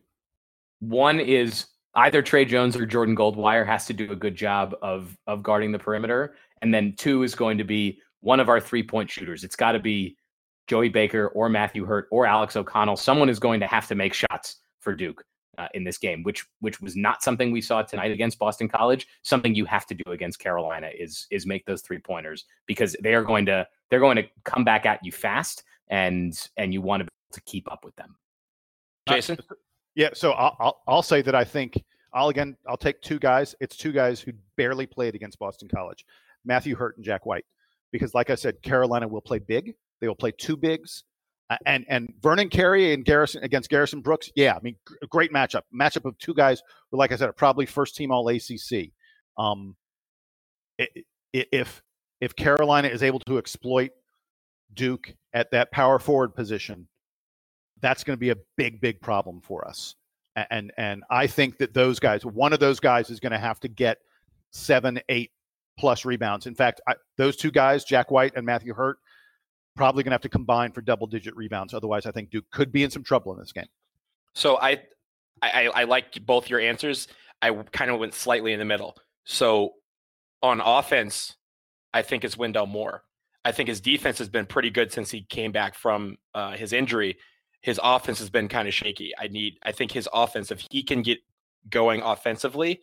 One 0.80 1.20
is 1.20 1.66
either 1.96 2.22
Tre 2.22 2.44
Jones 2.44 2.76
or 2.76 2.86
Jordan 2.86 3.16
Goldwire 3.16 3.66
has 3.66 3.86
to 3.86 3.92
do 3.92 4.10
a 4.10 4.16
good 4.16 4.34
job 4.34 4.74
of 4.82 5.16
of 5.26 5.42
guarding 5.42 5.72
the 5.72 5.78
perimeter, 5.78 6.34
and 6.62 6.72
then 6.72 6.94
two 6.96 7.22
is 7.22 7.34
going 7.34 7.58
to 7.58 7.64
be 7.64 8.00
one 8.20 8.40
of 8.40 8.48
our 8.48 8.60
three 8.60 8.82
point 8.82 9.10
shooters. 9.10 9.44
It's 9.44 9.56
got 9.56 9.72
to 9.72 9.78
be 9.78 10.16
Joey 10.66 10.88
Baker 10.88 11.28
or 11.28 11.48
Matthew 11.48 11.84
Hurt 11.84 12.08
or 12.10 12.26
Alex 12.26 12.56
O'Connell. 12.56 12.96
Someone 12.96 13.28
is 13.28 13.38
going 13.38 13.60
to 13.60 13.66
have 13.66 13.86
to 13.88 13.94
make 13.94 14.14
shots 14.14 14.56
for 14.80 14.94
Duke 14.94 15.24
uh, 15.58 15.68
in 15.74 15.84
this 15.84 15.98
game, 15.98 16.22
which 16.22 16.44
which 16.60 16.80
was 16.80 16.96
not 16.96 17.22
something 17.22 17.50
we 17.50 17.60
saw 17.60 17.82
tonight 17.82 18.10
against 18.10 18.38
Boston 18.38 18.68
College. 18.68 19.06
Something 19.22 19.54
you 19.54 19.64
have 19.66 19.86
to 19.86 19.94
do 19.94 20.10
against 20.10 20.38
Carolina 20.38 20.90
is 20.96 21.26
is 21.30 21.46
make 21.46 21.64
those 21.66 21.82
three 21.82 21.98
pointers 21.98 22.44
because 22.66 22.96
they 23.02 23.14
are 23.14 23.22
going 23.22 23.46
to 23.46 23.66
they're 23.90 24.00
going 24.00 24.16
to 24.16 24.24
come 24.44 24.64
back 24.64 24.86
at 24.86 25.04
you 25.04 25.12
fast, 25.12 25.64
and 25.88 26.48
and 26.56 26.72
you 26.72 26.80
want 26.80 27.00
to 27.00 27.04
be 27.04 27.10
able 27.30 27.34
to 27.34 27.42
keep 27.42 27.70
up 27.70 27.84
with 27.84 27.94
them. 27.96 28.16
Jason, 29.08 29.38
uh, 29.38 29.54
yeah. 29.94 30.10
So 30.14 30.32
I'll, 30.32 30.56
I'll 30.60 30.82
I'll 30.86 31.02
say 31.02 31.22
that 31.22 31.34
I 31.34 31.44
think 31.44 31.82
I'll 32.12 32.28
again 32.28 32.56
I'll 32.68 32.76
take 32.76 33.00
two 33.00 33.18
guys. 33.18 33.54
It's 33.60 33.76
two 33.76 33.92
guys 33.92 34.20
who 34.20 34.32
barely 34.56 34.86
played 34.86 35.14
against 35.14 35.38
Boston 35.38 35.68
College, 35.68 36.04
Matthew 36.44 36.76
Hurt 36.76 36.96
and 36.96 37.04
Jack 37.04 37.26
White, 37.26 37.44
because 37.92 38.14
like 38.14 38.30
I 38.30 38.34
said, 38.34 38.62
Carolina 38.62 39.08
will 39.08 39.20
play 39.20 39.38
big. 39.38 39.74
They 40.00 40.08
will 40.08 40.14
play 40.14 40.32
two 40.32 40.56
bigs. 40.56 41.04
Uh, 41.50 41.56
and 41.66 41.84
and 41.88 42.12
Vernon 42.22 42.48
Carey 42.48 42.94
and 42.94 43.04
Garrison 43.04 43.44
against 43.44 43.68
Garrison 43.68 44.00
Brooks, 44.00 44.30
yeah, 44.34 44.54
I 44.56 44.60
mean, 44.62 44.76
g- 44.88 44.94
great 45.10 45.30
matchup. 45.30 45.62
Matchup 45.74 46.06
of 46.06 46.16
two 46.18 46.32
guys 46.32 46.62
who, 46.90 46.96
like 46.96 47.12
I 47.12 47.16
said, 47.16 47.28
are 47.28 47.34
probably 47.34 47.66
first 47.66 47.96
team 47.96 48.10
All 48.10 48.26
ACC. 48.28 48.92
Um, 49.36 49.76
if 51.32 51.82
if 52.20 52.36
Carolina 52.36 52.88
is 52.88 53.02
able 53.02 53.20
to 53.20 53.38
exploit 53.38 53.90
Duke 54.72 55.14
at 55.34 55.50
that 55.50 55.70
power 55.70 55.98
forward 55.98 56.34
position, 56.34 56.88
that's 57.84 58.02
going 58.02 58.16
to 58.16 58.20
be 58.20 58.30
a 58.30 58.36
big, 58.56 58.80
big 58.80 58.98
problem 59.02 59.42
for 59.42 59.68
us. 59.68 59.94
And 60.50 60.72
and 60.78 61.04
I 61.10 61.26
think 61.26 61.58
that 61.58 61.74
those 61.74 62.00
guys, 62.00 62.24
one 62.24 62.52
of 62.52 62.58
those 62.58 62.80
guys, 62.80 63.10
is 63.10 63.20
going 63.20 63.32
to 63.32 63.38
have 63.38 63.60
to 63.60 63.68
get 63.68 63.98
seven, 64.50 64.98
eight 65.08 65.30
plus 65.78 66.04
rebounds. 66.04 66.46
In 66.46 66.54
fact, 66.54 66.80
I, 66.88 66.94
those 67.18 67.36
two 67.36 67.50
guys, 67.50 67.84
Jack 67.84 68.10
White 68.10 68.32
and 68.34 68.44
Matthew 68.44 68.72
Hurt, 68.74 68.96
probably 69.76 70.02
going 70.02 70.10
to 70.10 70.14
have 70.14 70.22
to 70.22 70.28
combine 70.28 70.72
for 70.72 70.80
double 70.80 71.06
digit 71.06 71.36
rebounds. 71.36 71.74
Otherwise, 71.74 72.06
I 72.06 72.10
think 72.10 72.30
Duke 72.30 72.50
could 72.50 72.72
be 72.72 72.82
in 72.82 72.90
some 72.90 73.04
trouble 73.04 73.32
in 73.34 73.38
this 73.38 73.52
game. 73.52 73.66
So 74.34 74.58
I, 74.60 74.82
I, 75.42 75.70
I 75.74 75.84
like 75.84 76.24
both 76.24 76.48
your 76.48 76.60
answers. 76.60 77.06
I 77.42 77.52
kind 77.72 77.90
of 77.90 78.00
went 78.00 78.14
slightly 78.14 78.52
in 78.52 78.58
the 78.58 78.64
middle. 78.64 78.96
So 79.24 79.74
on 80.42 80.60
offense, 80.60 81.36
I 81.92 82.02
think 82.02 82.24
it's 82.24 82.36
Wendell 82.36 82.66
Moore. 82.66 83.04
I 83.44 83.52
think 83.52 83.68
his 83.68 83.80
defense 83.80 84.18
has 84.18 84.28
been 84.28 84.46
pretty 84.46 84.70
good 84.70 84.90
since 84.92 85.10
he 85.10 85.22
came 85.22 85.52
back 85.52 85.74
from 85.74 86.16
uh, 86.34 86.52
his 86.52 86.72
injury. 86.72 87.18
His 87.64 87.80
offense 87.82 88.18
has 88.18 88.28
been 88.28 88.48
kind 88.48 88.68
of 88.68 88.74
shaky. 88.74 89.14
I 89.18 89.28
need, 89.28 89.58
I 89.62 89.72
think 89.72 89.90
his 89.90 90.06
offense, 90.12 90.50
if 90.50 90.66
he 90.70 90.82
can 90.82 91.00
get 91.00 91.20
going 91.70 92.02
offensively 92.02 92.82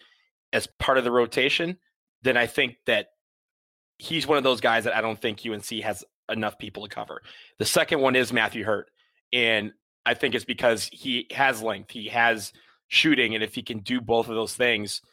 as 0.51 0.67
part 0.79 0.97
of 0.97 1.03
the 1.03 1.11
rotation, 1.11 1.77
then 2.23 2.35
I 2.35 2.47
think 2.47 2.77
that 2.87 3.09
he's 3.99 4.25
one 4.25 4.39
of 4.39 4.43
those 4.43 4.59
guys 4.59 4.85
that 4.85 4.95
I 4.95 5.01
don't 5.01 5.21
think 5.21 5.45
UNC 5.45 5.69
has 5.83 6.03
enough 6.29 6.57
people 6.57 6.81
to 6.81 6.89
cover. 6.89 7.21
The 7.59 7.65
second 7.65 8.01
one 8.01 8.15
is 8.15 8.33
Matthew 8.33 8.63
Hurt. 8.63 8.89
And 9.31 9.71
I 10.03 10.15
think 10.15 10.33
it's 10.33 10.45
because 10.45 10.89
he 10.91 11.27
has 11.29 11.61
length, 11.61 11.91
he 11.91 12.07
has 12.07 12.51
shooting. 12.87 13.35
And 13.35 13.43
if 13.43 13.53
he 13.53 13.61
can 13.61 13.81
do 13.81 14.01
both 14.01 14.29
of 14.29 14.35
those 14.35 14.55
things, 14.55 15.03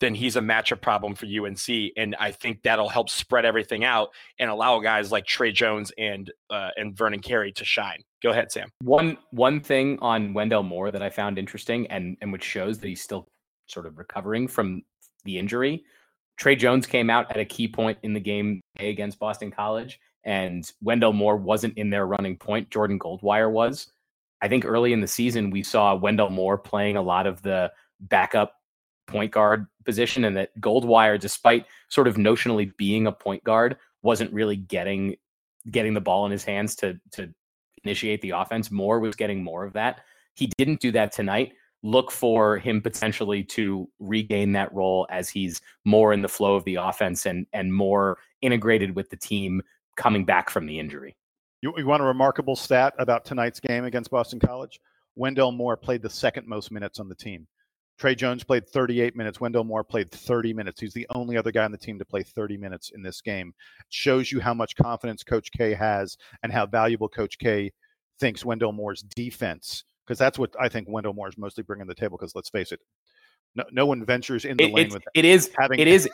then 0.00 0.14
he's 0.14 0.36
a 0.36 0.40
matchup 0.40 0.80
problem 0.80 1.14
for 1.14 1.26
UNC. 1.26 1.92
And 1.96 2.16
I 2.18 2.32
think 2.32 2.62
that'll 2.62 2.88
help 2.88 3.08
spread 3.08 3.44
everything 3.44 3.84
out 3.84 4.10
and 4.38 4.50
allow 4.50 4.80
guys 4.80 5.12
like 5.12 5.26
Tre 5.26 5.52
Jones 5.52 5.92
and 5.98 6.30
uh, 6.50 6.70
and 6.76 6.96
Vernon 6.96 7.20
Carey 7.20 7.52
to 7.52 7.64
shine. 7.64 8.02
Go 8.22 8.30
ahead, 8.30 8.50
Sam. 8.50 8.68
One 8.82 9.18
one 9.30 9.60
thing 9.60 9.98
on 10.00 10.34
Wendell 10.34 10.62
Moore 10.62 10.90
that 10.90 11.02
I 11.02 11.10
found 11.10 11.38
interesting 11.38 11.86
and 11.88 12.16
and 12.20 12.32
which 12.32 12.44
shows 12.44 12.78
that 12.78 12.88
he's 12.88 13.02
still 13.02 13.28
sort 13.66 13.86
of 13.86 13.98
recovering 13.98 14.48
from 14.48 14.82
the 15.24 15.38
injury. 15.38 15.84
Tre 16.36 16.56
Jones 16.56 16.86
came 16.86 17.10
out 17.10 17.30
at 17.30 17.38
a 17.38 17.44
key 17.44 17.68
point 17.68 17.98
in 18.02 18.12
the 18.12 18.20
game 18.20 18.60
against 18.78 19.18
Boston 19.18 19.50
College 19.50 20.00
and 20.24 20.70
Wendell 20.82 21.12
Moore 21.12 21.36
wasn't 21.36 21.76
in 21.78 21.90
their 21.90 22.06
running 22.06 22.36
point. 22.36 22.70
Jordan 22.70 22.98
Goldwire 22.98 23.50
was. 23.50 23.90
I 24.42 24.48
think 24.48 24.64
early 24.64 24.92
in 24.92 25.00
the 25.00 25.06
season, 25.06 25.50
we 25.50 25.62
saw 25.62 25.94
Wendell 25.94 26.30
Moore 26.30 26.58
playing 26.58 26.96
a 26.96 27.02
lot 27.02 27.26
of 27.26 27.42
the 27.42 27.72
backup 28.00 28.56
point 29.06 29.32
guard 29.32 29.66
position, 29.84 30.24
and 30.24 30.36
that 30.36 30.58
Goldwire, 30.60 31.18
despite 31.18 31.66
sort 31.88 32.08
of 32.08 32.16
notionally 32.16 32.74
being 32.76 33.06
a 33.06 33.12
point 33.12 33.44
guard, 33.44 33.76
wasn't 34.02 34.32
really 34.32 34.56
getting 34.56 35.16
getting 35.70 35.94
the 35.94 36.00
ball 36.00 36.26
in 36.26 36.32
his 36.32 36.44
hands 36.44 36.74
to 36.76 36.98
to 37.12 37.32
initiate 37.84 38.20
the 38.22 38.30
offense. 38.30 38.70
Moore 38.70 39.00
was 39.00 39.16
getting 39.16 39.42
more 39.42 39.64
of 39.64 39.72
that. 39.74 40.00
He 40.34 40.50
didn't 40.58 40.80
do 40.80 40.90
that 40.92 41.12
tonight. 41.12 41.52
Look 41.82 42.10
for 42.10 42.56
him 42.56 42.80
potentially 42.80 43.44
to 43.44 43.88
regain 43.98 44.52
that 44.52 44.72
role 44.72 45.06
as 45.10 45.28
he's 45.28 45.60
more 45.84 46.12
in 46.12 46.22
the 46.22 46.28
flow 46.28 46.54
of 46.54 46.64
the 46.64 46.76
offense 46.76 47.26
and 47.26 47.46
and 47.52 47.72
more 47.72 48.18
integrated 48.42 48.96
with 48.96 49.10
the 49.10 49.16
team 49.16 49.62
coming 49.96 50.24
back 50.24 50.50
from 50.50 50.66
the 50.66 50.78
injury. 50.78 51.16
You, 51.62 51.72
you 51.76 51.86
want 51.86 52.02
a 52.02 52.06
remarkable 52.06 52.56
stat 52.56 52.94
about 52.98 53.24
tonight's 53.24 53.60
game 53.60 53.84
against 53.84 54.10
Boston 54.10 54.40
College? 54.40 54.80
Wendell 55.16 55.52
Moore 55.52 55.76
played 55.76 56.02
the 56.02 56.10
second 56.10 56.46
most 56.46 56.70
minutes 56.70 56.98
on 57.00 57.08
the 57.08 57.14
team. 57.14 57.46
Tre 57.98 58.14
Jones 58.14 58.42
played 58.42 58.68
38 58.68 59.14
minutes. 59.14 59.40
Wendell 59.40 59.64
Moore 59.64 59.84
played 59.84 60.10
30 60.10 60.52
minutes. 60.52 60.80
He's 60.80 60.94
the 60.94 61.06
only 61.14 61.36
other 61.36 61.52
guy 61.52 61.64
on 61.64 61.72
the 61.72 61.78
team 61.78 61.98
to 61.98 62.04
play 62.04 62.22
30 62.22 62.56
minutes 62.56 62.90
in 62.94 63.02
this 63.02 63.20
game. 63.20 63.54
It 63.80 63.86
shows 63.88 64.32
you 64.32 64.40
how 64.40 64.54
much 64.54 64.74
confidence 64.76 65.22
Coach 65.22 65.50
K 65.56 65.74
has 65.74 66.16
and 66.42 66.52
how 66.52 66.66
valuable 66.66 67.08
Coach 67.08 67.38
K 67.38 67.70
thinks 68.18 68.44
Wendell 68.44 68.72
Moore's 68.72 69.02
defense, 69.02 69.84
because 70.04 70.18
that's 70.18 70.38
what 70.38 70.50
I 70.60 70.68
think 70.68 70.88
Wendell 70.88 71.14
Moore 71.14 71.28
is 71.28 71.38
mostly 71.38 71.62
bringing 71.62 71.86
to 71.86 71.94
the 71.94 72.00
table. 72.00 72.16
Because 72.18 72.34
let's 72.34 72.50
face 72.50 72.72
it, 72.72 72.80
no, 73.54 73.64
no 73.70 73.86
one 73.86 74.04
ventures 74.04 74.44
in 74.44 74.56
the 74.56 74.64
It, 74.64 74.74
lane 74.74 74.90
with 74.90 75.04
it 75.14 75.24
is 75.24 75.50
having 75.56 75.78
it 75.78 75.88
is 75.88 76.08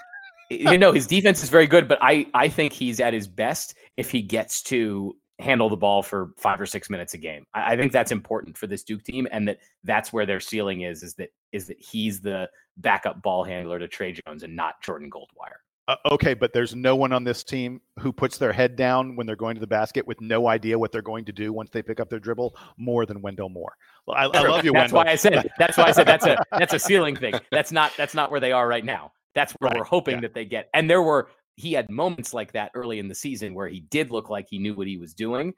you 0.51 0.77
know 0.77 0.93
his 0.93 1.07
defense 1.07 1.43
is 1.43 1.49
very 1.49 1.66
good, 1.66 1.88
but 1.88 1.99
I 2.03 2.27
I 2.35 2.49
think 2.49 2.73
he's 2.73 3.01
at 3.01 3.14
his 3.14 3.27
best 3.27 3.75
if 3.97 4.11
he 4.11 4.21
gets 4.21 4.62
to 4.64 5.16
handle 5.40 5.68
the 5.68 5.76
ball 5.76 6.03
for 6.03 6.33
five 6.37 6.61
or 6.61 6.66
six 6.66 6.90
minutes 6.90 7.14
a 7.14 7.18
game. 7.18 7.44
I, 7.55 7.72
I 7.72 7.76
think 7.76 7.92
that's 7.92 8.12
important 8.12 8.57
for 8.57 8.66
this 8.66 8.83
Duke 8.85 9.03
team, 9.03 9.26
and 9.31 9.48
that 9.48 9.59
that's 9.85 10.12
where 10.12 10.26
their 10.26 10.40
ceiling 10.40 10.83
is. 10.83 11.03
Is 11.03 11.14
that 11.14 11.31
is 11.53 11.66
that 11.66 11.79
he's 11.79 12.20
the 12.20 12.48
backup 12.76 13.22
ball 13.22 13.44
handler 13.44 13.79
to 13.79 13.88
Tre 13.88 14.12
Jones 14.26 14.42
and 14.42 14.55
not 14.55 14.83
Jordan 14.83 15.11
Goldwire. 15.11 15.61
Uh, 15.88 15.96
okay, 16.12 16.35
but 16.35 16.53
there's 16.53 16.74
no 16.74 16.94
one 16.94 17.12
on 17.12 17.24
this 17.24 17.42
team 17.42 17.81
who 17.98 18.12
puts 18.12 18.38
their 18.38 18.53
head 18.53 18.76
down 18.76 19.16
when 19.16 19.26
they're 19.26 19.35
going 19.35 19.57
to 19.57 19.61
the 19.61 19.66
basket 19.66 20.07
with 20.07 20.20
no 20.20 20.46
idea 20.46 20.79
what 20.79 20.92
they're 20.92 21.03
going 21.03 21.24
to 21.24 21.33
do 21.33 21.53
once 21.53 21.68
they 21.70 21.83
pick 21.83 21.98
up 21.98 22.09
their 22.09 22.20
dribble 22.20 22.55
more 22.76 23.05
than 23.07 23.20
Wendell 23.20 23.48
Moore. 23.48 23.72
Well, 24.07 24.16
I, 24.16 24.38
I 24.38 24.42
love 24.46 24.64
you, 24.64 24.72
That's 24.72 24.92
Wendell. 24.92 25.05
why 25.05 25.11
I 25.11 25.16
said 25.16 25.51
that's 25.59 25.76
why 25.76 25.84
I 25.84 25.93
said 25.93 26.07
that's 26.07 26.26
a 26.26 26.36
that's 26.53 26.74
a 26.74 26.78
ceiling 26.78 27.16
thing. 27.16 27.34
That's 27.51 27.72
not 27.72 27.93
that's 27.97 28.14
not 28.14 28.30
where 28.30 28.38
they 28.38 28.53
are 28.53 28.68
right 28.68 28.84
now. 28.84 29.12
That's 29.34 29.53
where 29.55 29.70
Right, 29.70 29.78
we're 29.78 29.84
hoping 29.84 30.16
yeah. 30.16 30.20
that 30.22 30.34
they 30.34 30.45
get. 30.45 30.68
And 30.74 30.88
there 30.88 31.03
were 31.03 31.28
he 31.57 31.72
had 31.72 31.90
moments 31.90 32.32
like 32.32 32.53
that 32.53 32.70
early 32.74 32.98
in 32.98 33.09
the 33.09 33.14
season 33.14 33.55
where 33.55 33.68
he 33.68 33.80
did 33.80 34.11
look 34.11 34.30
like 34.30 34.46
he 34.48 34.59
knew 34.59 34.74
what 34.74 34.86
he 34.86 34.96
was 34.96 35.14
doing. 35.14 35.55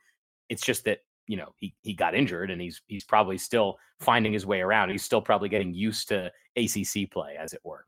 It's 0.48 0.64
just 0.64 0.84
that 0.84 0.98
you 1.26 1.36
know 1.36 1.54
he 1.58 1.74
he 1.82 1.94
got 1.94 2.14
injured 2.14 2.50
and 2.50 2.60
he's 2.60 2.82
he's 2.88 3.04
probably 3.04 3.38
still 3.38 3.78
finding 4.00 4.32
his 4.32 4.46
way 4.46 4.60
around. 4.60 4.90
He's 4.90 5.04
still 5.04 5.22
probably 5.22 5.48
getting 5.48 5.72
used 5.72 6.08
to 6.08 6.30
ACC 6.56 7.10
play, 7.10 7.36
as 7.38 7.52
it 7.52 7.60
were. 7.64 7.86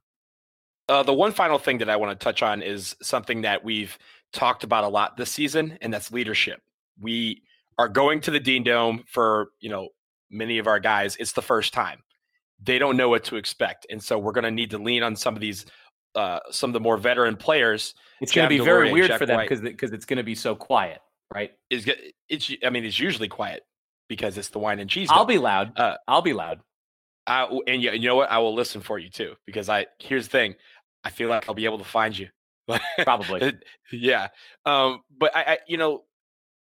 Uh, 0.89 1.03
the 1.03 1.15
one 1.15 1.33
final 1.33 1.59
thing 1.59 1.79
that 1.79 1.89
I 1.89 1.97
want 1.97 2.19
to 2.19 2.23
touch 2.23 2.43
on 2.43 2.63
is 2.63 2.95
something 3.03 3.43
that 3.43 3.65
we've 3.65 3.99
talked 4.33 4.65
about 4.65 4.85
a 4.85 4.89
lot 4.89 5.17
this 5.17 5.31
season, 5.31 5.79
and 5.81 5.93
that's 5.93 6.13
leadership. 6.13 6.61
We 7.01 7.43
are 7.79 7.89
going 7.89 8.21
to 8.23 8.31
the 8.31 8.41
Dean 8.41 8.63
Dome 8.63 9.05
for 9.07 9.49
you 9.61 9.71
know 9.71 9.89
many 10.31 10.59
of 10.59 10.67
our 10.67 10.79
guys. 10.81 11.17
It's 11.17 11.33
the 11.33 11.43
first 11.43 11.73
time; 11.73 12.03
they 12.63 12.79
don't 12.79 12.97
know 12.97 13.09
what 13.09 13.25
to 13.25 13.37
expect, 13.37 13.87
and 13.91 14.03
so 14.03 14.19
we're 14.19 14.33
going 14.33 14.45
to 14.45 14.51
need 14.51 14.71
to 14.71 14.79
lean 14.79 15.03
on 15.03 15.17
some 15.17 15.35
of 15.35 15.41
these 15.41 15.67
uh, 16.15 16.41
some 16.51 16.71
of 16.71 16.75
the 16.75 16.81
more 16.81 16.97
veteran 16.97 17.37
players. 17.37 17.95
It's 18.21 18.33
going 18.33 18.49
to 18.49 18.49
be 18.49 18.65
very 18.65 18.93
weird 18.93 19.09
Jack 19.09 19.19
for 19.19 19.27
them 19.27 19.41
because 19.41 19.61
because 19.61 19.93
it's 19.93 20.05
going 20.05 20.19
to 20.19 20.23
be 20.23 20.35
so 20.35 20.55
quiet, 20.55 21.01
right? 21.33 21.53
is 21.71 21.91
it's 22.29 22.51
I 22.65 22.71
mean 22.71 22.85
it's 22.85 22.99
usually 22.99 23.29
quiet 23.29 23.63
because 24.09 24.39
it's 24.39 24.49
the 24.49 24.59
wine 24.59 24.79
and 24.79 24.89
cheese. 24.89 25.09
I'll 25.11 25.25
be 25.25 25.39
loud. 25.39 25.79
Uh, 25.79 25.97
I'll 26.07 26.23
be 26.23 26.33
loud. 26.33 26.61
I, 27.27 27.45
and 27.67 27.83
you, 27.83 27.91
you 27.93 28.09
know 28.09 28.17
what? 28.17 28.31
I 28.31 28.39
will 28.39 28.55
listen 28.55 28.83
for 28.83 28.99
you 28.99 29.09
too 29.09 29.35
because 29.47 29.69
I 29.69 29.87
here's 29.99 30.27
the 30.27 30.31
thing. 30.31 30.55
I 31.03 31.11
feel 31.11 31.29
like 31.29 31.49
I'll 31.49 31.55
be 31.55 31.65
able 31.65 31.79
to 31.79 31.85
find 31.85 32.17
you. 32.17 32.29
Probably. 33.03 33.55
yeah. 33.93 34.29
Um, 34.65 35.01
but 35.17 35.37
I, 35.37 35.43
I, 35.43 35.59
you 35.67 35.77
know, 35.77 36.05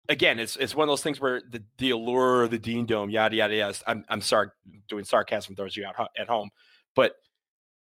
again, 0.09 0.39
it's 0.39 0.55
it's 0.55 0.75
one 0.75 0.87
of 0.87 0.91
those 0.91 1.03
things 1.03 1.19
where 1.19 1.41
the 1.49 1.63
the 1.77 1.91
allure 1.91 2.43
of 2.43 2.51
the 2.51 2.59
Dean 2.59 2.85
Dome, 2.85 3.09
yada 3.09 3.35
yada 3.35 3.55
yada. 3.55 3.75
I'm 3.87 4.05
I'm 4.09 4.21
sorry, 4.21 4.49
doing 4.87 5.03
sarcasm 5.03 5.55
throws 5.55 5.75
you 5.75 5.85
out 5.85 6.09
at 6.17 6.27
home, 6.27 6.49
but 6.95 7.15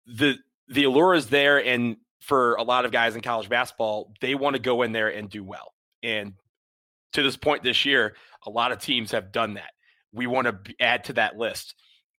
the 0.05 0.35
the 0.71 0.85
allure 0.85 1.13
is 1.13 1.27
there, 1.27 1.63
and 1.63 1.97
for 2.19 2.55
a 2.55 2.63
lot 2.63 2.85
of 2.85 2.91
guys 2.91 3.15
in 3.15 3.21
college 3.21 3.49
basketball, 3.49 4.13
they 4.21 4.35
want 4.35 4.55
to 4.55 4.61
go 4.61 4.83
in 4.83 4.91
there 4.91 5.09
and 5.09 5.29
do 5.29 5.43
well. 5.43 5.73
And 6.03 6.33
to 7.13 7.23
this 7.23 7.35
point 7.35 7.63
this 7.63 7.85
year, 7.85 8.15
a 8.45 8.49
lot 8.49 8.71
of 8.71 8.79
teams 8.79 9.11
have 9.11 9.31
done 9.31 9.55
that. 9.55 9.71
We 10.13 10.27
want 10.27 10.47
to 10.47 10.73
add 10.79 11.03
to 11.05 11.13
that 11.13 11.37
list. 11.37 11.75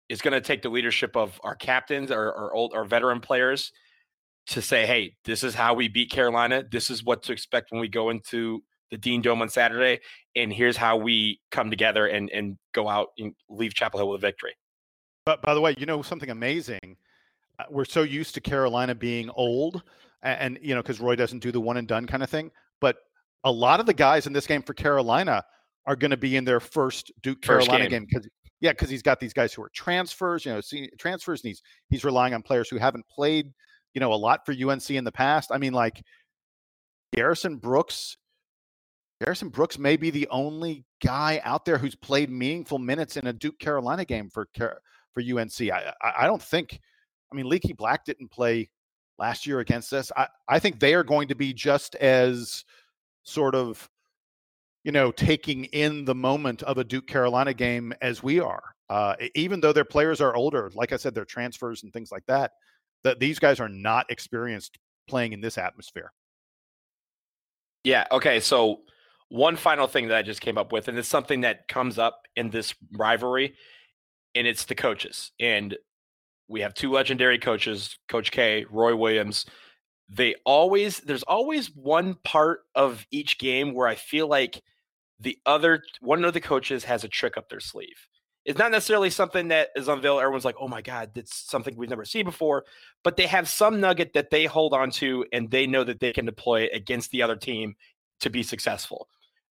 It's 0.09 0.21
going 0.21 0.35
to 0.35 0.41
take 0.41 0.63
the 0.63 0.69
leadership 0.69 1.17
of 1.17 1.41
our 1.43 1.55
captains, 1.55 2.11
our, 2.11 2.35
our 2.35 2.55
old, 2.55 2.75
our 2.75 2.85
veteran 2.85 3.21
players, 3.21 3.73
to 4.49 4.61
say, 4.61 4.87
"Hey, 4.87 5.17
this 5.25 5.45
is 5.45 5.55
how 5.55 5.75
we 5.75 5.89
beat 5.89 6.11
Carolina. 6.11 6.65
This 6.71 6.91
is 6.91 7.05
what 7.05 7.23
to 7.25 7.33
expect 7.33 7.71
when 7.71 7.81
we 7.81 7.89
go 7.89 8.11
into 8.11 8.63
the 8.91 8.99
Dean 8.99 9.23
Dome 9.23 9.41
on 9.41 9.49
Saturday, 9.49 10.01
and 10.37 10.53
here's 10.53 10.77
how 10.77 10.97
we 10.97 11.41
come 11.51 11.71
together 11.71 12.07
and 12.07 12.29
and 12.31 12.59
go 12.75 12.89
out 12.89 13.09
and 13.19 13.35
leave 13.49 13.73
Chapel 13.73 14.01
Hill 14.01 14.09
with 14.11 14.21
a 14.21 14.27
victory." 14.27 14.55
But 15.25 15.41
by 15.41 15.55
the 15.55 15.61
way, 15.61 15.75
you 15.79 15.87
know 15.87 16.03
something 16.03 16.29
amazing? 16.31 16.97
Uh, 17.59 17.65
We're 17.71 17.85
so 17.85 18.03
used 18.03 18.35
to 18.35 18.41
Carolina 18.41 18.95
being 18.95 19.31
old, 19.31 19.83
a- 20.23 20.27
and, 20.27 20.59
you 20.63 20.75
know 20.75 20.83
because 20.83 21.01
Roy 21.01 21.17
doesn't 21.17 21.41
do 21.41 21.53
the 21.53 21.61
one 21.61 21.77
and 21.77 21.87
done 21.89 22.07
kind 22.07 22.23
of 22.23 22.31
thing. 22.31 22.51
But 22.81 22.97
a 23.45 23.51
lot 23.53 23.81
of 23.81 23.87
the 23.87 23.95
guys 23.95 24.27
in 24.27 24.33
this 24.33 24.47
game 24.47 24.63
for 24.63 24.75
Carolina 24.75 25.45
are 25.87 25.97
going 25.97 26.13
to 26.13 26.17
be 26.17 26.37
in 26.37 26.45
their 26.45 26.61
first 26.61 27.13
Duke 27.23 27.45
First 27.45 27.69
Carolina 27.69 27.91
game. 27.91 28.07
because 28.09 28.29
yeah, 28.61 28.71
because 28.71 28.89
he's 28.89 29.03
got 29.03 29.19
these 29.19 29.33
guys 29.33 29.53
who 29.53 29.63
are 29.63 29.71
transfers, 29.75 30.45
you 30.47 30.53
know, 30.53 30.61
see, 30.61 30.89
transfers, 30.99 31.43
and 31.43 31.49
he's 31.49 31.63
he's 31.91 32.05
relying 32.05 32.35
on 32.35 32.43
players 32.43 32.69
who 32.69 32.77
haven't 32.79 33.07
played, 33.09 33.53
you 33.95 34.01
know, 34.01 34.13
a 34.13 34.15
lot 34.15 34.47
for 34.47 34.53
UNC 34.53 34.89
in 34.91 35.05
the 35.05 35.13
past. 35.13 35.51
I 35.53 35.59
mean, 35.59 35.73
like 35.73 36.03
Garrison 37.15 37.57
Brooks. 37.57 38.17
Garrison 39.21 39.51
Brooks 39.51 39.79
may 39.79 39.97
be 39.97 40.11
the 40.11 40.27
only 40.31 40.85
guy 41.01 41.41
out 41.45 41.65
there 41.65 41.79
who's 41.79 41.95
played 41.95 42.29
meaningful 42.29 42.79
minutes 42.79 43.17
in 43.17 43.27
a 43.29 43.33
Duke 43.33 43.59
Carolina 43.59 44.05
game 44.05 44.29
for 44.31 44.49
for 45.13 45.21
UNC. 45.21 45.61
I, 45.63 45.93
I 46.03 46.13
I 46.21 46.27
don't 46.27 46.43
think. 46.43 46.81
I 47.33 47.35
mean, 47.35 47.49
Leaky 47.49 47.73
Black 47.73 48.05
didn't 48.05 48.31
play 48.31 48.71
last 49.19 49.47
year 49.47 49.61
against 49.61 49.93
us. 49.93 50.13
I 50.17 50.29
I 50.49 50.59
think 50.59 50.81
they 50.81 50.95
are 50.95 51.05
going 51.05 51.29
to 51.29 51.35
be 51.35 51.53
just 51.53 51.95
as 51.97 52.65
sort 53.23 53.55
of 53.55 53.89
you 54.85 54.93
know 54.93 55.11
taking 55.13 55.65
in 55.67 56.05
the 56.05 56.15
moment 56.15 56.63
of 56.65 56.79
a 56.79 56.85
Duke 56.85 57.07
Carolina 57.07 57.55
game 57.55 57.93
as 58.03 58.23
we 58.23 58.41
are. 58.41 58.63
Uh, 58.91 59.15
even 59.35 59.61
though 59.61 59.73
their 59.73 59.87
players 59.87 60.21
are 60.21 60.37
older, 60.37 60.71
like 60.75 60.93
I 60.93 60.97
said, 60.97 61.15
they're 61.15 61.25
transfers 61.25 61.83
and 61.83 61.93
things 61.93 62.13
like 62.13 62.27
that. 62.27 62.53
That 63.05 63.21
these 63.21 63.39
guys 63.39 63.59
are 63.59 63.69
not 63.69 64.11
experienced 64.11 64.79
playing 65.09 65.33
in 65.33 65.41
this 65.41 65.57
atmosphere. 65.57 66.13
Yeah. 67.85 68.07
Okay. 68.13 68.39
So 68.39 68.83
one 69.29 69.57
final 69.57 69.87
thing 69.87 70.09
that 70.09 70.19
I 70.19 70.23
just 70.23 70.41
came 70.43 70.59
up 70.59 70.73
with, 70.73 70.89
and 70.89 70.99
it's 70.99 71.09
something 71.09 71.41
that 71.41 71.67
comes 71.69 71.99
up 71.99 72.27
in 72.37 72.51
this 72.51 72.75
rivalry, 72.93 73.55
and 74.35 74.47
it's 74.47 74.67
the 74.67 74.75
coaches. 74.75 75.33
And 75.41 75.77
we 76.53 76.61
have 76.61 76.75
two 76.75 76.93
legendary 76.93 77.39
coaches, 77.39 77.99
Coach 78.09 78.31
K, 78.31 78.67
Roy 78.71 78.95
Williams. 78.95 79.47
They 80.09 80.35
always 80.45 80.99
there's 81.01 81.23
always 81.23 81.75
one 81.75 82.17
part 82.23 82.61
of 82.75 83.07
each 83.11 83.39
game 83.39 83.73
where 83.73 83.89
I 83.89 83.95
feel 83.95 84.29
like 84.29 84.63
the 85.19 85.39
other 85.47 85.83
one 86.01 86.25
of 86.25 86.35
the 86.35 86.41
coaches 86.41 86.85
has 86.85 87.03
a 87.03 87.09
trick 87.09 87.39
up 87.39 87.49
their 87.49 87.61
sleeve. 87.61 88.07
It's 88.45 88.59
not 88.59 88.73
necessarily 88.73 89.09
something 89.09 89.49
that 89.49 89.71
is 89.77 89.89
unveiled. 89.89 90.21
Everyone's 90.21 90.45
like, 90.45 90.57
"Oh 90.61 90.69
my 90.69 90.83
god, 90.83 91.13
that's 91.15 91.35
something 91.49 91.75
we've 91.77 91.89
never 91.89 92.05
seen 92.05 92.27
before." 92.27 92.65
But 93.03 93.17
they 93.17 93.27
have 93.27 93.49
some 93.49 93.81
nugget 93.81 94.13
that 94.13 94.31
they 94.31 94.45
hold 94.45 94.75
on 94.75 94.91
to, 94.93 95.25
and 95.33 95.51
they 95.51 95.67
know 95.67 95.85
that 95.85 96.01
they 96.01 96.13
can 96.13 96.27
deploy 96.27 96.63
it 96.63 96.75
against 96.75 97.11
the 97.13 97.23
other 97.23 97.37
team 97.37 97.77
to 98.21 98.29
be 98.29 98.43
successful. 98.43 99.09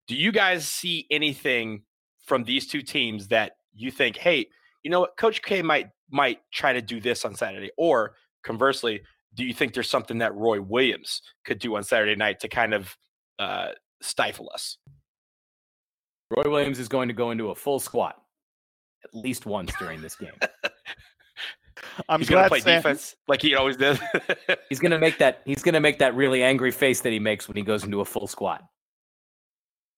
Do 0.06 0.16
you 0.16 0.32
guys 0.32 0.68
see 0.68 1.06
anything 1.10 1.84
from 2.26 2.44
these 2.44 2.66
two 2.66 2.82
teams 2.82 3.28
that 3.28 3.52
you 3.72 3.90
think, 3.90 4.16
"Hey, 4.18 4.48
you 4.82 4.90
know 4.90 5.00
what, 5.00 5.16
Coach 5.16 5.42
K 5.42 5.62
might 5.62 5.88
might 6.10 6.40
try 6.52 6.72
to 6.72 6.82
do 6.82 7.00
this 7.00 7.24
on 7.24 7.34
Saturday," 7.34 7.70
or 7.76 8.14
conversely, 8.42 9.02
do 9.34 9.44
you 9.44 9.54
think 9.54 9.74
there's 9.74 9.90
something 9.90 10.18
that 10.18 10.34
Roy 10.34 10.60
Williams 10.60 11.22
could 11.44 11.58
do 11.58 11.76
on 11.76 11.84
Saturday 11.84 12.16
night 12.16 12.40
to 12.40 12.48
kind 12.48 12.74
of 12.74 12.96
uh, 13.38 13.68
stifle 14.02 14.50
us? 14.52 14.78
Roy 16.30 16.50
Williams 16.50 16.78
is 16.78 16.88
going 16.88 17.08
to 17.08 17.14
go 17.14 17.30
into 17.30 17.50
a 17.50 17.54
full 17.54 17.80
squat 17.80 18.16
at 19.04 19.14
least 19.14 19.46
once 19.46 19.72
during 19.78 20.00
this 20.00 20.14
game. 20.14 20.32
I'm 22.08 22.20
He's 22.20 22.28
going 22.28 22.42
to 22.44 22.48
play 22.48 22.60
Sam- 22.60 22.78
defense 22.78 23.16
like 23.26 23.42
he 23.42 23.54
always 23.54 23.76
does. 23.76 23.98
He's 24.68 24.80
going 24.80 24.92
to 24.92 24.98
make 24.98 25.18
that 25.18 25.42
he's 25.44 25.62
going 25.62 25.74
to 25.74 25.80
make 25.80 25.98
that 25.98 26.14
really 26.14 26.42
angry 26.42 26.70
face 26.70 27.00
that 27.00 27.12
he 27.12 27.18
makes 27.18 27.48
when 27.48 27.56
he 27.56 27.62
goes 27.62 27.84
into 27.84 28.00
a 28.00 28.04
full 28.04 28.26
squat. 28.26 28.62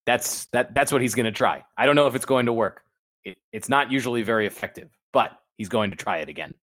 That's 0.06 0.46
that 0.46 0.74
that's 0.74 0.92
what 0.92 1.02
he's 1.02 1.14
going 1.14 1.26
to 1.26 1.32
try. 1.32 1.64
I 1.76 1.86
don't 1.86 1.96
know 1.96 2.06
if 2.06 2.14
it's 2.14 2.24
going 2.24 2.46
to 2.46 2.52
work. 2.52 2.82
It, 3.24 3.38
it's 3.52 3.68
not 3.68 3.90
usually 3.92 4.22
very 4.22 4.46
effective, 4.46 4.90
but 5.12 5.32
he's 5.58 5.68
going 5.68 5.90
to 5.90 5.96
try 5.96 6.18
it 6.18 6.28
again. 6.28 6.54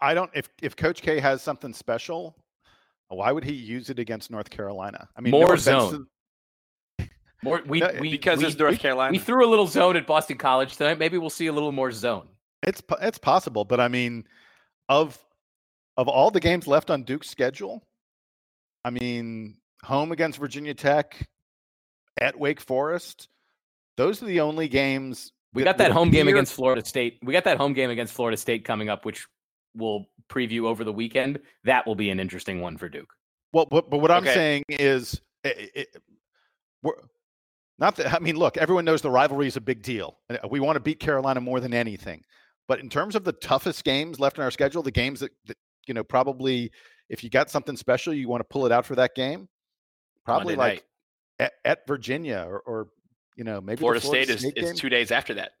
I- 0.00 0.14
don't. 0.14 0.30
If 0.34 0.48
if 0.62 0.74
Coach 0.76 1.02
K 1.02 1.20
has 1.20 1.42
something 1.42 1.72
special, 1.72 2.36
why 3.08 3.30
would 3.32 3.44
he 3.44 3.52
use 3.52 3.88
it 3.90 3.98
against 3.98 4.30
North 4.30 4.50
Carolina? 4.50 5.08
I 5.16 5.20
mean, 5.20 5.30
More 5.30 5.54
offense 5.54 5.64
zone. 5.64 6.06
to- 6.98 7.08
More 7.42 7.62
we, 7.66 7.80
No, 7.80 7.90
we 8.00 8.10
because 8.10 8.40
we, 8.40 8.46
it's 8.46 8.58
North 8.58 8.72
we- 8.72 8.78
Carolina. 8.78 9.12
We 9.12 9.18
threw 9.18 9.46
a 9.46 9.50
little 9.50 9.66
zone 9.66 9.96
at 9.96 10.06
Boston 10.06 10.38
College 10.38 10.76
tonight. 10.76 10.98
Maybe 10.98 11.18
we'll 11.18 11.30
see 11.30 11.46
a 11.46 11.52
little 11.52 11.70
more 11.72 11.92
zone. 11.92 12.28
It's 12.62 12.82
it's 13.00 13.18
possible, 13.18 13.64
but 13.64 13.78
I 13.80 13.88
mean, 13.88 14.24
of 14.88 15.16
of 15.96 16.08
all 16.08 16.30
the 16.30 16.40
games 16.40 16.66
left 16.66 16.90
on 16.90 17.04
Duke's 17.04 17.30
schedule, 17.30 17.82
I 18.84 18.90
mean, 18.90 19.56
home 19.84 20.10
against 20.12 20.38
Virginia 20.38 20.74
Tech, 20.74 21.28
at 22.20 22.38
Wake 22.38 22.60
Forest, 22.60 23.28
those 23.96 24.22
are 24.22 24.26
the 24.26 24.40
only 24.40 24.68
games. 24.68 25.32
We 25.54 25.62
got 25.62 25.78
that 25.78 25.90
home 25.90 26.10
game 26.10 26.28
against 26.28 26.52
Florida 26.52 26.84
State. 26.84 27.18
We 27.22 27.32
got 27.32 27.44
that 27.44 27.56
home 27.56 27.72
game 27.72 27.90
against 27.90 28.12
Florida 28.12 28.36
State 28.36 28.64
coming 28.64 28.88
up, 28.88 29.04
which 29.04 29.26
we'll 29.74 30.06
preview 30.28 30.64
over 30.64 30.84
the 30.84 30.92
weekend. 30.92 31.38
That 31.64 31.86
will 31.86 31.94
be 31.94 32.10
an 32.10 32.20
interesting 32.20 32.60
one 32.60 32.76
for 32.76 32.88
Duke. 32.88 33.12
Well, 33.52 33.66
but, 33.66 33.88
but 33.88 33.98
what 33.98 34.10
I'm 34.10 34.22
Okay. 34.22 34.34
saying 34.34 34.62
is, 34.68 35.20
i 35.44 35.70
i 35.76 35.86
we're 36.82 36.92
not 37.78 37.96
that. 37.96 38.12
I 38.14 38.18
mean, 38.18 38.36
look, 38.36 38.56
everyone 38.56 38.84
knows 38.84 39.02
the 39.02 39.10
rivalry 39.10 39.46
is 39.46 39.56
a 39.56 39.60
big 39.60 39.82
deal. 39.82 40.18
Uh, 40.28 40.36
we 40.48 40.60
want 40.60 40.76
to 40.76 40.80
beat 40.80 41.00
Carolina 41.00 41.40
more 41.40 41.60
than 41.60 41.74
anything. 41.74 42.22
But 42.68 42.80
in 42.80 42.88
terms 42.88 43.14
of 43.14 43.24
the 43.24 43.32
toughest 43.32 43.84
games 43.84 44.18
left 44.18 44.38
in 44.38 44.44
our 44.44 44.50
schedule, 44.50 44.82
the 44.82 44.90
games 44.90 45.20
that, 45.20 45.30
that 45.46 45.56
you 45.86 45.94
know 45.94 46.02
probably, 46.02 46.70
if 47.08 47.24
you 47.24 47.30
got 47.30 47.50
something 47.50 47.76
special, 47.76 48.12
you 48.12 48.28
want 48.28 48.40
to 48.40 48.44
pull 48.44 48.66
it 48.66 48.72
out 48.72 48.84
for 48.84 48.94
that 48.96 49.14
game. 49.14 49.48
Probably 50.24 50.56
Monday 50.56 50.74
like 50.74 50.84
at, 51.38 51.52
at 51.64 51.86
Virginia 51.86 52.44
or, 52.48 52.60
or 52.60 52.88
you 53.36 53.44
know 53.44 53.60
maybe 53.60 53.76
the 53.76 53.80
Florida, 53.80 54.00
State 54.00 54.30
is, 54.30 54.40
State 54.40 54.54
is 54.56 54.64
game. 54.70 54.74
two 54.74 54.88
days 54.88 55.10
after 55.10 55.34
that. 55.34 55.52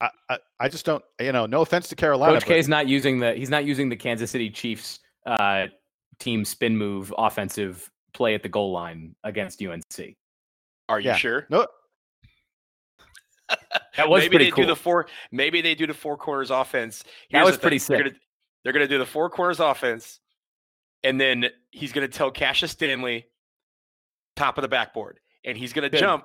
I, 0.00 0.08
I, 0.28 0.38
I 0.60 0.68
just 0.68 0.84
don't. 0.84 1.04
You 1.20 1.32
know, 1.32 1.46
no 1.46 1.60
offense 1.62 1.88
to 1.88 1.94
Carolina. 1.96 2.32
Coach 2.34 2.42
but- 2.42 2.48
K 2.48 2.58
is 2.58 2.68
not 2.68 2.88
using 2.88 3.18
the 3.20 3.34
he's 3.34 3.50
not 3.50 3.64
using 3.64 3.88
the 3.88 3.96
Kansas 3.96 4.30
City 4.30 4.50
Chiefs 4.50 4.98
uh, 5.26 5.66
team 6.18 6.44
spin 6.44 6.76
move 6.76 7.12
offensive 7.16 7.90
play 8.12 8.34
at 8.34 8.42
the 8.42 8.48
goal 8.48 8.72
line 8.72 9.14
against 9.24 9.62
UNC. 9.62 10.16
Are 10.88 11.00
you 11.00 11.06
Yeah. 11.10 11.16
sure? 11.16 11.46
no, 11.50 11.66
That 13.96 14.08
was 14.08 14.22
maybe 14.22 14.30
pretty 14.36 14.44
they 14.46 14.50
cool. 14.50 14.64
do 14.64 14.68
the 14.68 14.76
four. 14.76 15.06
Maybe 15.30 15.60
they 15.60 15.74
do 15.74 15.86
the 15.86 15.94
four 15.94 16.16
corners 16.16 16.50
offense. 16.50 17.04
That 17.30 17.44
was 17.44 17.54
the 17.54 17.58
thing, 17.58 17.62
pretty 17.62 17.78
They're 17.78 17.98
sick. 17.98 18.04
gonna, 18.06 18.16
they're 18.64 18.72
gonna 18.72 18.88
do 18.88 18.98
the 18.98 19.06
four 19.06 19.30
corners 19.30 19.60
offense, 19.60 20.20
and 21.02 21.20
then 21.20 21.46
he's 21.70 21.92
gonna 21.92 22.08
tell 22.08 22.30
Cassius 22.30 22.72
Stanley, 22.72 23.26
top 24.36 24.58
of 24.58 24.62
the 24.62 24.68
backboard, 24.68 25.20
and 25.44 25.56
he's 25.56 25.72
gonna 25.72 25.90
Good. 25.90 26.00
jump, 26.00 26.24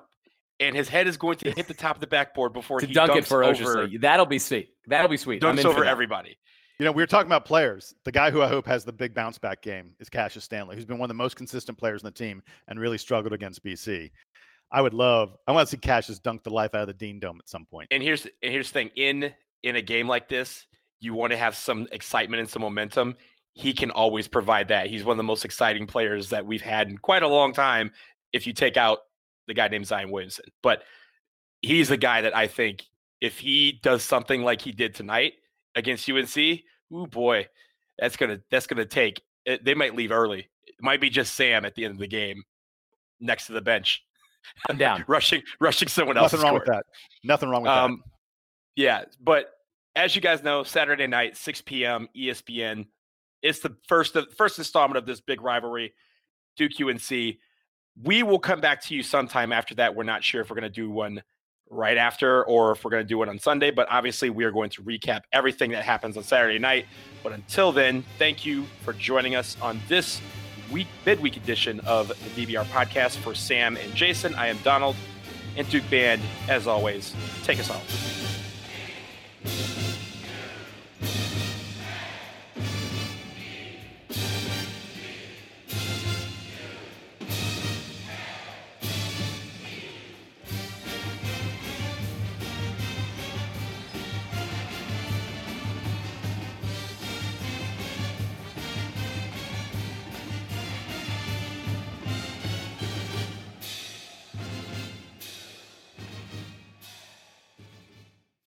and 0.60 0.76
his 0.76 0.88
head 0.88 1.08
is 1.08 1.16
going 1.16 1.38
to 1.38 1.50
hit 1.50 1.66
the 1.66 1.74
top 1.74 1.96
of 1.96 2.00
the 2.00 2.06
backboard 2.06 2.52
before 2.52 2.80
to 2.80 2.86
he 2.86 2.92
dunk 2.92 3.16
it 3.16 3.24
dunks 3.24 3.28
ferociously. 3.28 3.82
over, 3.82 3.98
That'll 3.98 4.26
be 4.26 4.38
sweet. 4.38 4.68
That'll 4.86 5.08
be 5.08 5.16
sweet. 5.16 5.42
I'm 5.42 5.56
dunks 5.56 5.60
in 5.60 5.62
for 5.64 5.68
over 5.70 5.84
everybody. 5.84 6.36
You 6.78 6.86
know, 6.86 6.92
we 6.92 7.02
were 7.02 7.06
talking 7.06 7.26
about 7.26 7.44
players. 7.44 7.94
The 8.04 8.12
guy 8.12 8.30
who 8.30 8.40
I 8.40 8.48
hope 8.48 8.66
has 8.66 8.84
the 8.84 8.92
big 8.92 9.12
bounce 9.12 9.38
back 9.38 9.60
game 9.60 9.92
is 10.00 10.08
Cassius 10.08 10.44
Stanley, 10.44 10.76
who's 10.76 10.86
been 10.86 10.98
one 10.98 11.10
of 11.10 11.14
the 11.14 11.22
most 11.22 11.36
consistent 11.36 11.76
players 11.76 12.02
in 12.02 12.06
the 12.06 12.12
team 12.12 12.42
and 12.68 12.80
really 12.80 12.96
struggled 12.96 13.34
against 13.34 13.62
BC. 13.62 14.10
I 14.72 14.80
would 14.80 14.94
love. 14.94 15.36
I 15.46 15.52
want 15.52 15.68
to 15.68 15.70
see 15.70 15.76
Cassius 15.76 16.18
dunk 16.20 16.42
the 16.42 16.50
life 16.50 16.74
out 16.74 16.82
of 16.82 16.86
the 16.86 16.94
Dean 16.94 17.18
Dome 17.20 17.38
at 17.38 17.48
some 17.48 17.66
point. 17.66 17.88
And 17.90 18.02
here's 18.02 18.24
and 18.24 18.52
here's 18.52 18.68
the 18.68 18.72
thing: 18.72 18.90
in 18.96 19.32
in 19.62 19.76
a 19.76 19.82
game 19.82 20.08
like 20.08 20.28
this, 20.28 20.66
you 21.00 21.12
want 21.12 21.32
to 21.32 21.36
have 21.36 21.56
some 21.56 21.86
excitement 21.92 22.40
and 22.40 22.48
some 22.48 22.62
momentum. 22.62 23.16
He 23.52 23.72
can 23.72 23.90
always 23.90 24.28
provide 24.28 24.68
that. 24.68 24.86
He's 24.86 25.04
one 25.04 25.14
of 25.14 25.16
the 25.18 25.24
most 25.24 25.44
exciting 25.44 25.86
players 25.86 26.30
that 26.30 26.46
we've 26.46 26.62
had 26.62 26.88
in 26.88 26.98
quite 26.98 27.22
a 27.22 27.28
long 27.28 27.52
time. 27.52 27.90
If 28.32 28.46
you 28.46 28.52
take 28.52 28.76
out 28.76 29.00
the 29.46 29.54
guy 29.54 29.68
named 29.68 29.86
Zion 29.86 30.10
Williamson, 30.10 30.46
but 30.62 30.82
he's 31.62 31.88
the 31.88 31.96
guy 31.96 32.22
that 32.22 32.36
I 32.36 32.46
think 32.46 32.84
if 33.20 33.38
he 33.38 33.78
does 33.82 34.02
something 34.02 34.42
like 34.42 34.62
he 34.62 34.72
did 34.72 34.94
tonight 34.94 35.34
against 35.74 36.08
UNC, 36.08 36.60
oh 36.92 37.06
boy, 37.06 37.46
that's 37.98 38.16
gonna 38.16 38.40
that's 38.50 38.66
gonna 38.66 38.86
take. 38.86 39.22
It, 39.44 39.64
they 39.64 39.74
might 39.74 39.94
leave 39.94 40.12
early. 40.12 40.48
It 40.66 40.74
might 40.80 41.00
be 41.00 41.10
just 41.10 41.34
Sam 41.34 41.64
at 41.64 41.74
the 41.74 41.84
end 41.84 41.94
of 41.94 41.98
the 42.00 42.06
game, 42.06 42.42
next 43.20 43.46
to 43.46 43.52
the 43.52 43.60
bench, 43.60 44.04
I'm 44.68 44.76
down. 44.76 45.04
rushing 45.08 45.42
rushing 45.60 45.88
someone 45.88 46.16
else. 46.16 46.32
Nothing 46.32 46.44
wrong 46.44 46.54
with 46.54 46.66
that. 46.66 46.84
Nothing 47.24 47.48
wrong 47.50 47.62
with 47.62 47.70
Um, 47.70 48.02
yeah, 48.76 49.04
but 49.20 49.50
as 49.96 50.14
you 50.14 50.22
guys 50.22 50.42
know, 50.42 50.62
Saturday 50.62 51.06
night, 51.06 51.36
6 51.36 51.62
p.m. 51.62 52.08
ESPN. 52.16 52.86
It's 53.42 53.60
the 53.60 53.76
first 53.88 54.14
the 54.14 54.26
first 54.36 54.58
installment 54.58 54.98
of 54.98 55.06
this 55.06 55.20
big 55.20 55.40
rivalry, 55.40 55.94
Duke 56.56 56.72
UNC. 56.80 57.36
We 58.02 58.22
will 58.22 58.38
come 58.38 58.60
back 58.60 58.82
to 58.82 58.94
you 58.94 59.02
sometime 59.02 59.52
after 59.52 59.74
that. 59.76 59.94
We're 59.94 60.04
not 60.04 60.24
sure 60.24 60.40
if 60.40 60.50
we're 60.50 60.56
going 60.56 60.70
to 60.70 60.80
do 60.80 60.90
one 60.90 61.22
right 61.70 61.96
after 61.96 62.44
or 62.44 62.72
if 62.72 62.84
we're 62.84 62.90
going 62.90 63.04
to 63.04 63.08
do 63.08 63.18
one 63.18 63.28
on 63.28 63.38
Sunday, 63.38 63.70
but 63.70 63.86
obviously 63.90 64.28
we 64.28 64.44
are 64.44 64.50
going 64.50 64.70
to 64.70 64.82
recap 64.82 65.20
everything 65.32 65.70
that 65.70 65.84
happens 65.84 66.16
on 66.16 66.24
Saturday 66.24 66.58
night. 66.58 66.86
But 67.22 67.32
until 67.32 67.72
then, 67.72 68.04
thank 68.18 68.44
you 68.44 68.66
for 68.82 68.92
joining 68.92 69.36
us 69.36 69.56
on 69.62 69.80
this 69.88 70.20
week 70.70 70.88
midweek 71.06 71.36
edition 71.36 71.80
of 71.80 72.08
the 72.08 72.14
DBR 72.46 72.64
podcast 72.66 73.16
for 73.16 73.34
Sam 73.34 73.76
and 73.76 73.94
Jason. 73.94 74.34
I 74.34 74.48
am 74.48 74.58
Donald 74.58 74.96
and 75.56 75.68
Duke 75.68 75.88
Band, 75.90 76.22
as 76.48 76.66
always, 76.66 77.14
take 77.44 77.58
us 77.58 77.68
home. 77.68 78.19